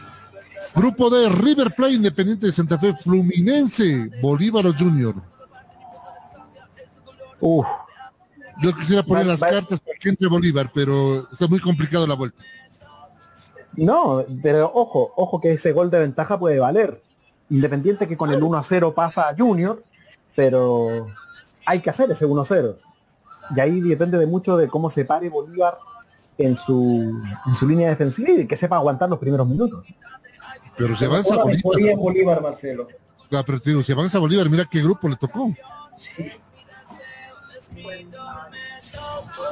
[0.74, 5.14] Grupo de River Plate Independiente de Santa Fe, Fluminense, Bolívar Junior.
[7.40, 7.66] Uf.
[8.60, 12.42] Yo quisiera poner las cartas para que entre Bolívar, pero está muy complicado la vuelta.
[13.74, 17.02] No, pero ojo, ojo que ese gol de ventaja puede valer.
[17.50, 19.82] Independiente que con el 1 a 0 pasa a Junior,
[20.36, 21.08] pero
[21.66, 22.78] hay que hacer ese 1 a 0.
[23.56, 25.78] Y ahí depende de mucho de cómo se pare Bolívar
[26.38, 29.84] en su, en su línea defensiva y que sepa aguantar los primeros minutos.
[30.76, 31.96] Pero se avanza Bolívar.
[31.96, 32.86] Bolívar, Marcelo.
[33.28, 35.54] Claro, pero te digo, si avanza Bolívar, mira qué grupo le tocó.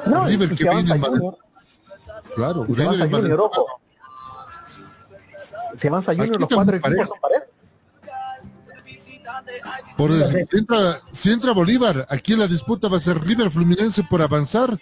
[0.07, 1.39] No, y, River y si avanza Junior,
[2.35, 3.67] Claro, y si avanza Junior, ojo.
[5.77, 7.49] Si avanza Junior, los cuatro equipos son parejos.
[9.97, 14.03] Por el- si, entra, si entra Bolívar, aquí la disputa va a ser River Fluminense
[14.03, 14.79] por avanzar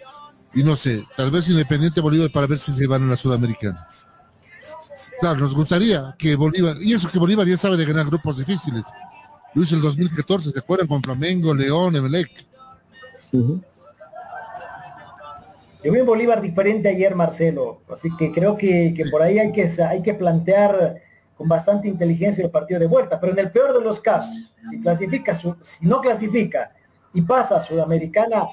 [0.53, 3.87] y no sé, tal vez Independiente Bolívar para ver si se van a la Sudamericana.
[5.21, 8.83] Claro, nos gustaría que Bolívar, y eso que Bolívar ya sabe de ganar grupos difíciles.
[9.53, 10.87] Lo hizo el 2014, ¿se acuerdan?
[10.87, 12.29] Con Flamengo, León, Emelec.
[15.83, 17.81] Yo vi un Bolívar diferente ayer, Marcelo.
[17.91, 21.01] Así que creo que, que por ahí hay que, hay que plantear
[21.35, 23.19] con bastante inteligencia el partido de vuelta.
[23.19, 24.29] Pero en el peor de los casos,
[24.69, 26.73] si clasifica, su- si no clasifica
[27.13, 28.43] y pasa a Sudamericana,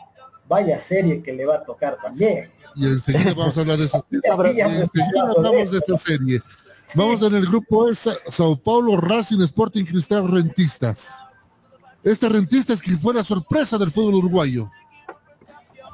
[0.48, 2.50] vaya serie que le va a tocar también.
[2.74, 4.22] Y enseguida vamos a hablar de esa serie.
[4.56, 6.42] Y enseguida hablamos de esa serie.
[6.94, 11.10] Vamos en el grupo es Sao Paulo Racing Sporting Cristal Rentistas.
[12.04, 14.70] Este Rentistas que fue la sorpresa del fútbol uruguayo.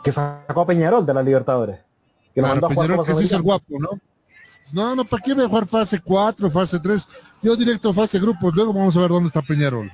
[0.05, 1.79] Que sacó a Peñarol de la Libertadores.
[2.35, 3.79] Que lo Claro, mandó a jugar Peñarol que se hizo el Sudamericana.
[3.79, 4.01] guapo, ¿no?
[4.73, 7.07] No, no, ¿para qué voy a jugar fase 4, fase 3?
[7.43, 9.91] Yo directo a fase grupos, luego vamos a ver dónde está Peñarol.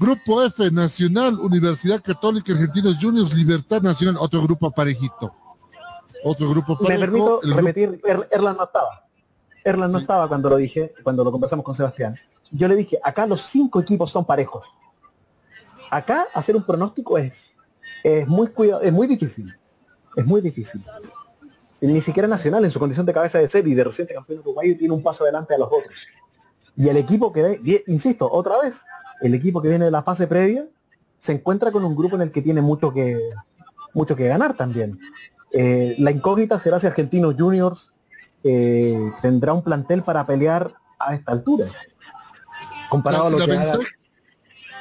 [0.00, 5.34] Grupo F, Nacional, Universidad Católica Argentinos Juniors, Libertad Nacional, otro grupo parejito.
[6.24, 7.00] Otro grupo Me parejo.
[7.00, 9.04] permito el grupo- repetir, Er- Erlan no estaba.
[9.64, 12.14] Erlan no estaba cuando lo dije, cuando lo conversamos con Sebastián.
[12.50, 14.64] Yo le dije, acá los cinco equipos son parejos.
[15.90, 17.54] Acá hacer un pronóstico es,
[18.02, 19.54] es muy cuidado, es muy difícil.
[20.16, 20.82] Es muy difícil.
[21.80, 24.40] Y Ni siquiera Nacional en su condición de cabeza de serie y de reciente campeón
[24.40, 26.06] uruguayo tiene un paso adelante a los otros.
[26.76, 28.80] Y el equipo que ve, insisto, otra vez,
[29.22, 30.66] el equipo que viene de la fase previa
[31.18, 33.18] se encuentra con un grupo en el que tiene mucho que
[33.92, 34.98] mucho que ganar también.
[35.52, 37.92] Eh, la incógnita será si Argentinos Juniors
[38.44, 41.66] eh, tendrá un plantel para pelear a esta altura.
[42.88, 43.78] Comparado a La- lo haga-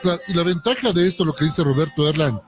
[0.03, 2.40] la- y la ventaja de esto, lo que dice Roberto Erland,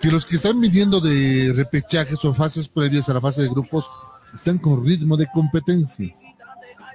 [0.00, 3.90] que los que están viniendo de repechajes o fases previas a la fase de grupos
[4.34, 6.14] están con ritmo de competencia.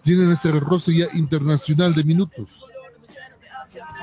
[0.04, 2.64] Tienen ese roce ya internacional de minutos.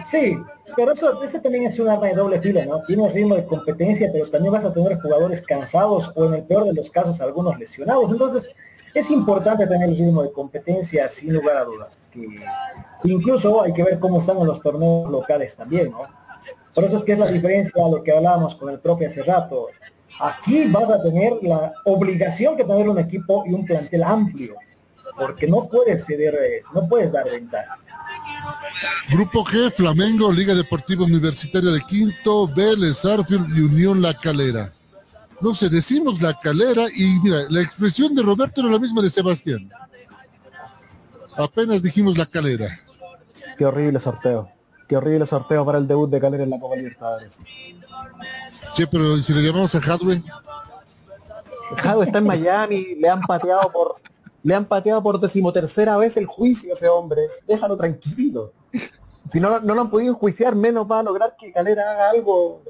[0.07, 0.37] Sí,
[0.77, 2.83] pero eso, ese también es un arma de doble filo, ¿no?
[2.83, 6.65] Tiene ritmo de competencia, pero también vas a tener jugadores cansados o en el peor
[6.65, 8.11] de los casos algunos lesionados.
[8.11, 8.49] Entonces,
[8.95, 11.99] es importante tener el ritmo de competencia sin lugar a dudas.
[12.13, 16.07] Que incluso hay que ver cómo están en los torneos locales también, ¿no?
[16.73, 19.23] Por eso es que es la diferencia a lo que hablábamos con el propio hace
[19.23, 19.67] rato.
[20.21, 24.55] Aquí vas a tener la obligación que tener un equipo y un plantel amplio,
[25.17, 27.79] porque no puedes ceder, eh, no puedes dar ventaja.
[29.11, 34.73] Grupo G, Flamengo, Liga Deportiva Universitaria de Quinto, Vélez, Arfield y Unión La Calera.
[35.41, 39.11] No sé, decimos La Calera y mira, la expresión de Roberto era la misma de
[39.11, 39.71] Sebastián.
[41.37, 42.79] Apenas dijimos La Calera.
[43.59, 44.49] Qué horrible sorteo.
[44.89, 47.39] Qué horrible sorteo para el debut de Calera en la Copa Libertadores.
[48.75, 50.23] Che, pero ¿y si le llamamos a Hadwe,
[51.77, 53.95] Jado está en Miami, le han pateado por
[54.45, 57.23] le han pateado por decimotercera vez el juicio a ese hombre.
[57.49, 58.53] Déjalo tranquilo.
[59.33, 62.63] Si no, no lo han podido enjuiciar, menos va a lograr que Calera haga algo.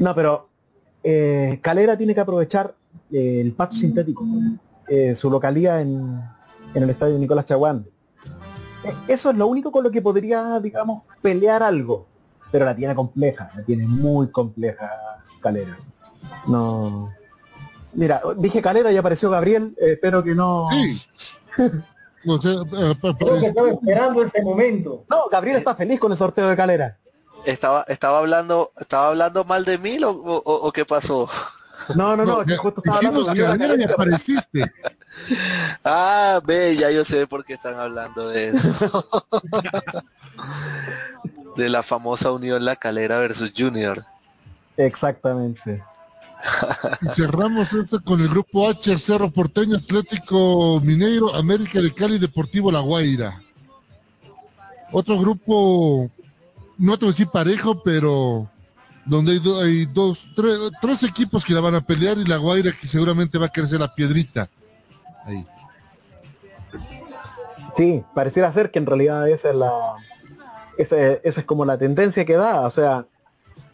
[0.00, 0.48] No, pero
[1.04, 2.74] eh, Calera tiene que aprovechar
[3.12, 4.24] eh, el pasto sintético,
[4.88, 6.20] eh, su localía en,
[6.74, 7.86] en el estadio Nicolás Chaguán.
[9.06, 12.06] Eso es lo único con lo que podría, digamos, pelear algo.
[12.50, 14.90] Pero la tiene compleja, la tiene muy compleja
[15.40, 15.78] Calera.
[16.48, 17.12] No.
[17.96, 20.68] Mira, dije Calera y apareció Gabriel, eh, espero que no.
[22.28, 25.04] O sea, eh, pa- pa- Creo que estaba esperando este momento.
[25.08, 26.98] No, Gabriel está feliz con el sorteo de Calera.
[27.44, 31.28] Estaba, estaba hablando, estaba hablando mal de mí o, o- o qué pasó.
[31.94, 33.94] No, no, no, No, que justo estaba hablando dijimos de que Gabriel y Calera.
[33.94, 34.72] apareciste.
[35.82, 38.70] Ah, ve, ya yo sé por qué están hablando de eso.
[41.56, 44.04] de la famosa unión La Calera versus Junior.
[44.76, 45.82] Exactamente.
[47.12, 52.80] Cerramos esto con el grupo H, Cerro Porteño, Atlético Mineiro, América de Cali, Deportivo La
[52.80, 53.40] Guaira.
[54.92, 56.10] Otro grupo,
[56.78, 58.48] no te voy a decir parejo, pero
[59.04, 60.28] donde hay, do- hay dos,
[60.80, 63.80] tres, equipos que la van a pelear y La Guaira que seguramente va a crecer
[63.80, 64.48] la piedrita.
[65.24, 65.44] Ahí.
[67.76, 69.70] Sí, pareciera ser que en realidad esa es la.
[70.78, 72.62] Esa es como la tendencia que da.
[72.62, 73.06] O sea,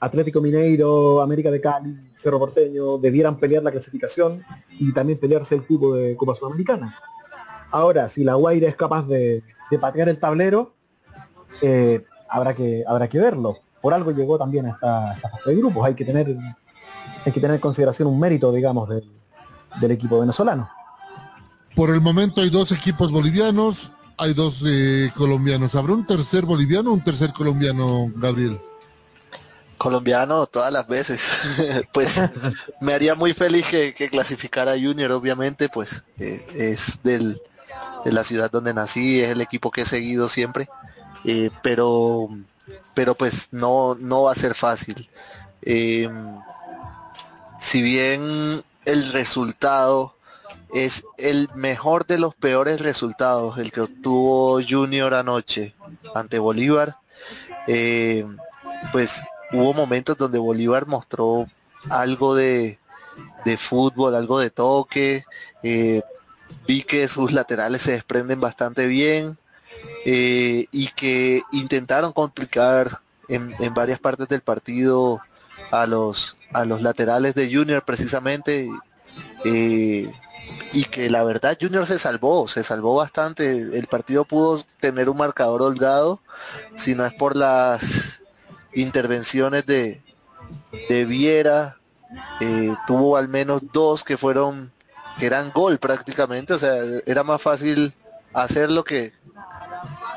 [0.00, 4.42] Atlético Mineiro, América de Cali, Cerro Porteño debieran pelear la clasificación
[4.78, 6.96] y también pelearse el cupo de Copa Sudamericana.
[7.70, 10.74] Ahora, si la Guaira es capaz de, de patear el tablero,
[11.60, 13.58] eh, habrá que habrá que verlo.
[13.80, 15.84] Por algo llegó también a esta, esta fase de grupos.
[15.84, 16.36] Hay que tener
[17.24, 19.10] hay que tener en consideración un mérito, digamos, del,
[19.80, 20.68] del equipo venezolano.
[21.74, 25.74] Por el momento hay dos equipos bolivianos, hay dos eh, colombianos.
[25.74, 28.60] ¿Habrá un tercer boliviano o un tercer colombiano, Gabriel?
[29.82, 31.20] Colombiano todas las veces.
[31.92, 32.22] pues
[32.80, 37.42] me haría muy feliz que, clasificara Junior, obviamente, pues eh, es del,
[38.04, 40.68] de la ciudad donde nací, es el equipo que he seguido siempre.
[41.24, 42.28] Eh, pero
[42.94, 45.10] pero pues no, no va a ser fácil.
[45.62, 46.09] Eh,
[47.59, 50.14] si bien el resultado
[50.72, 55.74] es el mejor de los peores resultados, el que obtuvo Junior anoche
[56.14, 56.98] ante Bolívar,
[58.92, 59.22] pues
[59.52, 61.46] hubo momentos donde Bolívar mostró
[61.90, 62.78] algo de,
[63.44, 65.24] de fútbol, algo de toque,
[65.62, 66.02] eh,
[66.66, 69.36] vi que sus laterales se desprenden bastante bien,
[70.04, 72.88] eh, y que intentaron complicar
[73.28, 75.20] en, en, varias partes del partido
[75.70, 78.68] a los a los laterales de Junior precisamente
[79.44, 80.12] eh,
[80.72, 85.18] y que la verdad Junior se salvó, se salvó bastante, el partido pudo tener un
[85.18, 86.20] marcador holgado
[86.76, 88.21] si no es por las
[88.74, 90.02] intervenciones de,
[90.88, 91.78] de Viera,
[92.40, 94.72] eh, tuvo al menos dos que fueron
[95.18, 96.74] que eran gol prácticamente, o sea,
[97.06, 97.94] era más fácil
[98.32, 99.12] hacerlo que,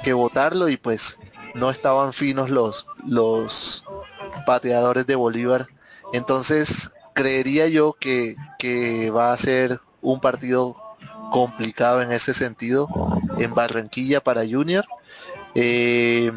[0.04, 1.20] que votarlo y pues
[1.54, 3.84] no estaban finos los, los
[4.46, 5.68] pateadores de Bolívar.
[6.14, 10.76] Entonces creería yo que, que va a ser un partido
[11.32, 12.88] complicado en ese sentido
[13.38, 14.86] en Barranquilla para Junior.
[15.56, 16.32] Eh,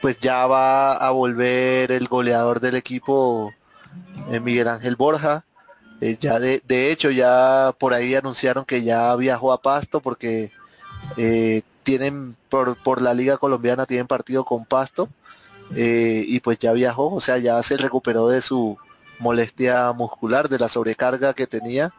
[0.00, 3.52] pues ya va a volver el goleador del equipo,
[4.30, 5.44] eh, Miguel Ángel Borja.
[6.00, 10.52] Eh, ya de, de, hecho ya por ahí anunciaron que ya viajó a Pasto porque
[11.16, 15.08] eh, tienen por, por la liga colombiana tienen partido con Pasto
[15.74, 18.78] y pues ya viajó, o sea, ya se recuperó de su
[19.18, 21.92] molestia muscular, de la sobrecarga que tenía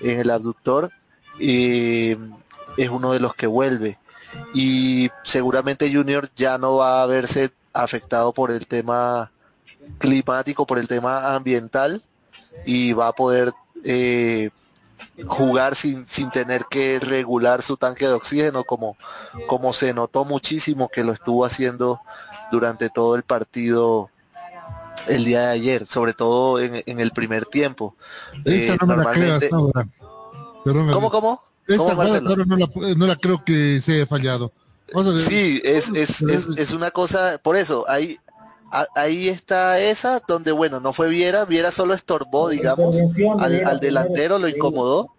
[0.00, 0.90] en el abductor
[1.38, 2.12] y
[2.78, 3.98] es uno de los que vuelve
[4.54, 9.30] y seguramente Junior ya no va a verse afectado por el tema
[9.98, 12.02] climático, por el tema ambiental
[12.64, 13.52] y va a poder
[13.84, 14.50] eh,
[15.26, 18.96] jugar sin, sin tener que regular su tanque de oxígeno como,
[19.46, 22.00] como se notó muchísimo que lo estuvo haciendo
[22.50, 24.10] durante todo el partido
[25.08, 27.94] el día de ayer, sobre todo en, en el primer tiempo.
[28.44, 29.48] Eh, no normalmente...
[29.50, 31.42] ¿Cómo, cómo?
[31.66, 34.52] Esta ¿Cómo, no, la, no la creo que se haya fallado.
[35.18, 38.18] Sí, es, es, es, es, una cosa, por eso, hay,
[38.94, 42.96] ahí está esa donde bueno no fue Viera Viera solo estorbó digamos
[43.38, 45.12] al, al delantero lo incomodó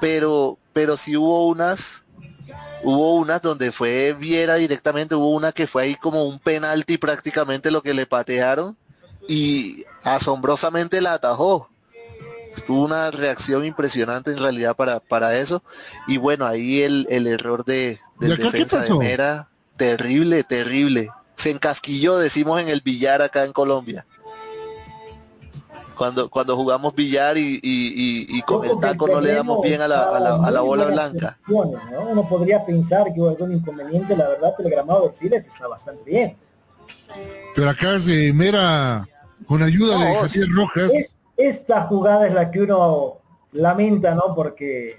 [0.00, 2.02] pero pero sí hubo unas
[2.82, 7.70] hubo unas donde fue Viera directamente hubo una que fue ahí como un penalti prácticamente
[7.70, 8.76] lo que le patearon
[9.28, 11.68] y asombrosamente la atajó
[12.66, 15.62] tuvo una reacción impresionante en realidad para, para eso
[16.06, 22.18] y bueno ahí el, el error de, de defensa de Mera terrible terrible se encasquilló,
[22.18, 24.06] decimos en el billar acá en Colombia.
[25.96, 29.80] Cuando, cuando jugamos billar y, y, y, y con el taco no le damos bien
[29.80, 31.38] a la, a la, a la bola blanca.
[31.46, 31.60] ¿no?
[32.10, 36.10] Uno podría pensar que hubo algún inconveniente, la verdad el gramado de Siles está bastante
[36.10, 36.36] bien.
[37.54, 39.08] Pero acá se mera
[39.46, 40.90] con ayuda no, de Javier Rojas.
[40.92, 43.18] Es, esta jugada es la que uno
[43.52, 44.34] lamenta, ¿no?
[44.34, 44.96] Porque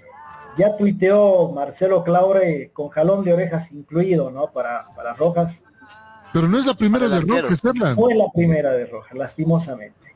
[0.58, 4.50] ya tuiteó Marcelo Claure con jalón de orejas incluido, ¿no?
[4.52, 5.62] Para, para Rojas
[6.36, 7.96] pero no es la primera de Rojas, Erlan.
[7.98, 10.14] Es la primera de Rojas, lastimosamente.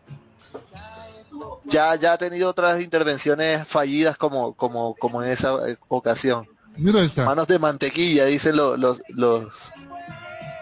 [1.64, 5.56] Ya, ya ha tenido otras intervenciones fallidas como, como, como en esa
[5.88, 6.46] ocasión.
[6.76, 7.24] Mira esta.
[7.24, 9.72] Manos de mantequilla, dicen los, los, los,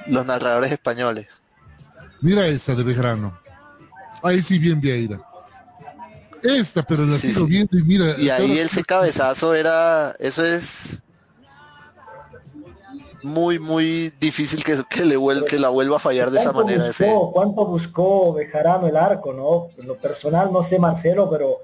[0.07, 1.43] los narradores españoles.
[2.21, 3.37] Mira esta de Bejarano.
[4.23, 5.21] Ahí sí bien Vieira.
[6.43, 7.51] Esta, pero la sí, sigo sí.
[7.53, 8.19] viendo y mira.
[8.19, 11.03] Y ahí ese cabezazo era, eso es
[13.23, 16.87] muy, muy difícil que, que le vuelva, que la vuelva a fallar de esa manera.
[16.87, 17.15] Buscó, ese...
[17.33, 19.81] ¿Cuánto buscó Bejarano el arco, no?
[19.81, 21.59] En lo personal no sé Marcelo, pero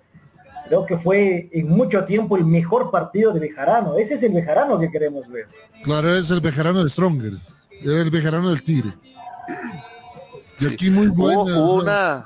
[0.66, 3.96] creo que fue en mucho tiempo el mejor partido de Bejarano.
[3.96, 5.46] Ese es el Bejarano que queremos ver.
[5.82, 7.34] Claro, es el Bejarano de Stronger.
[7.82, 8.94] Era el Bejarano del Tigre.
[10.59, 11.42] Y aquí muy buena.
[11.42, 12.24] Hubo, hubo una,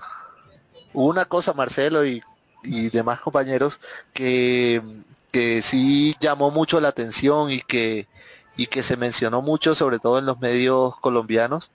[0.93, 2.23] hubo una cosa, Marcelo y,
[2.69, 3.81] y demás compañeros,
[4.12, 4.82] que,
[5.32, 8.07] que sí llamó mucho la atención y que
[8.59, 11.70] y que se mencionó mucho, sobre todo en los medios colombianos,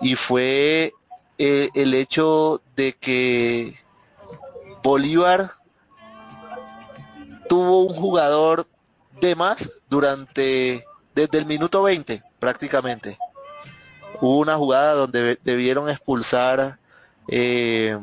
[0.00, 0.94] y fue
[1.36, 3.78] eh, el hecho de que
[4.82, 5.50] Bolívar
[7.48, 8.66] tuvo un jugador
[9.20, 13.18] de más durante desde el minuto 20 prácticamente.
[14.22, 16.78] Hubo una jugada donde debieron expulsar
[17.28, 17.98] eh,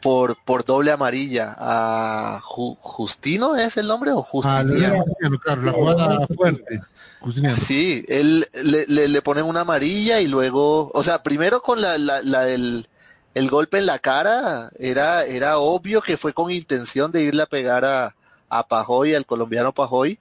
[0.00, 4.12] por, por doble amarilla a Ju- Justino, ¿es el nombre?
[4.12, 5.04] ¿O Ah, le- Justiniano?
[5.40, 6.80] claro, la jugada fuerte.
[7.20, 7.56] Justiniano.
[7.56, 11.98] Sí, él le, le, le ponen una amarilla y luego, o sea, primero con la,
[11.98, 12.88] la, la del
[13.34, 17.46] el golpe en la cara, era, era obvio que fue con intención de irle a
[17.46, 18.14] pegar a,
[18.48, 20.18] a Pajoy, al colombiano Pajoy,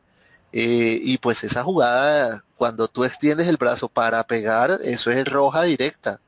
[0.51, 5.63] eh, y pues esa jugada, cuando tú extiendes el brazo para pegar, eso es roja
[5.63, 6.19] directa.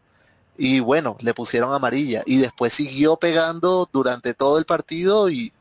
[0.57, 5.53] Y bueno, le pusieron amarilla y después siguió pegando durante todo el partido y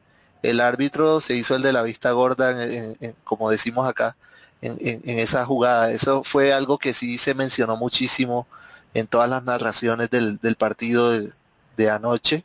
[0.43, 4.17] el árbitro se hizo el de la vista gorda, en- en- en- como decimos acá,
[4.63, 5.91] en, esa jugada.
[5.93, 8.47] Eso fue algo que sí se mencionó muchísimo
[8.95, 11.31] en todas las narraciones del, del partido de,
[11.77, 12.45] de anoche.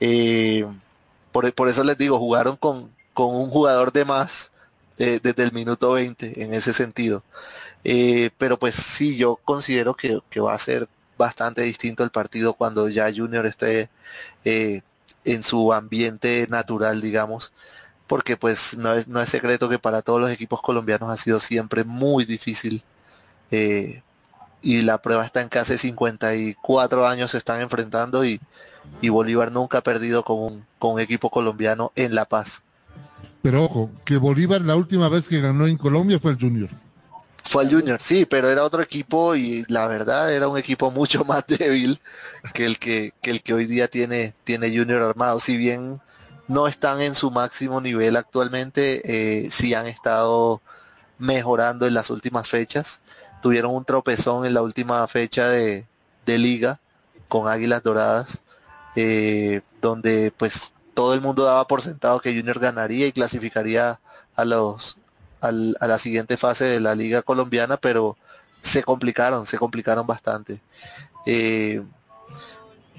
[0.00, 0.66] Eh,
[1.32, 4.50] por, por eso les digo, jugaron con, con un jugador de más
[4.98, 7.22] eh, desde el minuto 20 en ese sentido.
[7.84, 10.88] Eh, pero pues sí, yo considero que, que va a ser
[11.22, 13.88] bastante distinto el partido cuando ya Junior esté
[14.44, 14.82] eh,
[15.24, 17.52] en su ambiente natural, digamos,
[18.08, 21.38] porque pues no es, no es secreto que para todos los equipos colombianos ha sido
[21.38, 22.82] siempre muy difícil
[23.52, 24.02] eh,
[24.62, 28.40] y la prueba está en que hace 54 años se están enfrentando y,
[29.00, 32.64] y Bolívar nunca ha perdido con un, con un equipo colombiano en La Paz.
[33.42, 36.68] Pero ojo, que Bolívar la última vez que ganó en Colombia fue el Junior.
[37.50, 41.24] Fue al Junior, sí, pero era otro equipo y la verdad era un equipo mucho
[41.24, 42.00] más débil
[42.54, 45.38] que el que, que el que hoy día tiene, tiene Junior armado.
[45.40, 46.00] Si bien
[46.48, 50.60] no están en su máximo nivel actualmente, eh, sí han estado
[51.18, 53.02] mejorando en las últimas fechas.
[53.42, 55.86] Tuvieron un tropezón en la última fecha de,
[56.26, 56.80] de liga
[57.28, 58.42] con Águilas Doradas,
[58.96, 64.00] eh, donde pues todo el mundo daba por sentado que Junior ganaría y clasificaría
[64.34, 64.98] a los
[65.42, 68.16] al- a la siguiente fase de la liga colombiana, pero
[68.62, 70.62] se complicaron, se complicaron bastante.
[71.26, 71.82] Eh,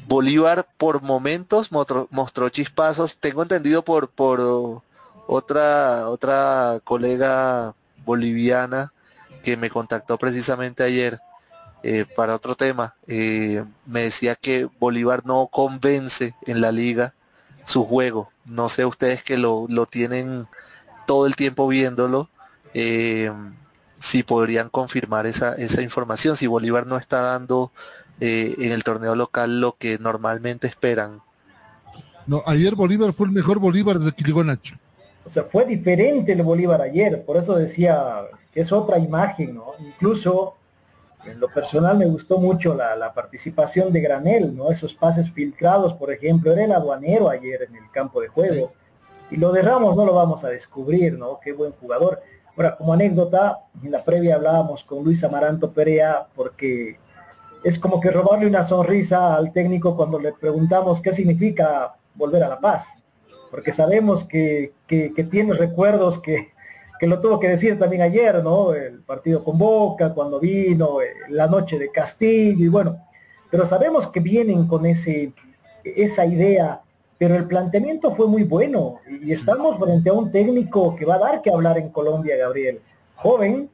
[0.08, 4.82] Bolívar por momentos mostró, mostró chispazos, tengo entendido por, por
[5.28, 7.74] otra, otra colega
[8.06, 8.92] boliviana
[9.44, 11.20] que me contactó precisamente ayer
[11.84, 17.14] eh, para otro tema, eh, me decía que Bolívar no convence en la liga
[17.66, 18.30] su juego.
[18.46, 20.48] No sé ustedes que lo, lo tienen
[21.06, 22.30] todo el tiempo viéndolo,
[22.74, 23.32] eh,
[24.00, 27.72] si podrían confirmar esa, esa información, si Bolívar no está dando
[28.20, 31.22] eh, en el torneo local lo que normalmente esperan.
[32.28, 34.76] No, ayer Bolívar fue el mejor Bolívar desde que llegó Nacho.
[35.26, 38.24] O sea, fue diferente el Bolívar ayer, por eso decía
[38.54, 39.74] que es otra imagen, ¿no?
[39.80, 40.56] Incluso
[41.26, 44.70] en lo personal me gustó mucho la, la participación de Granel, ¿no?
[44.70, 48.74] Esos pases filtrados, por ejemplo, era el aduanero ayer en el campo de juego.
[49.34, 51.40] Y lo de Ramos no lo vamos a descubrir, ¿no?
[51.44, 52.22] Qué buen jugador.
[52.56, 57.00] Ahora, como anécdota, en la previa hablábamos con Luis Amaranto Perea porque
[57.64, 62.48] es como que robarle una sonrisa al técnico cuando le preguntamos qué significa volver a
[62.50, 62.86] La Paz.
[63.50, 66.54] Porque sabemos que, que- que tiene recuerdos que,
[67.00, 68.76] que lo tuvo que decir también ayer, ¿no?
[68.76, 73.00] El partido con Boca, cuando vino, eh, la noche de Castillo, y bueno,
[73.50, 75.34] pero sabemos que vienen con ese,
[75.84, 76.83] esa idea,
[77.24, 81.20] pero el planteamiento fue muy bueno y estamos frente a un técnico que va a
[81.20, 82.82] dar que hablar en Colombia, Gabriel.
[83.16, 83.70] Joven,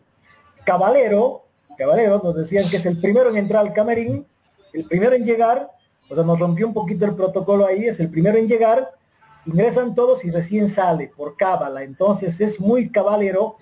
[0.63, 1.45] Caballero,
[1.76, 4.23] Caballero, nos decían que es el primero en entrar al camerín,
[4.71, 5.67] el primero en llegar,
[6.11, 8.91] o sea, nos rompió un poquito el protocolo ahí, es el primero en llegar,
[9.47, 13.55] ingresan todos y recién sale por cábala, entonces es muy caballero,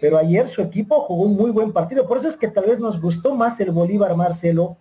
[0.00, 2.80] pero ayer su equipo jugó un muy buen partido, por eso es que tal vez
[2.80, 4.78] nos gustó más el Bolívar Marcelo,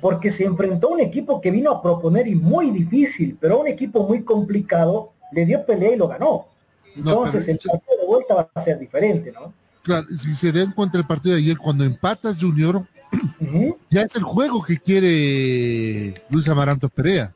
[0.00, 3.60] porque se enfrentó a un equipo que vino a proponer y muy difícil, pero a
[3.60, 6.46] un equipo muy complicado, le dio pelea y lo ganó.
[6.94, 9.52] Entonces el partido de vuelta va a ser diferente, ¿no?
[9.82, 12.84] Claro, si se dan cuenta el partido de ayer, cuando empata Junior,
[13.90, 17.32] ya es el juego que quiere Luis Amaranto Perea.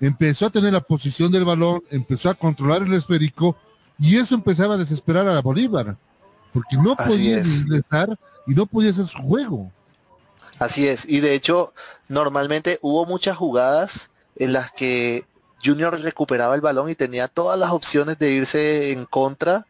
[0.00, 3.56] Empezó a tener la posición del balón, empezó a controlar el esférico,
[3.98, 5.96] y eso empezaba a desesperar a la Bolívar,
[6.52, 7.56] porque no Así podía es.
[7.56, 9.70] ingresar y no podía hacer su juego.
[10.58, 11.74] Así es, y de hecho,
[12.08, 15.24] normalmente hubo muchas jugadas en las que
[15.62, 19.66] Junior recuperaba el balón y tenía todas las opciones de irse en contra,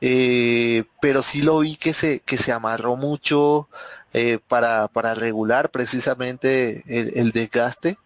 [0.00, 3.68] eh, pero sí lo vi que se, que se amarró mucho
[4.12, 7.98] eh, para, para regular precisamente el, desgaste,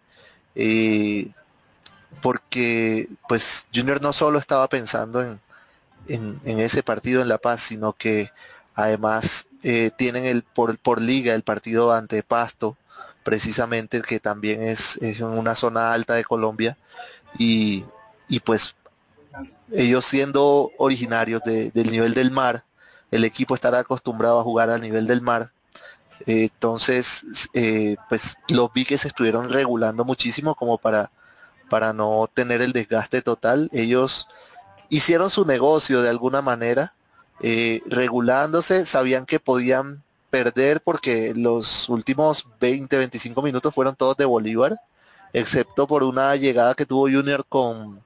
[0.55, 1.29] eh,
[2.21, 5.39] porque pues Junior no solo estaba pensando en,
[6.07, 8.31] en, en ese partido en La Paz, sino que
[8.75, 12.77] además eh, tienen el por, por liga el partido ante Pasto,
[13.23, 16.77] precisamente que también es, es en una zona alta de Colombia,
[17.39, 17.83] y,
[18.29, 18.75] y pues
[19.71, 22.63] ellos siendo originarios de- del nivel del mar,
[23.11, 25.51] el equipo estará acostumbrado a jugar al nivel del mar.
[26.27, 31.11] Eh, entonces, eh, pues los vi que se estuvieron regulando muchísimo como para,
[31.69, 33.69] para no tener el desgaste total.
[33.73, 34.27] Ellos
[34.89, 36.93] hicieron su negocio de alguna manera,
[37.41, 44.25] eh, regulándose, sabían que podían perder porque los últimos 20, 25 minutos fueron todos de
[44.25, 44.77] Bolívar,
[45.33, 48.01] excepto por una llegada que tuvo Junior con,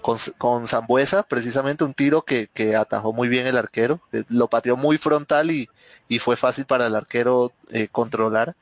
[0.00, 4.76] con, Zambuesa, precisamente un tiro que, que atajó muy bien el arquero, eh, lo pateó
[4.76, 5.68] muy frontal y,
[6.08, 8.54] y fue fácil para el arquero eh, controlar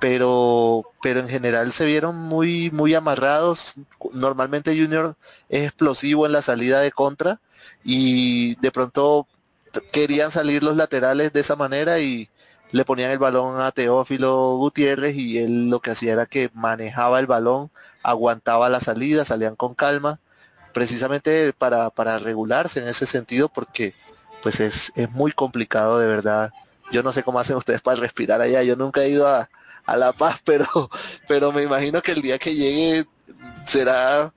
[0.00, 3.74] pero pero en general se vieron muy muy amarrados.
[4.12, 5.16] Normalmente Junior
[5.48, 7.40] es explosivo en la salida de contra
[7.84, 9.26] y de pronto
[9.82, 12.28] querían salir los laterales de esa manera y
[12.70, 17.18] le ponían el balón a Teófilo Gutiérrez y él lo que hacía era que manejaba
[17.20, 17.70] el balón
[18.02, 20.20] aguantaba la salida salían con calma
[20.72, 23.94] precisamente para para regularse en ese sentido porque
[24.42, 26.52] pues es es muy complicado de verdad.
[26.90, 29.48] Yo no sé cómo hacen ustedes para respirar allá yo nunca he ido a
[29.88, 30.66] a La Paz, pero,
[31.26, 33.06] pero me imagino que el día que llegue
[33.64, 34.32] será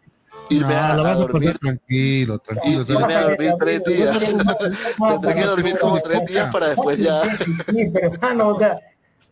[0.50, 2.82] irme No, a, la a vas a dormir, pasar tranquilo, tranquilo.
[2.88, 4.36] irme a dormir tres días.
[4.98, 7.22] Tendré que dormir como tres días para después ya.
[7.38, 8.78] Sí, pero hermano, o sea,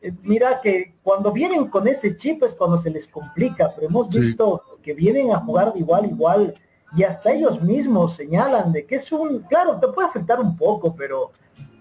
[0.01, 4.07] eh, mira que cuando vienen con ese chip es cuando se les complica, pero hemos
[4.11, 4.19] Sí.
[4.19, 6.55] visto que vienen a jugar de igual a igual
[6.95, 10.95] y hasta ellos mismos señalan de que es un, claro, te puede afectar un poco,
[10.95, 11.31] pero,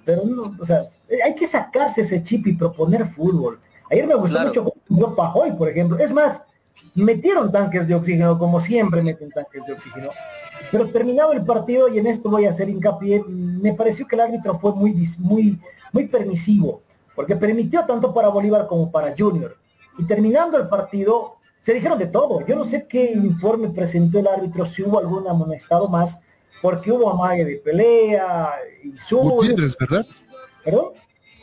[0.04, 3.60] pero no, o sea, eh, hay que sacarse ese chip y proponer fútbol.
[3.90, 4.48] Ayer me gustó Claro.
[4.48, 5.96] mucho jugó Pajoy, por ejemplo.
[5.98, 6.42] Es más,
[7.02, 10.10] metieron tanques de oxígeno, como siempre meten tanques de oxígeno.
[10.70, 14.20] Pero terminado el partido, y en esto voy a hacer hincapié, me pareció que el
[14.20, 15.60] árbitro fue muy, muy,
[15.92, 16.82] muy permisivo,
[17.14, 19.56] porque permitió tanto para Bolívar como para Junior.
[19.98, 22.44] Y terminando el partido, se dijeron de todo.
[22.46, 26.18] Yo no sé qué informe presentó el árbitro, si hubo algún amonestado más,
[26.60, 28.50] porque hubo amague de pelea,
[28.84, 29.48] insultos.
[29.48, 30.06] Gutiérrez, ¿verdad?
[30.64, 30.92] ¿Perdón?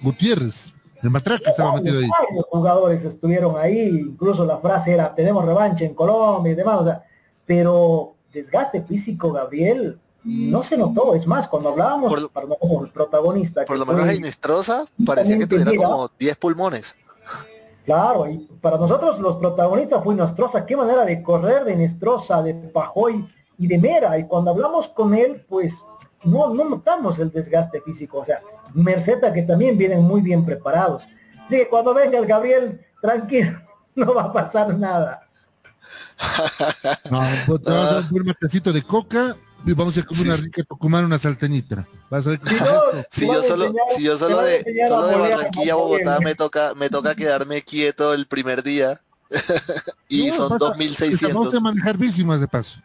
[0.01, 0.74] Gutiérrez.
[1.05, 2.09] El matraca estaba metido ahí.
[2.09, 6.83] Varios jugadores estuvieron ahí, incluso la frase era tenemos revancha en Colombia y demás, o
[6.83, 7.03] sea,
[7.45, 12.91] pero desgaste físico, Gabriel, no se notó, es más, cuando hablábamos Por perdón, con el
[12.91, 15.87] protagonista, Por lo menos Inestrosa parecía que tuviera Mira.
[15.87, 16.95] como 10 pulmones.
[17.85, 22.55] claro, y para nosotros los protagonistas fue Nostroza, qué manera de correr de Nestroza, de
[22.55, 23.27] Pajoy
[23.59, 25.83] y de Mera, y cuando hablamos con él, pues
[26.25, 28.41] no, no notamos el desgaste físico, o sea,
[28.73, 31.03] Merceta que también vienen muy bien preparados.
[31.45, 33.59] Así que cuando venga el Gabriel, tranquilo,
[33.95, 35.21] no va a pasar nada.
[37.09, 39.35] No, pues, te vas a dar un matecito de coca
[39.65, 41.87] y vamos a comer Sí, una rica tucumana, una saltenitra.
[42.09, 42.49] Vas a ver que
[43.11, 46.35] Si no, yo solo, enseñar- si yo solo de, solo de Barranquilla a Bogotá me
[46.35, 49.01] toca, me toca quedarme quieto el primer día.
[50.07, 51.53] y No, son vas a- Vamos 2600.
[51.55, 52.79] a manejar bici más de paso.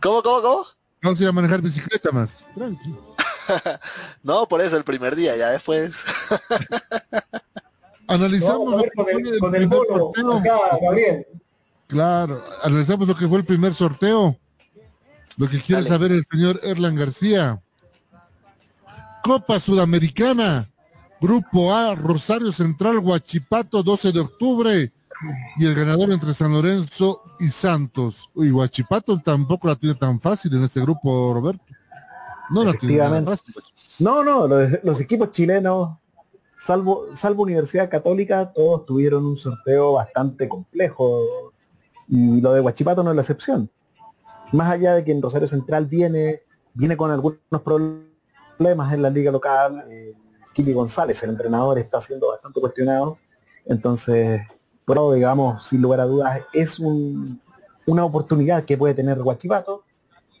[0.00, 0.66] ¿Cómo, cómo, cómo?
[1.02, 2.36] Vamos a ir a manejar bicicleta más.
[2.54, 3.14] Tranquilo.
[4.24, 6.04] No, por eso el primer día, ya después.
[8.08, 10.32] Analizamos No, lo que con fue el, el con el primer bolo, sorteo.
[10.36, 11.26] acá, Gabriel.
[11.86, 14.36] Claro, analizamos lo que fue el primer sorteo.
[15.36, 15.88] Lo que quiere Dale.
[15.88, 17.60] saber el señor Erlan García.
[19.22, 20.68] Copa Sudamericana.
[21.20, 24.92] Grupo A, Rosario Central, Huachipato, 12 de octubre.
[25.56, 28.30] Y el ganador entre San Lorenzo y Santos.
[28.34, 31.64] Y Huachipato tampoco la tiene tan fácil en este grupo, Roberto.
[32.50, 33.30] No la tiene Efectivamente.
[33.30, 33.54] fácil.
[33.98, 35.98] No, no, los, los equipos chilenos,
[36.58, 41.52] salvo, salvo Universidad Católica, todos tuvieron un sorteo bastante complejo.
[42.08, 43.70] Y lo de Huachipato no es la excepción.
[44.52, 46.42] Más allá de que en Rosario Central viene,
[46.74, 50.14] viene con algunos problemas en la liga local, eh,
[50.52, 53.18] Kili González, el entrenador, está siendo bastante cuestionado.
[53.64, 54.40] Entonces,
[54.86, 57.40] pero digamos, sin lugar a dudas, es un-
[57.86, 59.82] una oportunidad que puede tener Huachipato.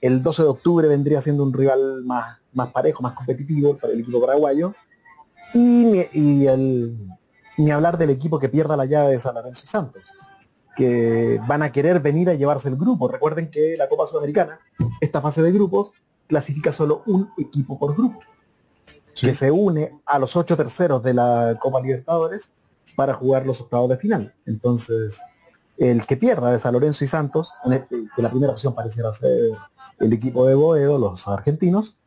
[0.00, 4.00] El 12 de octubre vendría siendo un rival más, más parejo, más competitivo para el
[4.00, 4.72] equipo paraguayo.
[5.52, 6.96] Y, ni- y el,
[7.58, 10.02] ni hablar del equipo que pierda la llave de San Lorenzo y Santos,
[10.76, 13.08] que van a querer venir a llevarse el grupo.
[13.08, 14.60] Recuerden que la Copa Sudamericana,
[15.00, 15.92] esta fase de grupos,
[16.26, 18.20] clasifica solo un equipo por grupo,
[19.14, 19.26] Sí.
[19.28, 22.52] que se une a los ocho terceros de la Copa Libertadores
[22.96, 24.34] para jugar los octavos de final.
[24.46, 25.20] Entonces,
[25.78, 29.52] el que pierda de San Lorenzo y Santos, este- que la primera opción pareciera ser
[29.98, 31.98] el equipo de Boedo, los argentinos,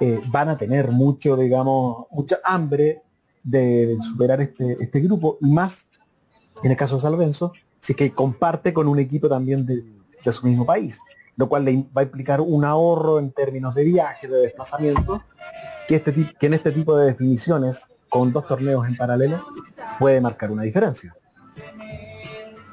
[0.00, 3.02] eh, van a tener mucho, digamos, mucha hambre
[3.42, 5.88] de superar este, este grupo y más
[6.62, 9.84] en el caso de San Lorenzo, si que comparte con un equipo también de,
[10.32, 11.00] su mismo país,
[11.36, 15.22] lo cual le va a implicar un ahorro en términos de viaje, de desplazamiento,
[15.88, 19.40] que, este, que en este tipo de definiciones, con dos torneos en paralelo,
[19.98, 21.16] puede marcar una diferencia.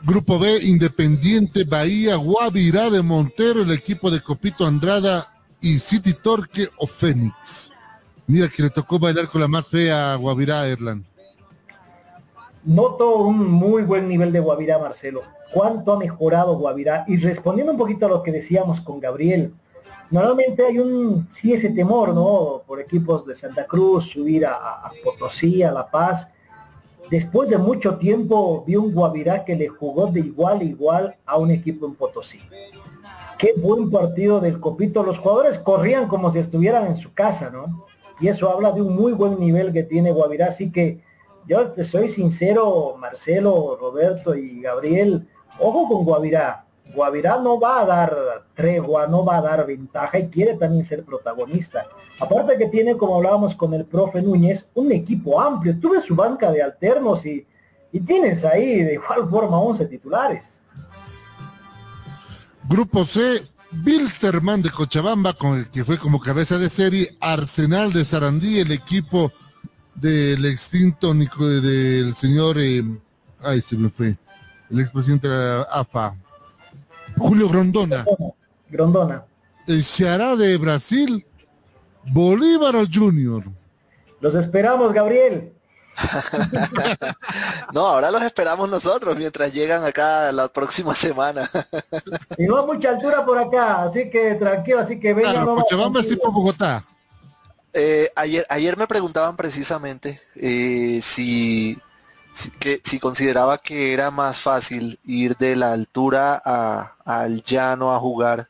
[0.03, 6.67] Grupo B, Independiente, Bahía, Guavirá de Montero, el equipo de Copito Andrada y City Torque
[6.77, 7.71] o Fénix.
[8.27, 11.05] Mira que le tocó bailar con la más fea a Guavirá, Erlan.
[12.65, 15.23] Noto un muy buen nivel de Guavirá, Marcelo.
[15.53, 17.05] cuánto ha mejorado Guavirá.
[17.07, 19.53] Y respondiendo un poquito a lo que decíamos con Gabriel,
[20.11, 22.63] normalmente hay un, sí ese temor, ¿no?
[22.65, 26.29] Por equipos de Santa Cruz, subir a, Potosí, a La Paz.
[27.09, 31.37] Después de mucho tiempo vi un Guavirá que le jugó de igual a igual a
[31.37, 32.39] un equipo en Potosí.
[33.37, 35.01] Qué buen partido del Copito.
[35.01, 37.85] Los jugadores corrían como si estuvieran en su casa, ¿no?
[38.19, 40.47] Y eso habla de un muy buen nivel que tiene Guavirá.
[40.47, 41.01] Así que
[41.47, 45.27] yo te soy sincero, Marcelo, Roberto y Gabriel,
[45.57, 46.65] ojo con Guavirá.
[46.93, 48.17] Guavirá no va a dar
[48.55, 51.85] tregua, no va a dar ventaja y quiere también ser protagonista.
[52.19, 55.79] Aparte que tiene, como hablábamos con el profe Núñez, un equipo amplio.
[55.79, 57.45] Tuve su banca de alternos y,
[58.05, 60.45] tienes ahí de igual forma 11 titulares.
[62.67, 63.41] Grupo C,
[63.71, 68.71] Bilsterman de Cochabamba, con el que fue como cabeza de serie, Arsenal de Sarandí, el
[68.71, 69.31] equipo
[69.95, 72.83] del extinto del señor, eh,
[73.41, 74.17] ay, se me fue,
[74.69, 75.27] el expresidente
[75.71, 76.15] AFA,
[77.19, 78.05] Julio Grondona.
[78.69, 79.25] Grondona.
[79.67, 81.25] El Ceará de Brasil,
[82.11, 83.43] Bolívar Junior.
[84.19, 85.53] Los esperamos, Gabriel.
[87.73, 91.49] no, ahora los esperamos nosotros mientras llegan acá la próxima semana.
[92.37, 95.33] y no a mucha altura por acá, así que tranquilo, así que vengan.
[95.33, 96.85] Claro, Cochabamba es tipo Bogotá.
[97.73, 101.77] Eh, ayer, ayer me preguntaban precisamente eh, si, si,
[102.59, 107.99] que, si consideraba que era más fácil ir de la altura a, al llano a
[107.99, 108.49] jugar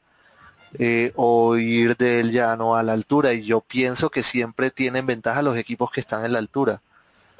[0.78, 3.34] eh, o ir del llano a la altura.
[3.34, 6.82] Y yo pienso que siempre tienen ventaja los equipos que están en la altura.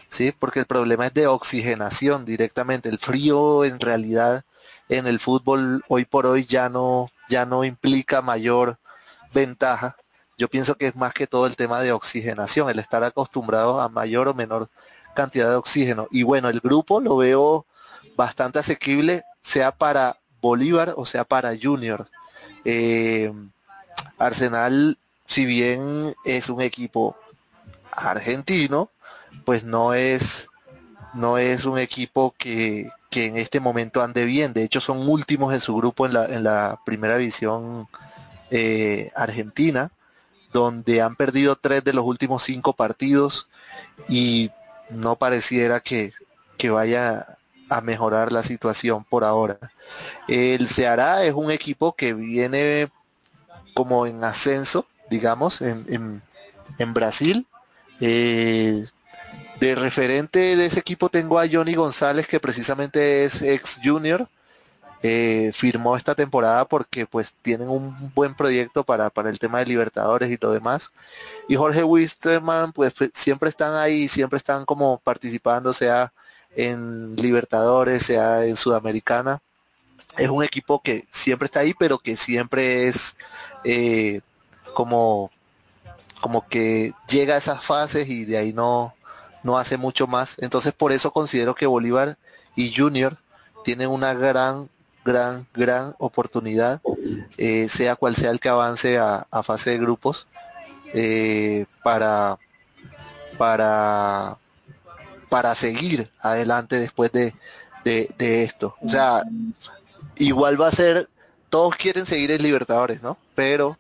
[0.10, 0.34] ¿sí?
[0.38, 2.90] Porque el problema es de oxigenación directamente.
[2.90, 4.44] El frío en realidad
[4.90, 8.78] en el fútbol hoy por hoy ya no, ya no implica mayor
[9.34, 9.96] ventaja.
[10.38, 13.90] Yo pienso que es más que todo el tema de oxigenación, el estar acostumbrado a
[13.90, 14.70] mayor o menor
[15.16, 16.08] cantidad de oxígeno.
[16.12, 17.66] Y bueno, el grupo lo veo
[18.16, 22.10] bastante asequible, sea para Bolívar o sea para Junior.
[22.66, 23.32] Eh,
[24.18, 27.16] Arsenal, si bien es un equipo
[27.92, 28.90] argentino,
[29.46, 30.48] pues no es
[31.14, 34.54] no es un equipo que, que, en este momento ande bien.
[34.54, 37.88] De hecho, son últimos en su grupo en la, en la primera división
[38.52, 39.92] eh, argentina
[40.54, 43.48] donde han perdido tres de los últimos cinco partidos
[44.08, 44.52] y
[44.90, 46.14] no pareciera que,
[46.58, 47.26] que vaya
[47.70, 49.58] a mejorar la situación por ahora.
[50.28, 52.90] El Ceará es un equipo que viene
[53.74, 56.22] como en ascenso, digamos, en,
[56.80, 57.48] en, Brasil.
[58.02, 58.86] Eh,
[59.60, 64.28] de referente de ese equipo tengo a Johnny González, que precisamente es ex junior,
[65.02, 69.66] eh, firmó esta temporada porque pues tienen un buen proyecto para, para el tema de
[69.66, 70.92] Libertadores y lo demás.
[71.48, 76.12] Y Jorge Wisterman pues siempre están ahí, siempre están como participando, sea
[76.56, 79.42] en Libertadores, sea en Sudamericana.
[80.18, 83.16] Es un equipo que siempre está ahí, pero que siempre es
[83.64, 84.22] eh,
[84.74, 85.32] como,
[86.20, 88.94] como que llega a esas fases y de ahí no,
[89.44, 90.36] no hace mucho más.
[90.40, 92.18] Entonces por eso considero que Bolívar
[92.56, 93.18] y Junior
[93.64, 94.70] tienen una gran
[95.06, 96.82] gran, gran oportunidad,
[97.38, 100.28] eh, sea cual sea el que avance a, fase de grupos,
[100.94, 102.38] eh, para,
[103.38, 104.38] para,
[105.30, 107.34] para seguir adelante después de,
[107.84, 108.76] de, esto.
[108.82, 109.24] O sea,
[110.18, 111.08] igual va a ser,
[111.50, 113.18] todos quieren seguir en Libertadores, ¿no?
[113.36, 113.78] Pero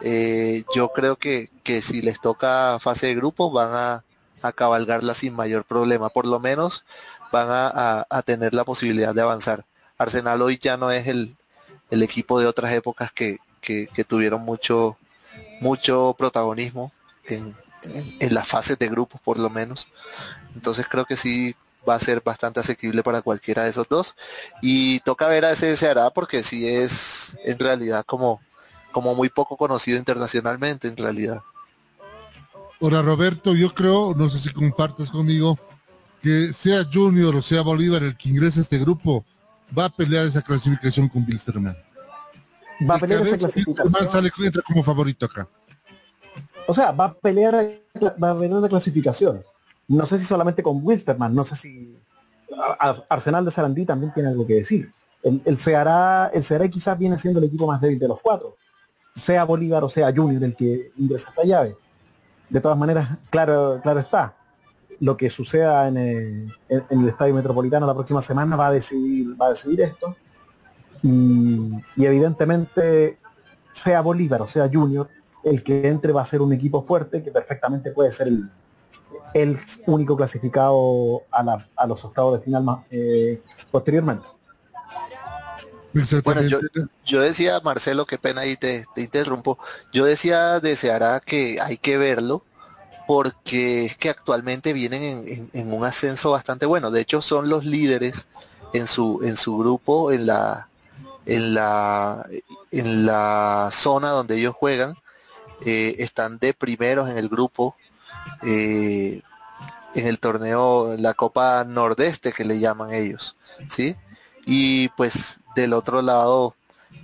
[0.00, 4.04] eh, yo creo que, que si les toca fase de grupos van a,
[4.42, 6.08] a cabalgarla sin mayor problema.
[6.08, 6.84] Por lo menos
[7.32, 9.64] van a, a tener la posibilidad de avanzar.
[9.98, 11.36] Arsenal hoy ya no es el,
[11.90, 14.96] el equipo de otras épocas que, que, tuvieron mucho,
[15.60, 16.92] mucho protagonismo
[17.26, 19.88] en, en, las fases de grupos por lo menos.
[20.54, 21.54] Entonces creo que sí
[21.86, 24.16] va a ser bastante asequible para cualquiera de esos dos.
[24.62, 28.40] Y toca ver a ese se hará porque sí es en realidad como,
[28.92, 31.42] como muy poco conocido internacionalmente en realidad.
[32.80, 35.58] Ahora Roberto, yo creo, no sé si compartes conmigo,
[36.22, 39.24] que sea Junior o sea Bolívar el que ingrese a este grupo,
[39.76, 41.76] va a pelear esa clasificación con Bilsterman.
[42.88, 44.10] Va a pelear esa clasificación.
[44.10, 45.48] sale entra como favorito acá.
[46.66, 47.54] O sea, va a pelear,
[48.22, 49.42] va a pelear una clasificación.
[49.88, 51.96] No sé si solamente con Wilsterman, no sé si
[53.08, 54.90] Arsenal de Sarandí también tiene algo que decir.
[55.22, 58.56] El, el Ceará, el Ceará quizás viene siendo el equipo más débil de los cuatro.
[59.14, 61.76] Sea Bolívar o sea Junior el que ingresa esta llave.
[62.48, 64.37] De todas maneras, claro, claro está
[65.00, 69.40] lo que suceda en el, en, el, estadio metropolitano la próxima semana va a decidir,
[69.40, 70.16] va a decidir esto.
[71.02, 73.18] Y, evidentemente,
[73.72, 75.08] sea Bolívar o sea Junior,
[75.44, 78.50] el que entre va a ser un equipo fuerte que perfectamente puede ser el,
[79.34, 84.26] el único clasificado a, la, a, los octavos de final más, eh, posteriormente.
[86.24, 86.58] Bueno, yo,
[87.04, 89.58] yo decía, Marcelo, qué pena te, te interrumpo.
[89.92, 92.44] Yo decía, deseará que hay que verlo
[93.08, 96.90] porque es que actualmente vienen en, un ascenso bastante bueno.
[96.90, 98.28] De hecho, son los líderes
[98.74, 100.68] en su en su grupo en la
[101.24, 102.22] en la
[102.70, 104.94] en la zona donde ellos juegan.
[105.64, 107.76] Eh, están de primeros en el grupo
[108.42, 109.22] eh,
[109.94, 113.36] en el torneo, la Copa Nordeste que le llaman ellos,
[113.70, 113.96] ¿sí?
[114.44, 116.54] Y pues del otro lado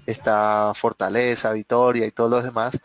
[0.05, 2.79] está Fortaleza, Vitoria y todos los demás,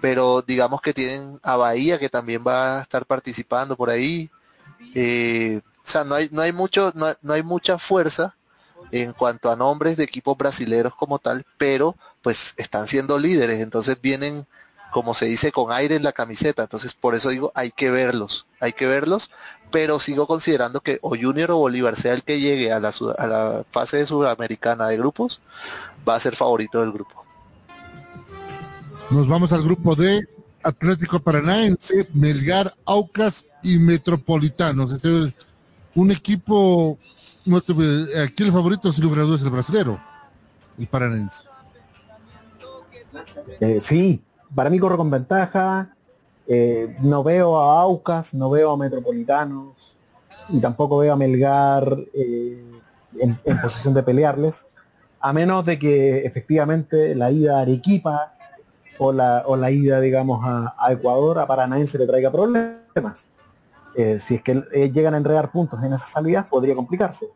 [0.00, 4.30] pero digamos que tienen a Bahía que también va a estar participando por ahí.
[4.94, 8.34] Eh, o sea, no hay, no hay mucho, no, no hay mucha fuerza
[8.90, 13.98] en cuanto a nombres de equipos brasileros como tal, pero pues están siendo líderes, entonces
[14.00, 14.46] vienen,
[14.92, 18.46] como se dice, con aire en la camiseta, entonces por eso digo, hay que verlos,
[18.60, 19.30] hay que verlos,
[19.70, 23.98] pero sigo considerando que o Junior o Bolívar sea el que llegue a la, fase
[23.98, 25.40] de sudamericana de grupos,
[26.08, 27.25] va a ser favorito del grupo.
[29.08, 30.26] Nos vamos al grupo D,
[30.64, 34.92] Atlético Paranaense, Melgar, Aucas y Metropolitanos.
[34.92, 35.34] Este es
[35.94, 36.98] un equipo,
[38.20, 40.00] aquí el favorito sin lugar es el brasilero,
[40.76, 41.44] el Paranaense.
[43.60, 45.94] Eh, sí, para mí corre con ventaja.
[46.48, 49.94] Eh, no veo a Aucas, no veo a Metropolitanos
[50.48, 52.60] y tampoco veo a Melgar eh,
[53.20, 54.66] en, en posición de pelearles,
[55.20, 58.35] a menos de que efectivamente la ida a Arequipa
[58.98, 63.28] o la, o la ida, digamos, a, Ecuador, a Paranaense le traiga problemas.
[63.94, 67.26] Eh, si es que eh, llegan a enredar puntos en esas salidas, podría complicarse.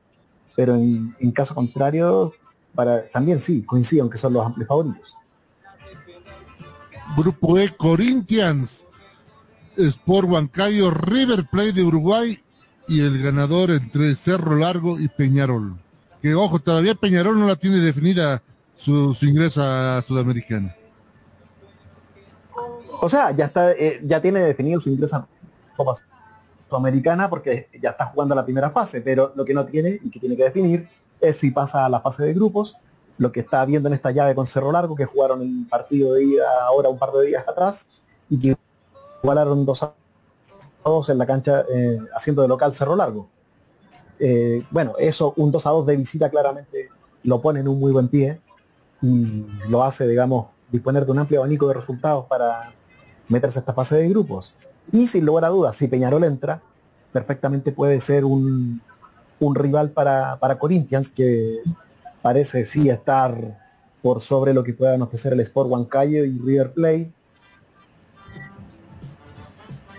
[0.55, 2.33] Pero en, en caso contrario,
[2.75, 5.17] para, también sí, coincido en que son los amplios favoritos.
[7.17, 8.85] Grupo E, Corinthians,
[9.77, 12.39] Sport Huancayo, River Plate de Uruguay
[12.87, 15.77] y el ganador entre Cerro Largo y Peñarol.
[16.23, 18.43] Que ojo, todavía Peñarol no la tiene definida
[18.77, 20.77] su, su ingreso a Sudamericana.
[23.03, 25.27] O sea, ya está, eh, ya tiene definido su ingreso a
[25.77, 25.95] Copa
[26.69, 30.21] Sudamericana porque ya está jugando la primera fase, pero lo que no tiene y que
[30.21, 30.89] tiene que definir
[31.21, 32.77] es si pasa a la fase de grupos,
[33.19, 36.25] lo que está viendo en esta llave con Cerro Largo, que jugaron el partido de
[36.25, 37.89] ida ahora un par de días atrás,
[38.29, 38.57] y que
[39.23, 39.95] igualaron 2 a
[40.85, 43.29] 2 en la cancha eh, haciendo de local Cerro Largo.
[44.19, 46.91] Eh, bueno, eso, un 2 a 2 de visita claramente
[47.23, 48.41] lo pone en un muy buen pie
[49.03, 52.73] y lo hace, digamos, disponer de un amplio abanico de resultados para
[53.31, 54.55] meterse a esta fase de grupos.
[54.93, 56.61] Y sin lugar a dudas, si Peñarol entra,
[57.13, 58.83] perfectamente puede ser un,
[59.39, 61.61] un rival para, para Corinthians, que
[62.21, 63.59] parece sí estar
[64.03, 67.11] por sobre lo que puedan ofrecer el Sport Huancayo y River Plate.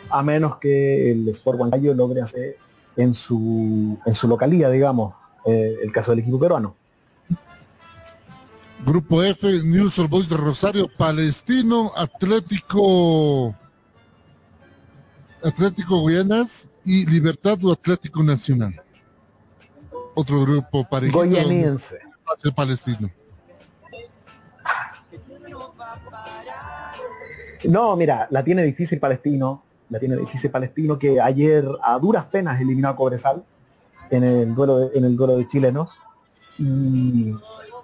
[0.10, 2.58] A menos que el Sport Huancayo logre hacer
[2.98, 5.14] en su, en su localía, digamos,
[5.46, 6.76] eh, el caso del equipo peruano.
[8.86, 13.56] Grupo F, News Old Boys de Rosario, Palestino, Atlético,
[15.44, 18.82] Atlético Guyanas y Libertad o Atlético Nacional.
[20.16, 21.24] Otro grupo parecido.
[22.38, 23.10] Ser Palestino.
[27.70, 32.60] No, mira, la tiene difícil Palestino, la tiene difícil Palestino que ayer a duras penas
[32.60, 33.44] eliminó a Cobresal
[34.10, 35.94] en el duelo de, en el duelo de chilenos
[36.58, 37.36] y,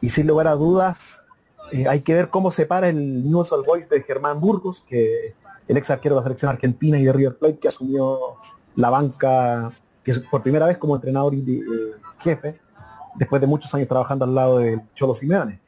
[0.01, 1.25] y sin lugar a dudas
[1.71, 5.35] eh, hay que ver cómo se para el News All Boys de Germán Burgos, que
[5.67, 8.19] el ex arquero de la selección argentina y de River Plate que asumió
[8.75, 9.71] la banca
[10.03, 11.65] que es por primera vez como entrenador y eh,
[12.19, 12.59] jefe
[13.15, 15.59] después de muchos años trabajando al lado del Cholo Simeone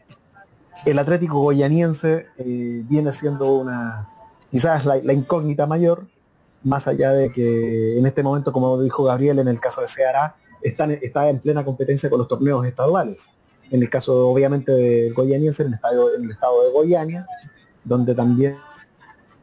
[0.85, 4.09] el Atlético Goyaniense eh, viene siendo una
[4.51, 6.07] quizás la, incógnita mayor,
[6.63, 10.35] más allá de que en este momento, como dijo Gabriel, en el caso de Ceará,
[10.61, 13.29] está en plena competencia con los torneos estaduales.
[13.71, 17.27] En el caso, obviamente, de Goyaniense, en el, estadio, en el estado de Goiania,
[17.83, 18.57] donde también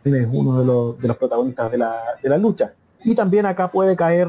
[0.04, 0.60] es uno
[0.98, 2.72] de los, protagonistas de la, lucha.
[3.04, 4.28] Y también acá puede caer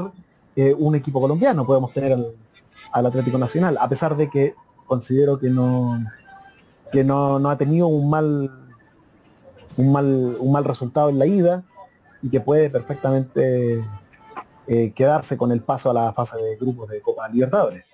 [0.56, 4.56] eh, un equipo colombiano, podemos tener al, Atlético Nacional, a pesar de que
[4.86, 6.00] considero que no
[6.92, 8.50] que no ha tenido un mal
[9.76, 11.64] un mal un mal resultado en la ida
[12.22, 13.84] y que puede perfectamente
[14.68, 17.86] eh, quedarse con el paso a la fase de grupos de Copa Libertadores.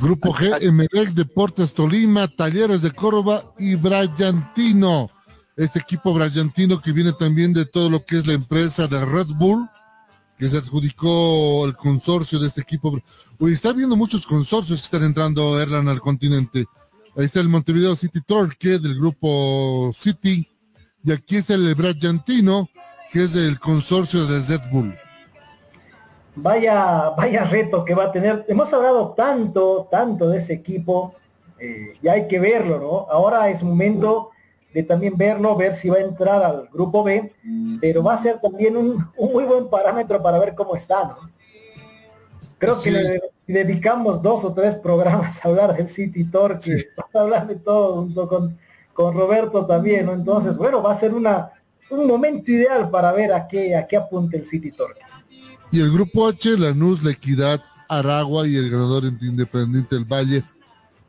[0.00, 5.10] Grupo G, Emelec, Deportes Tolima, Talleres de Córdoba y Bragantino.
[5.56, 9.28] Este equipo bragantino que viene también de todo lo que es la empresa de Red
[9.36, 9.68] Bull,
[10.38, 12.98] que se adjudicó el consorcio de este equipo.
[13.38, 16.66] Hoy está viendo muchos consorcios que están entrando, Erlan, al continente.
[17.16, 20.48] Ahí está el Montevideo City Torque del grupo City.
[21.04, 22.70] Y aquí está el Bragantino,
[23.12, 24.94] que es del consorcio de Red Bull.
[26.34, 28.44] Vaya, vaya reto que va a tener.
[28.48, 31.14] Hemos hablado tanto, tanto de ese equipo,
[31.58, 33.06] eh, y hay que verlo, ¿no?
[33.10, 34.30] Ahora es momento
[34.74, 37.32] de también verlo, ver si va a entrar al grupo B,
[37.80, 41.30] pero va a ser también un, un muy buen parámetro para ver cómo está, ¿no?
[42.58, 47.46] Creo que le dedicamos dos o tres programas a hablar del City Torque, para hablar
[47.46, 48.56] de todo junto con,
[48.94, 50.12] con Roberto también, ¿no?
[50.12, 51.50] Entonces, bueno, va a ser una,
[51.90, 55.00] un momento ideal para ver a qué, a qué apunta el City Torque.
[55.72, 60.44] Y el grupo H, Lanús, La Equidad, Aragua y el ganador Independiente del Valle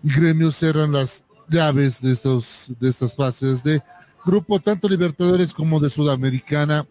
[0.02, 3.81] y Gremio cerran las llaves de estas fases de
[4.26, 6.88] grupo tanto Libertadores como de Sudamericana.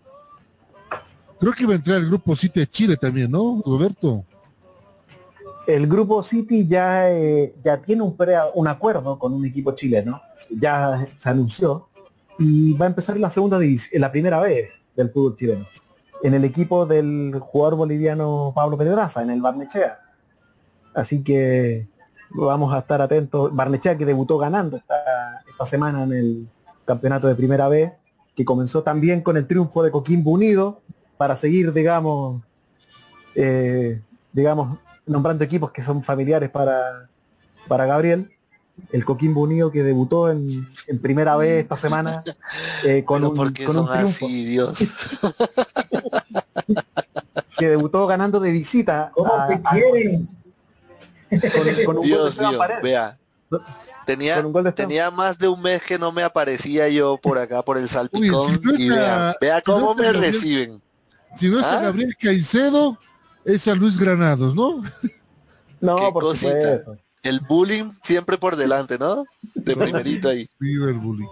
[1.41, 4.25] Creo que va a entrar el grupo City de Chile también, ¿no, Roberto?
[5.67, 10.21] El grupo City ya, eh, ya tiene un, pre, un acuerdo con un equipo chileno,
[10.51, 11.89] ya se anunció,
[12.39, 13.59] y va a empezar la segunda
[13.93, 15.67] la primera vez del fútbol chileno,
[16.23, 19.99] en el equipo del jugador boliviano Pablo Pedraza, en el Barnechea.
[20.95, 21.89] Así que
[22.31, 23.55] vamos a estar atentos.
[23.55, 26.49] Barnechea que debutó ganando esta, semana en el
[26.85, 27.93] campeonato de primera vez,
[28.35, 30.81] que comenzó también con el triunfo de Coquimbo Unido,
[31.17, 32.43] para seguir, digamos,
[33.37, 34.01] eh,
[34.33, 37.09] digamos, nombrando equipos que son familiares para,
[37.69, 38.33] para Gabriel.
[38.91, 42.23] El Coquimbo Unido que debutó en, en primera vez esta semana
[42.85, 44.27] eh, con, un, porque con un triunfo.
[44.27, 44.79] así, Dios.
[47.59, 49.13] que debutó ganando de visita.
[49.15, 50.29] ¿Cómo a- te a- quieren?
[51.31, 53.19] con, con un Dios mío, vea.
[54.07, 54.89] Tenía, Con un gol de Esteban.
[54.89, 58.55] tenía más de un mes que no me aparecía yo por acá, por el salpicón.
[58.55, 60.83] si no y vea, vea si cómo me Gabriel- reciben.
[61.37, 61.83] Si no es a Ah.
[61.83, 62.99] Gabriel Caicedo,
[63.45, 64.83] es a Luis Granados, ¿no?
[65.81, 66.53] No, por cosita.
[66.53, 66.97] supuesto.
[67.23, 69.25] El bullying siempre por delante, ¿no?
[69.55, 70.49] De primerito ahí.
[70.59, 71.29] Viva el bullying.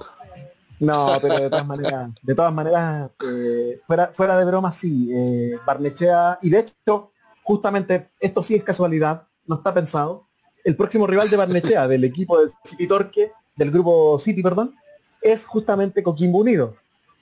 [0.79, 5.59] No, pero de todas maneras, de todas maneras, eh, fuera, fuera de broma, sí, eh,
[5.67, 7.12] Barnechea, y de hecho,
[7.43, 10.25] justamente, esto sí es casualidad, no está pensado,
[10.65, 14.75] el próximo rival de Barnechea, del equipo del City Torque, del grupo City, perdón,
[15.21, 16.75] es justamente Coquimbo Unido,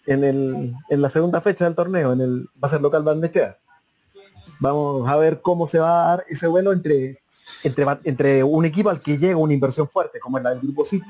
[0.07, 3.59] en, el, en la segunda fecha del torneo, en el, va a ser local Barnechea.
[4.61, 7.20] Vamos a ver cómo se va a dar ese vuelo entre,
[7.64, 10.84] entre, entre un equipo al que llega una inversión fuerte, como es la del grupo
[10.84, 11.06] City,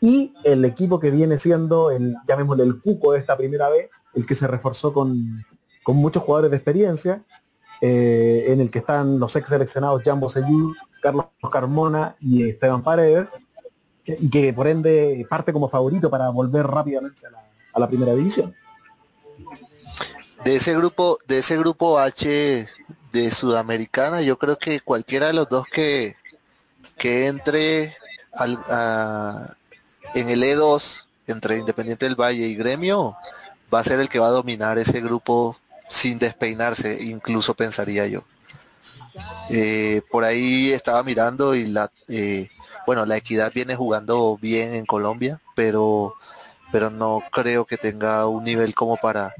[0.00, 4.26] y el equipo que viene siendo el, llamémosle el cuco de esta primera vez, el
[4.26, 5.44] que se reforzó con,
[5.82, 7.22] con muchos jugadores de experiencia,
[7.80, 13.30] eh, en el que están los ex seleccionados Jambo Seyú, Carlos Carmona y Esteban Paredes,
[14.04, 18.14] y que por ende parte como favorito para volver rápidamente a la, a la primera
[18.14, 18.54] división.
[20.44, 22.68] De ese grupo, de ese grupo H
[23.12, 26.16] de Sudamericana, yo creo que cualquiera de los dos que,
[26.96, 27.96] que entre
[28.32, 28.58] al,
[30.14, 33.16] en el E2 entre Independiente del Valle y Gremio
[33.72, 35.56] va a ser el que va a dominar ese grupo
[35.88, 38.24] sin despeinarse, incluso pensaría yo.
[39.50, 42.50] Eh, por ahí estaba mirando y la eh,
[42.86, 46.14] bueno la equidad viene jugando bien en Colombia, pero
[46.70, 49.34] pero no creo que tenga un nivel como para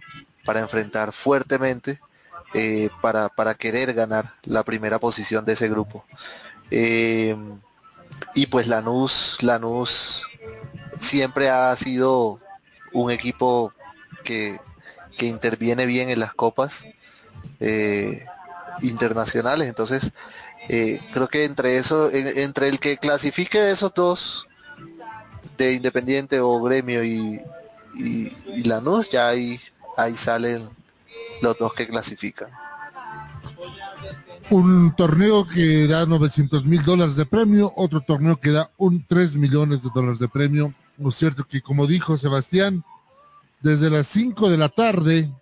[0.45, 2.01] para enfrentar fuertemente
[2.55, 6.05] eh, para, para querer ganar la primera posición de ese grupo.
[6.71, 7.37] Eh,
[8.35, 10.27] y pues Lanús, Lanús
[10.99, 12.41] siempre ha sido
[12.93, 13.73] un equipo
[14.25, 14.59] que,
[15.19, 16.85] que interviene bien en las copas
[17.61, 18.25] eh,
[18.83, 20.13] internacionales, entonces
[21.13, 24.47] creo que entre eso, en- entre el que clasifique de esos dos,
[25.57, 27.41] de Independiente o Gremio y,
[27.95, 29.61] y, y Lanús, ya ahí,
[29.97, 30.69] ahí salen
[31.41, 32.51] los dos que clasifican.
[34.51, 39.37] Un torneo que da 900 mil dólares de premio, otro torneo que da un 3
[39.37, 40.73] millones de dólares de premio.
[40.99, 42.85] Lo cierto que, como dijo Sebastián,
[43.61, 45.33] desde las 5 de la tarde,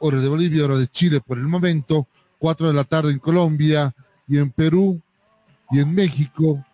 [0.00, 2.06] hora de Bolivia, hora de Chile por el momento,
[2.38, 3.94] 4 de la tarde en Colombia
[4.26, 5.00] y en Perú
[5.70, 6.64] y en México,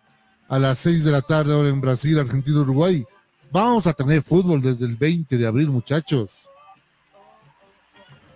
[0.47, 3.05] a las 6 de la tarde, ahora en Brasil, Argentina, Uruguay.
[3.51, 6.44] Vamos a tener fútbol desde el 20 de abril, muchachos.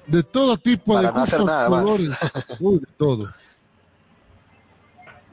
[0.10, 1.84] De todo tipo Para de no hacer nada más.
[1.84, 2.18] colores,
[2.60, 3.34] uy, de todo.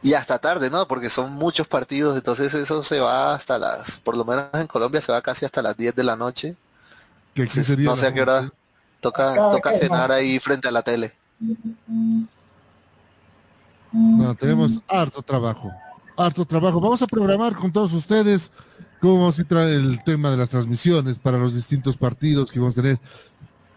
[0.03, 0.87] Y hasta tarde, ¿no?
[0.87, 5.01] Porque son muchos partidos, entonces eso se va hasta las, por lo menos en Colombia
[5.01, 6.57] se va casi hasta las 10 de la noche.
[7.35, 8.51] Que aquí Entonces, sería no sé a qué hora
[9.01, 10.19] toca, toca cenar más.
[10.19, 11.13] ahí frente a la tele.
[13.93, 15.73] No, tenemos harto trabajo,
[16.17, 16.81] harto trabajo.
[16.81, 18.51] Vamos a programar con todos ustedes
[19.01, 22.77] cómo vamos a entrar el tema de las transmisiones para los distintos partidos que vamos
[22.79, 23.01] a tener.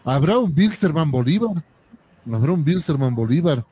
[0.04, 1.62] ¿Habrá un Bilsterman Bolívar?
[2.32, 3.64] ¿Habrá un Bilsterman Bolívar?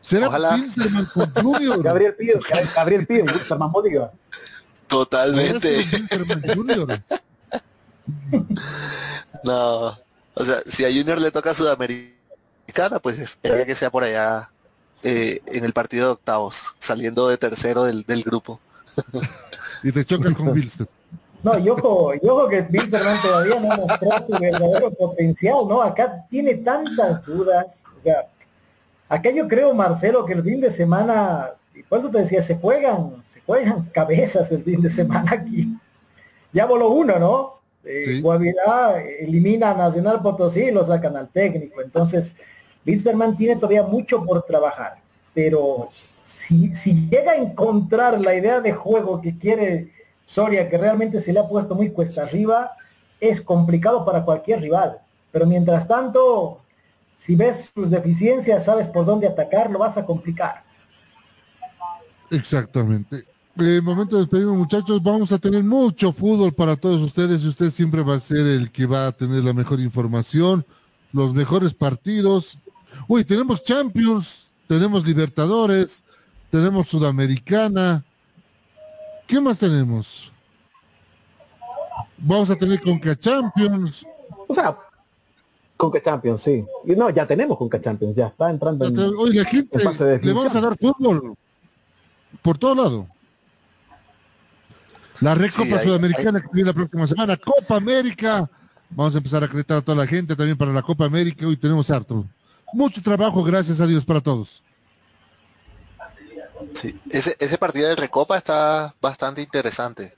[0.00, 0.56] ¿Será Ojalá.
[0.56, 1.82] Bilsterman con Junior?
[1.82, 2.40] Gabriel Pío,
[2.74, 3.24] Gabriel Pío,
[3.70, 4.12] Bolívar.
[4.86, 5.84] Totalmente.
[9.42, 9.98] No.
[10.34, 12.16] O sea, si a Junior le toca Sudamericana
[12.66, 14.50] Sudamericana, pues esperaría que sea por allá
[15.02, 18.60] eh, en el partido de octavos, saliendo de tercero del, del grupo.
[19.82, 20.88] y te chocas con Bilster.
[21.46, 25.80] No, y ojo, y ojo que Bilsterman todavía no mostró su verdadero potencial, ¿no?
[25.80, 28.26] Acá tiene tantas dudas, o sea,
[29.08, 32.56] acá yo creo, Marcelo, que el fin de semana, y por eso te decía, se
[32.56, 35.68] juegan, se juegan cabezas el fin de semana aquí.
[36.52, 37.60] Ya voló uno, ¿no?
[37.84, 41.80] Eh, Guavirá elimina a Nacional Potosí y lo sacan al técnico.
[41.80, 42.32] Entonces,
[42.84, 44.96] Bilsterman tiene todavía mucho por trabajar,
[45.32, 45.90] pero
[46.24, 49.94] si, si llega a encontrar la idea de juego que quiere
[50.26, 52.72] Soria, que realmente se le ha puesto muy cuesta arriba,
[53.20, 54.98] es complicado para cualquier rival.
[55.32, 56.60] Pero mientras tanto,
[57.16, 60.64] si ves sus deficiencias, sabes por dónde atacar, lo vas a complicar.
[62.30, 63.24] Exactamente.
[63.58, 65.02] Eh, momento de despedirnos, muchachos.
[65.02, 68.70] Vamos a tener mucho fútbol para todos ustedes y usted siempre va a ser el
[68.70, 70.66] que va a tener la mejor información,
[71.12, 72.58] los mejores partidos.
[73.08, 76.02] Uy, tenemos Champions, tenemos Libertadores,
[76.50, 78.04] tenemos Sudamericana,
[79.26, 80.32] ¿Qué más tenemos?
[82.18, 84.06] Vamos a tener Conca Champions.
[84.46, 84.76] O sea,
[85.76, 86.64] Conca Champions, sí.
[86.86, 90.54] Y no, ya tenemos Conca Champions, ya está entrando en, Oye, la gente, le vamos
[90.54, 91.36] a dar fútbol
[92.42, 93.08] por todo lado.
[95.20, 98.48] La Recopa Sudamericana que viene la próxima semana, Copa América.
[98.90, 101.46] Vamos a empezar a acreditar a toda la gente también para la Copa América.
[101.46, 102.24] Hoy tenemos harto.
[102.72, 104.62] Mucho trabajo, gracias a Dios para todos.
[106.72, 110.14] Sí, ese, ese partido de Recopa está bastante interesante.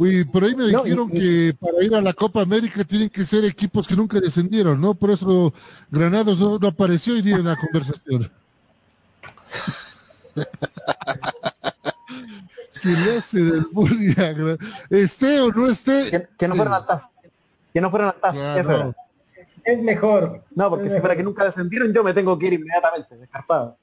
[0.00, 3.44] Uy, por ahí me dijeron que para ir a la Copa América tienen que ser
[3.44, 4.94] equipos que nunca descendieron, ¿no?
[4.94, 5.52] Por eso
[5.90, 8.32] Granados no, apareció hoy día en la conversación.
[12.82, 14.14] ¿Qué le hace del bullying?
[14.88, 16.26] ¿Esté o no esté?
[16.38, 17.10] Que, no fueron altas.
[17.74, 18.38] Que no fueron altas.
[18.38, 18.94] Eso
[19.62, 20.44] Es mejor.
[20.54, 23.76] No, porque si para que nunca descendieron, yo me tengo que ir inmediatamente, descartado.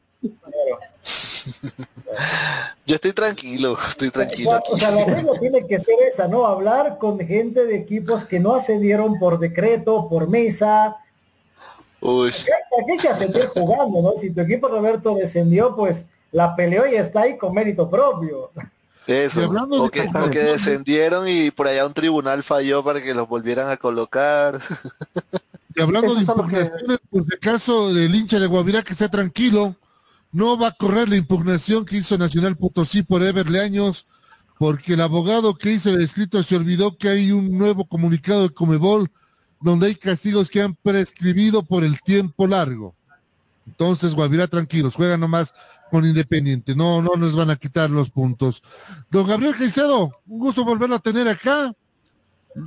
[2.85, 4.59] Yo estoy tranquilo, estoy tranquilo.
[4.71, 6.45] O sea, la regla tiene que ser esa, ¿no?
[6.45, 10.97] Hablar con gente de equipos que no ascendieron por decreto, por mesa.
[12.01, 12.29] Uy.
[12.29, 14.11] Aquí hay que ascender jugando, ¿no?
[14.17, 18.51] Si tu equipo Roberto descendió, pues la peleó y está ahí con mérito propio.
[19.07, 23.77] Eso, o que, descendieron y por allá un tribunal falló para que los volvieran a
[23.77, 24.59] colocar.
[25.73, 29.75] Y hablando de impugnaciones, por si acaso el hincha de Guavirá que esté tranquilo,
[30.31, 34.07] no va a correr la impugnación que hizo Nacional Potosí por Everle Años,
[34.57, 38.53] porque el abogado que hizo el escrito se olvidó que hay un nuevo comunicado de
[38.53, 39.11] Comebol
[39.61, 42.95] donde hay castigos que han prescribido por el tiempo largo.
[43.65, 45.53] Entonces, Guavirá, tranquilos, juegan nomás
[45.91, 48.63] con Independiente, no, no nos van a quitar los puntos.
[49.09, 51.73] Don Gabriel Caicedo, un gusto volverlo a tener acá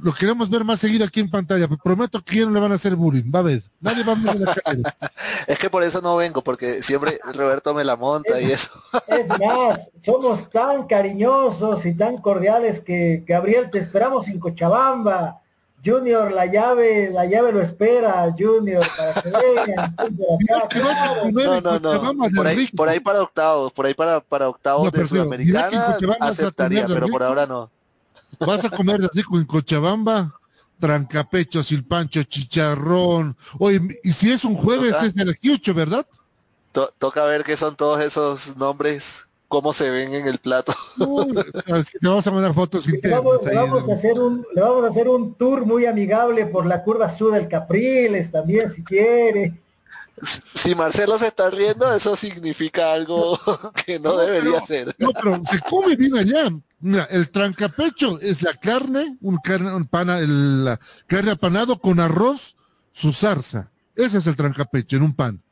[0.02, 1.68] lo queremos ver más seguido aquí en pantalla.
[1.82, 3.30] Prometo que no le van a hacer bullying.
[3.34, 3.62] Va a ver.
[3.80, 4.94] Nadie va a ver la
[5.46, 8.70] Es que por eso no vengo, porque siempre Roberto me la monta y eso.
[9.08, 15.40] Es más, somos tan cariñosos y tan cordiales que, Gabriel, te esperamos en Cochabamba.
[15.82, 19.96] Junior, la llave, la llave lo espera, Junior, para que vengan.
[21.32, 22.30] No, no, no.
[22.36, 27.08] Por ahí, por ahí para octavos, por ahí para, para octavos de Sudamericana aceptaría, pero
[27.08, 27.70] por ahora no.
[28.40, 30.34] Vas a comer así en Cochabamba,
[30.78, 33.36] trancapecho, silpancho, chicharrón.
[33.58, 36.06] Oye, y si es un jueves es el 8, ¿verdad?
[36.72, 40.72] toca ver qué son todos esos nombres, cómo se ven en el plato.
[40.96, 45.34] te vamos a mandar fotos le vamos, a hacer un, le vamos a hacer un
[45.34, 49.60] tour muy amigable por la curva sur del Capriles también, si quiere.
[50.54, 53.38] Si Marcelo se está riendo, eso significa algo
[53.86, 54.94] que no, debería ser.
[54.98, 56.50] No, pero se come bien allá.
[56.80, 62.00] Mira, el trancapecho es la carne, un carne, un pana, el, la carne apanado con
[62.00, 62.56] arroz,
[62.92, 63.70] su zarza.
[63.94, 65.42] Ese es el trancapecho en un pan.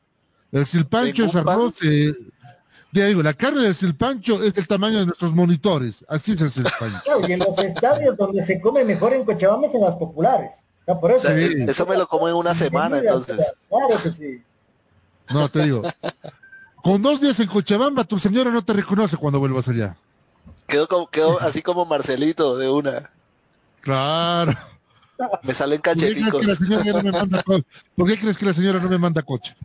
[0.51, 2.13] El silpancho es arroz, eh,
[2.91, 6.03] digo, la carne del silpancho es del tamaño de nuestros monitores.
[6.07, 7.27] Así es el silpancho.
[7.27, 10.53] y en los estadios donde se come mejor en Cochabamba es en las populares.
[10.99, 11.29] por eso.
[11.29, 13.37] eso me lo como en una semana, entonces.
[13.69, 14.43] Claro que sí.
[15.29, 15.81] No, te digo.
[16.83, 19.95] Con dos días en Cochabamba, tu señora no te reconoce cuando vuelvas allá.
[20.67, 23.09] Quedó, como, quedó así como Marcelito de una.
[23.81, 24.57] Claro.
[25.43, 26.45] Me salen cacheticos.
[27.95, 29.55] ¿Por qué crees que la señora no me manda coche?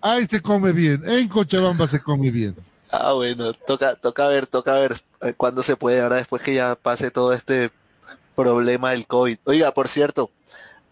[0.00, 1.02] Ahí se come bien.
[1.08, 2.56] En Cochabamba se come bien.
[2.90, 6.74] Ah, bueno, toca, toca ver, toca ver eh, cuándo se puede, ahora después que ya
[6.74, 7.70] pase todo este
[8.34, 9.38] problema del COVID.
[9.44, 10.30] Oiga, por cierto,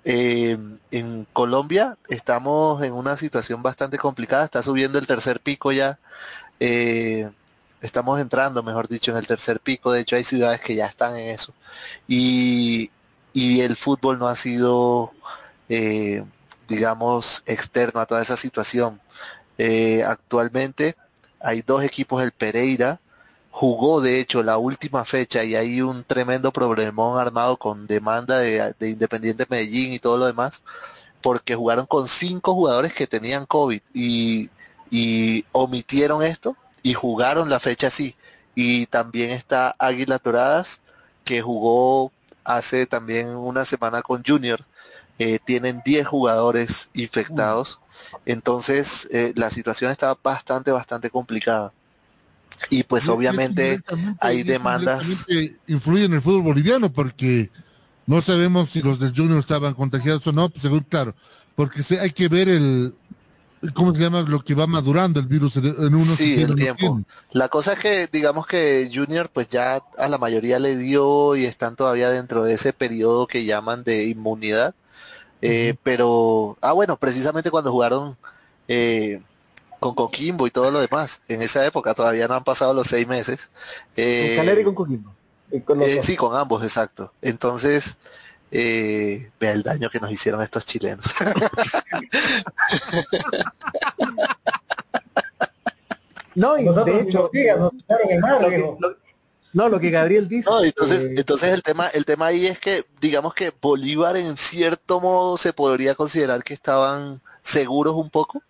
[0.08, 0.56] eh,
[0.92, 5.98] en Colombia estamos en una situación bastante complicada, está subiendo el tercer pico ya
[6.60, 7.28] eh,
[7.80, 9.90] estamos entrando, mejor dicho, en el tercer pico.
[9.90, 11.52] De hecho, hay ciudades que ya están en eso.
[12.06, 12.90] Y,
[13.34, 15.12] el fútbol no ha sido,
[15.68, 16.24] eh,
[16.68, 19.00] digamos, externo a toda esa situación.
[20.06, 20.94] Actualmente
[21.40, 23.00] hay dos equipos, el Pereira
[23.56, 28.74] jugó de hecho la última fecha y hay un tremendo problemón armado con demanda de,
[28.78, 30.62] de Independiente Medellín y todo lo demás,
[31.22, 34.50] porque jugaron con cinco jugadores que tenían COVID y,
[34.90, 38.14] y omitieron esto y jugaron la fecha así.
[38.54, 40.82] Y también está Águila Toradas,
[41.24, 42.12] que jugó
[42.44, 44.66] hace también una semana con Junior.
[45.18, 47.80] Eh, tienen 10 jugadores infectados.
[48.26, 51.72] Entonces, eh, la situación está bastante, bastante complicada.
[52.70, 53.80] Y pues obviamente
[54.20, 55.26] hay demandas.
[55.66, 57.50] Influye en el fútbol boliviano porque
[58.06, 61.14] no sabemos si los del Junior estaban contagiados o no, pues, seguro, claro,
[61.54, 62.94] porque se, hay que ver el,
[63.74, 64.22] ¿cómo se llama?
[64.22, 67.00] Lo que va madurando el virus en, unos Sí, el tiempo.
[67.32, 71.44] La cosa es que, digamos que Junior, pues ya a la mayoría le dio y
[71.44, 74.74] están todavía dentro de ese periodo que llaman de inmunidad.
[75.42, 78.16] Eh, Pero, ah, bueno, precisamente cuando jugaron
[78.68, 79.20] eh,
[79.86, 83.06] con Coquimbo y todo lo demás, en esa época todavía no han pasado los seis
[83.06, 83.50] meses.
[83.96, 85.12] Eh, Con Calera y con Coquimbo.
[85.52, 87.12] Y con los eh, sí, con ambos, exacto.
[87.22, 87.96] Entonces,
[88.50, 91.04] eh, vea el daño que nos hicieron estos chilenos.
[96.34, 98.76] No, y Nosotros de ni hecho, nos digas, nos echaron en mar, lo que- viejo.
[98.80, 98.96] lo-
[99.54, 100.50] no, lo que Gabriel dice.
[100.50, 104.36] No, entonces, eh, entonces el tema, el tema ahí es que, digamos que Bolívar en
[104.36, 108.42] cierto modo se podría considerar que estaban seguros un poco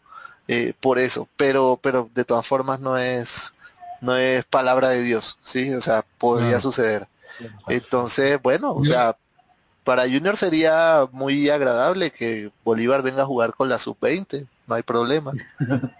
[0.48, 3.52] eh, por eso, pero, pero de todas formas no es,
[4.00, 7.08] no es palabra de Dios, sí, o sea, podría suceder.
[7.68, 9.16] Entonces, bueno, o sea,
[9.84, 14.82] para Junior sería muy agradable que Bolívar venga a jugar con la sub-20, no hay
[14.82, 15.32] problema.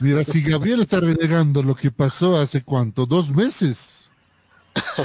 [0.00, 4.01] Mira, si Gabriel está renegando lo que pasó hace cuánto, dos meses,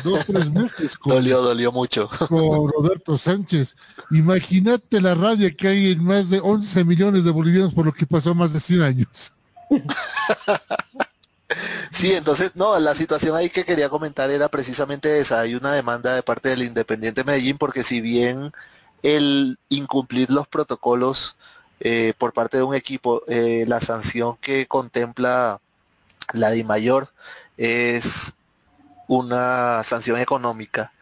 [0.03, 2.09] dos, tres meses con, Dolió, dolió mucho.
[2.27, 3.76] con Roberto Sánchez.
[4.11, 8.05] Imagínate la rabia que hay en más de 11 millones de bolivianos por lo que
[8.05, 9.34] pasó más de 100 años.
[11.91, 15.39] Sí, entonces, no, la situación ahí que quería comentar era precisamente esa.
[15.39, 18.51] Hay una demanda de parte del Independiente Medellín porque si bien
[19.01, 21.35] el incumplir los protocolos
[21.80, 25.61] eh, por parte de un equipo, eh, la sanción que contempla
[26.34, 27.14] la de mayor
[27.55, 28.34] es
[29.07, 30.93] una sanción económica.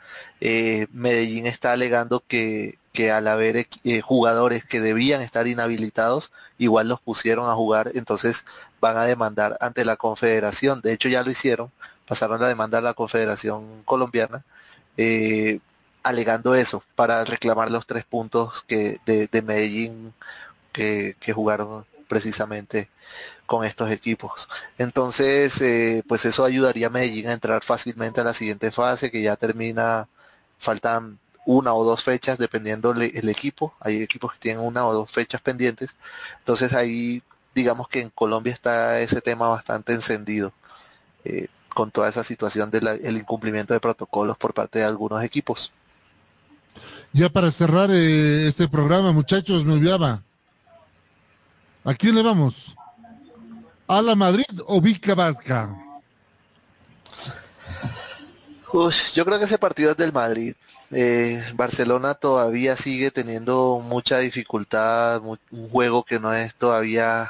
[0.42, 6.88] Eh, Medellín está alegando que, que al haber eh, jugadores que debían estar inhabilitados, igual
[6.88, 8.46] los pusieron a jugar, entonces
[8.82, 10.82] van a demandar ante la Confederación.
[10.82, 11.72] De hecho, ya lo hicieron,
[12.08, 14.46] pasaron la demanda a la Confederación Colombiana,
[14.98, 15.60] eh,
[16.04, 20.14] alegando eso, para reclamar los tres puntos que de, de Medellín
[20.72, 22.90] que, que jugaron precisamente
[23.46, 24.48] con estos equipos.
[24.78, 29.22] Entonces, eh, pues eso ayudaría a Medellín a entrar fácilmente a la siguiente fase, que
[29.22, 30.08] ya termina,
[30.60, 33.74] faltan una o dos fechas dependiendo le- el equipo.
[33.80, 35.96] Hay equipos que tienen una o dos fechas pendientes.
[36.40, 37.22] Entonces ahí,
[37.54, 40.52] digamos que en Colombia está ese tema bastante encendido,
[41.24, 45.72] eh, con toda esa situación del incumplimiento de protocolos por parte de algunos equipos.
[47.14, 50.22] Ya para cerrar eh, este programa, muchachos, me olvidaba.
[51.84, 52.76] ¿A quién le vamos?
[53.88, 54.82] ¿A la Madrid o?
[58.74, 60.56] Ush, yo creo que ese partido es del Madrid.
[60.92, 67.30] Eh, Barcelona todavía sigue teniendo mucha dificultad, un juego que no es todavía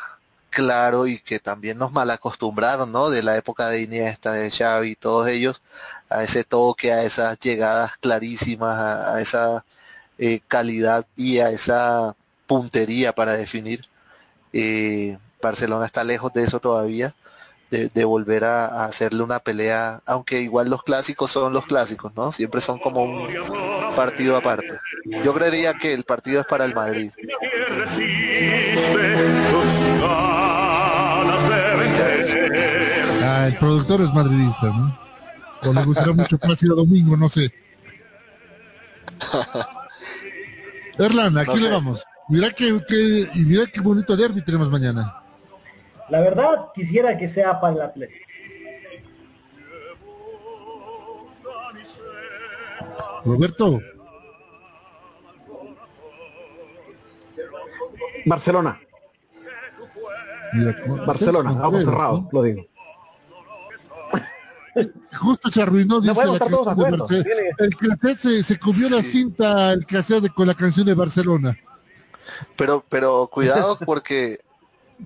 [0.50, 3.10] claro y que también nos malacostumbraron, ¿no?
[3.10, 5.62] De la época de Iniesta, de Xavi, todos ellos,
[6.10, 9.66] a ese toque, a esas llegadas clarísimas, a, a esa
[10.18, 12.16] eh, calidad y a esa
[12.48, 13.86] puntería para definir.
[14.54, 17.14] Eh, Barcelona está lejos de eso todavía
[17.72, 22.16] de, de volver a, a hacerle una pelea, aunque igual los clásicos son los clásicos,
[22.16, 22.32] ¿no?
[22.32, 23.28] Siempre son como un
[23.96, 24.70] partido aparte.
[25.24, 27.12] Yo creería que el partido es para el Madrid.
[33.24, 34.98] Ah, el productor es madridista, ¿no?
[35.64, 37.52] O le gustará mucho Plácido Domingo, no sé.
[40.98, 42.04] Erlan, aquí No le vamos.
[42.30, 42.68] Mira que-
[43.34, 45.14] y mira qué bonito derby tenemos mañana.
[46.10, 48.26] La verdad, quisiera que sea para el Atlético.
[53.24, 53.80] Roberto,
[58.26, 58.80] Barcelona,
[60.54, 62.66] mira, ¿cómo- Barcelona, vamos Pedro, lo digo.
[65.20, 67.08] Justo se arruinó, dice la canción de acuerdo.
[67.08, 70.94] Barce- Tiene- El cassette se, se comió la cinta, el cassette con la canción de
[70.94, 71.58] Barcelona.
[72.58, 74.40] Pero, pero cuidado porque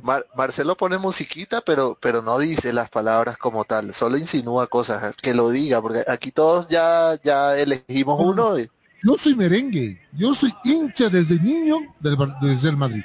[0.03, 5.15] Mar- Marcelo pone musiquita, pero, pero no dice las palabras como tal, solo insinúa cosas,
[5.15, 8.57] que lo diga, porque aquí todos ya, ya elegimos uno.
[8.59, 8.69] y-
[9.03, 9.99] Yo soy merengue.
[10.13, 13.03] Yo soy hincha desde niño del, desde el Madrid.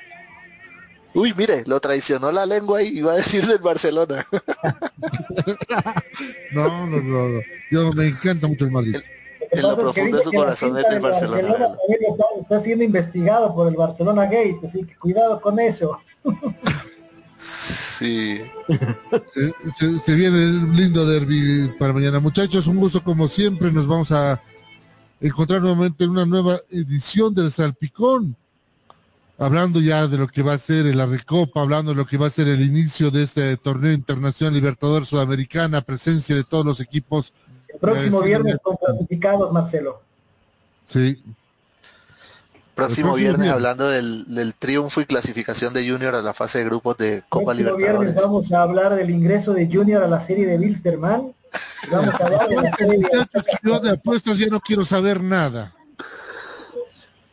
[1.15, 4.27] Uy, mire, lo traicionó la lengua y iba a decir del Barcelona.
[6.53, 7.41] No, no, no, no.
[7.71, 8.97] Yo me encanta mucho el Madrid.
[9.51, 11.49] en lo profundo de su corazón es del Barcelona.
[11.49, 11.77] Barcelona
[12.41, 15.99] está siendo investigado por el Barcelona Gate, así que cuidado con eso.
[17.37, 18.41] Sí.
[19.35, 22.21] Se, se- se viene el lindo derby para mañana.
[22.21, 23.71] Muchachos, un gusto como siempre.
[23.71, 24.41] Nos vamos a
[25.21, 28.37] encontrar nuevamente en una nueva edición del Salpicón.
[29.37, 32.29] Hablando ya de lo que va a ser la Recopa, hablando de lo que va
[32.29, 37.33] a ser el inicio de este torneo internacional Libertador Sudamericana, presencia de todos los equipos.
[37.69, 40.01] El próximo viernes con clasificados, Marcelo.
[40.87, 41.21] Sí,
[42.75, 46.97] Próximo viernes hablando del, del triunfo y clasificación de Junior a la fase de grupos
[46.97, 48.15] de Copa próximo Libertadores.
[48.15, 51.33] viernes vamos a hablar del ingreso de Junior a la serie de Wilstermann.
[51.91, 53.09] Vamos a hablar de la serie de
[53.63, 55.73] yo de apuestas ya no quiero saber nada.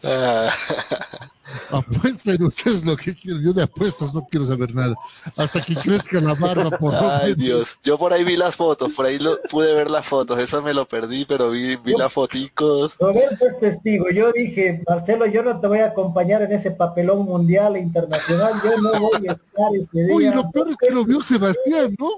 [1.72, 3.42] Apuesten ustedes lo que quieren.
[3.44, 4.96] Yo de apuestas no quiero saber nada.
[5.36, 7.34] Hasta que crezca la barba por Ay.
[7.36, 10.62] Dios, yo por ahí vi las fotos, por ahí lo, pude ver las fotos, eso
[10.62, 12.98] me lo perdí, pero vi, vi las foticos.
[13.00, 14.10] Roberto es testigo.
[14.12, 18.54] Yo dije, Marcelo, yo no te voy a acompañar en ese papelón mundial e internacional.
[18.64, 20.16] Yo no voy a estar ese día.
[20.16, 22.10] Oye, lo peor es que lo vio Sebastián, ¿no?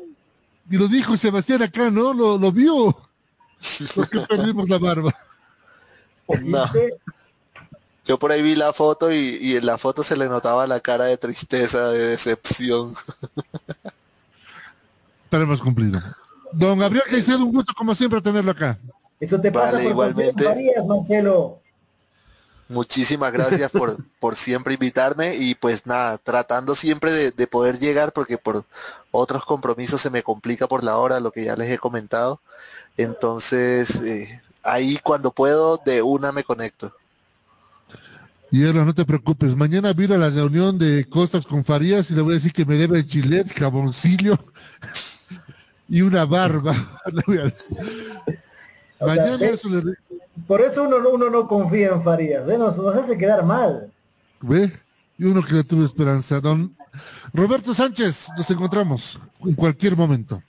[0.69, 2.13] Y lo dijo Sebastián acá, ¿no?
[2.13, 2.95] Lo, lo vio.
[3.95, 5.15] Porque perdimos la barba.
[6.41, 6.65] No.
[8.05, 10.80] Yo por ahí vi la foto y, y en la foto se le notaba la
[10.80, 12.93] cara de tristeza, de decepción.
[15.30, 15.99] Pero hemos cumplido.
[16.51, 18.77] Don Gabriel Caicedo, un gusto como siempre tenerlo acá.
[19.19, 20.43] Eso te pasa Vale, por igualmente.
[20.43, 21.59] Marías, Marcelo.
[22.67, 28.13] Muchísimas gracias por, por siempre invitarme y pues nada, tratando siempre de, de poder llegar
[28.13, 28.65] porque por
[29.11, 32.39] otros compromisos se me complica por la hora, lo que ya les he comentado.
[32.97, 36.93] Entonces, eh, ahí cuando puedo, de una me conecto.
[38.53, 39.55] Y Erla, no te preocupes.
[39.55, 42.65] Mañana vino a la reunión de Costas con Farías y le voy a decir que
[42.65, 44.38] me debe chilet, jaboncillo
[45.89, 46.75] y una barba.
[47.27, 47.51] Le...
[50.45, 52.45] Por eso uno, uno no confía en Farías.
[52.45, 53.91] Nos, nos hace quedar mal.
[54.39, 54.71] ¿Ve?
[55.17, 56.39] Y uno que le tuvo esperanza.
[56.39, 56.77] Don
[57.34, 60.43] Roberto Sánchez, nos encontramos en cualquier momento.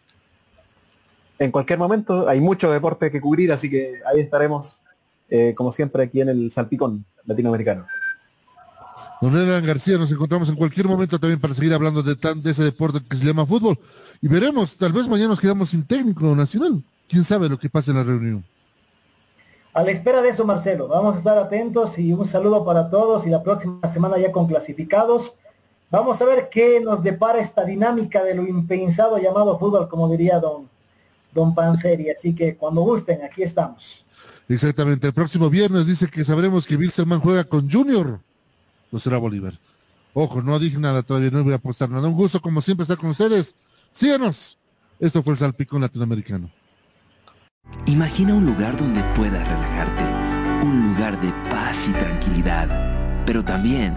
[1.38, 4.83] En cualquier momento hay mucho deporte que cubrir, así que ahí estaremos,
[5.36, 7.86] eh, como siempre, aquí en el Salpicón Latinoamericano.
[9.20, 12.52] Don Elan García, nos encontramos en cualquier momento también para seguir hablando de, tan, de
[12.52, 13.76] ese deporte que se llama fútbol.
[14.22, 16.84] Y veremos, tal vez mañana nos quedamos sin técnico nacional.
[17.08, 18.44] ¿Quién sabe lo que pasa en la reunión?
[19.72, 23.26] A la espera de eso, Marcelo, vamos a estar atentos y un saludo para todos
[23.26, 25.32] y la próxima semana ya con clasificados.
[25.90, 30.38] Vamos a ver qué nos depara esta dinámica de lo impensado llamado fútbol, como diría
[30.38, 30.68] don,
[31.32, 32.10] don Panseri.
[32.10, 34.03] Así que cuando gusten, aquí estamos.
[34.48, 38.20] Exactamente, el próximo viernes dice que sabremos que Wilstermann juega con Junior.
[38.92, 39.58] No será Bolívar.
[40.12, 42.06] Ojo, no dije nada todavía, no voy a apostar nada.
[42.06, 43.54] Un gusto como siempre estar con ustedes.
[43.92, 44.58] Síganos.
[45.00, 46.50] Esto fue el Salpicón Latinoamericano.
[47.86, 53.96] Imagina un lugar donde puedas relajarte, un lugar de paz y tranquilidad, pero también